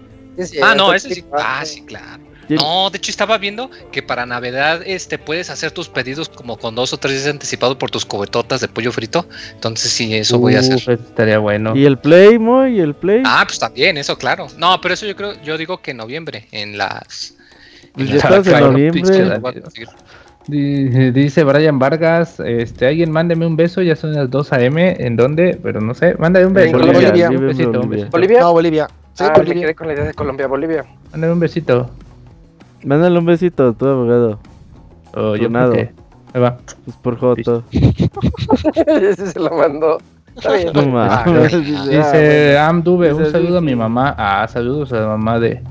[0.63, 1.25] Ah, no, ese sí.
[1.33, 2.24] Ah, sí, claro.
[2.49, 6.75] No, de hecho estaba viendo que para Navidad este puedes hacer tus pedidos como con
[6.75, 9.27] dos o tres días anticipado por tus cubetotas de pollo frito.
[9.53, 10.79] Entonces sí, eso voy a hacer.
[10.91, 11.77] Estaría bueno.
[11.77, 13.23] Y el play, muy, y el play.
[13.25, 14.47] Ah, pues también, eso claro.
[14.59, 17.35] No, pero eso yo creo, yo digo que en noviembre, en las...
[17.93, 19.41] Pues en ya las- en Claro, noviembre.
[21.13, 24.95] Dice Brian Vargas, este, alguien mándeme un beso, ya son las 2 a.m.
[24.99, 25.59] ¿En dónde?
[25.63, 26.77] Pero no sé, mándame un beso.
[26.77, 27.97] Bolivia, vive un en besito, un Bolivia.
[27.97, 28.11] besito.
[28.11, 28.41] ¿Bolivia?
[28.41, 28.89] No, Bolivia.
[29.15, 30.85] Sí, ah, me quedé con la idea de Colombia, Bolivia.
[31.13, 31.91] Mándame un besito.
[32.85, 34.39] Mándale un besito, tu abogado.
[35.15, 35.49] Oh, yo
[36.35, 36.59] Ahí va.
[36.85, 37.63] Pues por Joto.
[37.73, 39.99] Ese se lo mandó.
[40.75, 41.53] No mames.
[41.89, 44.15] Dice Amdube, un Dice, saludo a mi mamá.
[44.19, 45.63] Ah, saludos a la mamá de,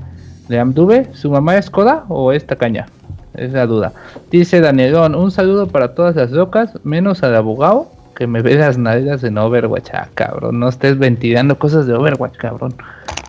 [0.48, 1.08] de Amdube.
[1.12, 2.86] ¿Su mamá es Koda o es Tacaña?
[3.34, 3.92] Es la duda.
[4.30, 8.78] Dice Danielón, un saludo para todas las locas, menos al abogado que me ve las
[8.78, 9.90] nalgas en Overwatch.
[9.92, 12.74] Ah, cabrón, no estés ventilando cosas de Overwatch, cabrón.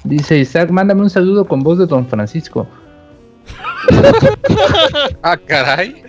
[0.05, 2.67] Dice Isaac, mándame un saludo con voz de Don Francisco.
[5.23, 6.03] Ah, caray.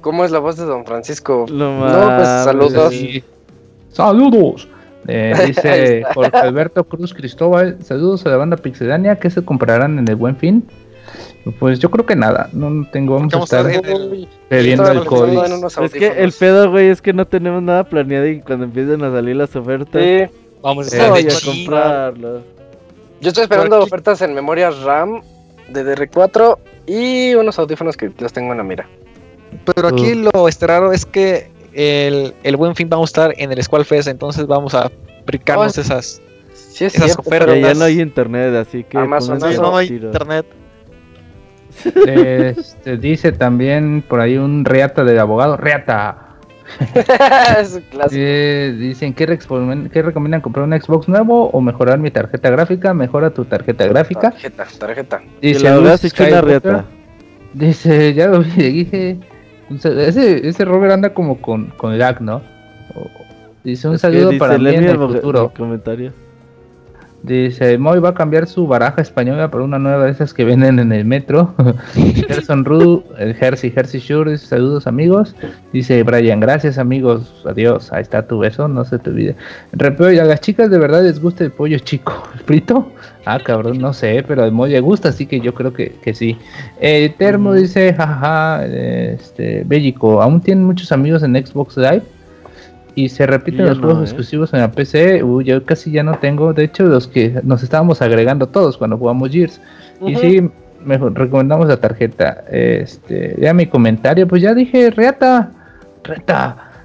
[0.00, 1.46] ¿Cómo es la voz de Don Francisco?
[1.50, 2.90] No, No, pues saludos.
[2.92, 3.22] Sí.
[3.90, 4.68] Saludos.
[5.06, 6.02] Eh, dice.
[6.14, 10.36] Jorge Alberto Cruz Cristóbal, saludos a la banda Pixelania, ¿qué se comprarán en el buen
[10.36, 10.64] fin?
[11.58, 13.82] Pues yo creo que nada, no no tengo, vamos a Vamos a estar
[14.50, 15.30] bebiendo alcohol.
[15.82, 19.10] Es que el pedo, güey, es que no tenemos nada planeado y cuando empiezan a
[19.10, 20.24] salir las ofertas, Sí,
[20.62, 22.42] Vamos a Eh, estar de a comprarlo.
[23.22, 25.22] yo estoy esperando ofertas en memorias RAM
[25.70, 28.88] de DR4 y unos audífonos que los tengo en la mira.
[29.74, 33.52] Pero aquí lo este raro es que el, el buen fin vamos a estar en
[33.52, 34.90] el Squall Fest, entonces vamos a
[35.22, 36.20] aplicarnos Oh, esas.
[36.52, 37.60] Sí, es Esas cierto, ofertas.
[37.60, 40.06] ya no hay internet, así que Amazon, Eso, no hay tiro.
[40.06, 40.46] internet.
[42.06, 46.29] Este, dice también por ahí un reata del abogado, reata.
[47.60, 48.16] Es un clásico.
[48.16, 53.44] Eh, dicen que recomiendan comprar un Xbox nuevo o mejorar mi tarjeta gráfica, mejora tu
[53.44, 54.30] tarjeta gráfica.
[54.30, 55.22] Tarjeta, tarjeta.
[55.40, 55.94] Dice la verdad
[56.64, 56.84] una.
[57.52, 59.18] Dice, ya lo vi, dije.
[59.70, 62.42] Ese, ese Robert anda como con, con lag, ¿no?
[63.62, 65.48] Dice un Es saludo dice, para mí en el futuro.
[65.48, 66.12] mi comentario.
[67.22, 70.78] Dice, Moy va a cambiar su baraja española por una nueva de esas que venden
[70.78, 71.54] en el metro.
[71.94, 75.36] Gerson Ru, el Jersey, Jersey Shure, dice, saludos amigos.
[75.72, 79.36] Dice Brian, gracias amigos, adiós, ahí está tu beso, no se te olvide.
[79.72, 82.90] Repeo, ¿y a las chicas de verdad les gusta el pollo chico frito?
[83.26, 86.14] Ah, cabrón, no sé, pero a Moy le gusta, así que yo creo que, que
[86.14, 86.38] sí.
[86.80, 92.02] Eh, Termo dice, jaja, este, Bellico, ¿aún tienen muchos amigos en Xbox Live?
[93.04, 94.04] Y se repiten los no, juegos ¿eh?
[94.04, 95.22] exclusivos en la PC.
[95.22, 96.52] Uy, yo casi ya no tengo.
[96.52, 99.60] De hecho, los que nos estábamos agregando todos cuando jugamos Gears.
[100.06, 100.50] Y sí,
[100.84, 102.44] mejor recomendamos la tarjeta.
[102.50, 105.50] Este, ya mi comentario, pues ya dije, Reata,
[106.04, 106.66] Reta.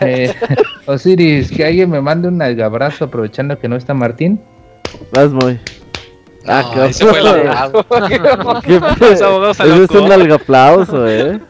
[0.00, 0.34] Eh,
[0.86, 4.40] Osiris, que alguien me mande un abrazo aprovechando que no está Martín.
[5.12, 5.60] Vas muy.
[6.48, 7.86] Ah, No, qué ese fue el aplauso.
[8.08, 11.40] ¿Qué al Ese es un aplauso, eh.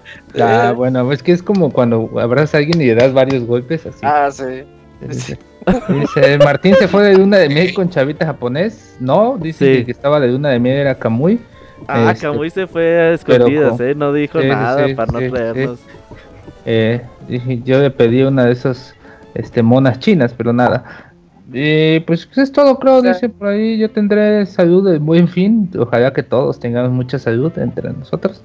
[0.41, 3.85] Ah, bueno, es que es como cuando abrazas a alguien y le das varios golpes
[3.87, 3.99] así.
[4.03, 4.65] Ah, sí.
[5.07, 5.39] Dice,
[5.89, 8.97] dice, Martín se fue de luna de miel con chavita japonés.
[9.01, 9.85] No, dice Sí.
[9.85, 11.41] que, estaba de luna de miel era Kamui.
[11.89, 13.95] Ah, Este, Kamui se fue a escondidas, con- eh.
[13.95, 15.81] No dijo sí, nada sí, para no sí, traernos.
[16.65, 18.95] Eh, dije, yo le pedí una de esas
[19.35, 20.85] este, monas chinas, pero nada.
[21.53, 23.03] Y pues eso es todo, creo.
[23.03, 25.69] Dice por ahí: Yo tendré salud de buen fin.
[25.79, 28.43] Ojalá que todos tengamos mucha salud entre nosotros.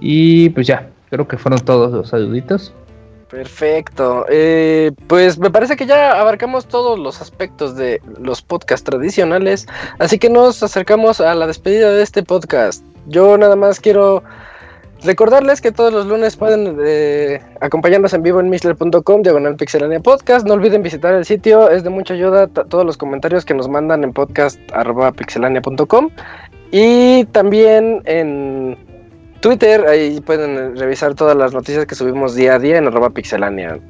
[0.00, 2.72] Y pues ya, creo que fueron todos los saluditos.
[3.28, 4.24] Perfecto.
[4.30, 9.68] Eh, pues me parece que ya abarcamos todos los aspectos de los podcasts tradicionales,
[9.98, 12.82] así que nos acercamos a la despedida de este podcast.
[13.08, 14.22] Yo nada más quiero
[15.02, 20.46] recordarles que todos los lunes pueden eh, acompañarnos en vivo en misler.com, diagonal pixelania podcast.
[20.46, 24.02] No olviden visitar el sitio, es de mucha ayuda todos los comentarios que nos mandan
[24.02, 26.08] en podcast arroba pixelania.com
[26.70, 28.78] y también en
[29.42, 33.80] Twitter, ahí pueden revisar todas las noticias que subimos día a día en arroba pixelania.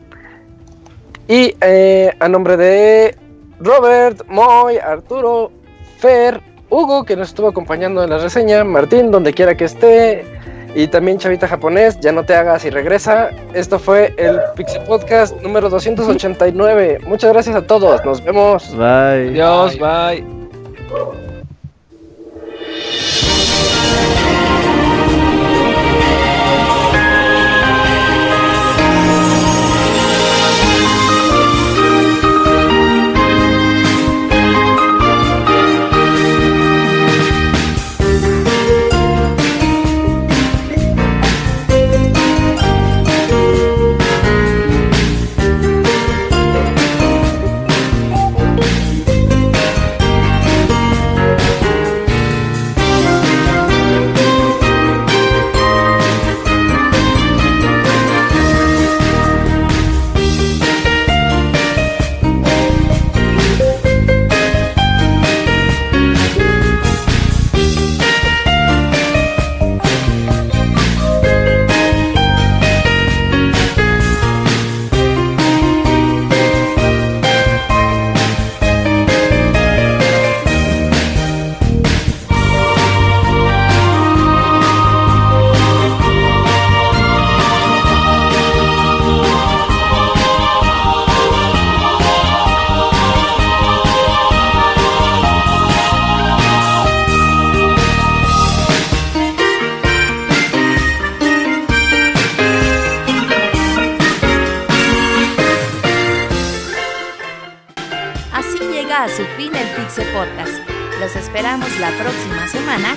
[1.28, 3.14] Y eh, a nombre de
[3.60, 5.52] Robert, Moy, Arturo,
[5.98, 6.40] Fer,
[6.70, 10.24] Hugo, que nos estuvo acompañando en la reseña, Martín, donde quiera que esté,
[10.74, 13.28] y también Chavita Japonés, ya no te hagas y regresa.
[13.52, 17.00] Esto fue el Pixel Podcast número 289.
[17.06, 18.70] Muchas gracias a todos, nos vemos.
[18.72, 19.39] Bye.
[19.39, 20.24] Adiós, bye.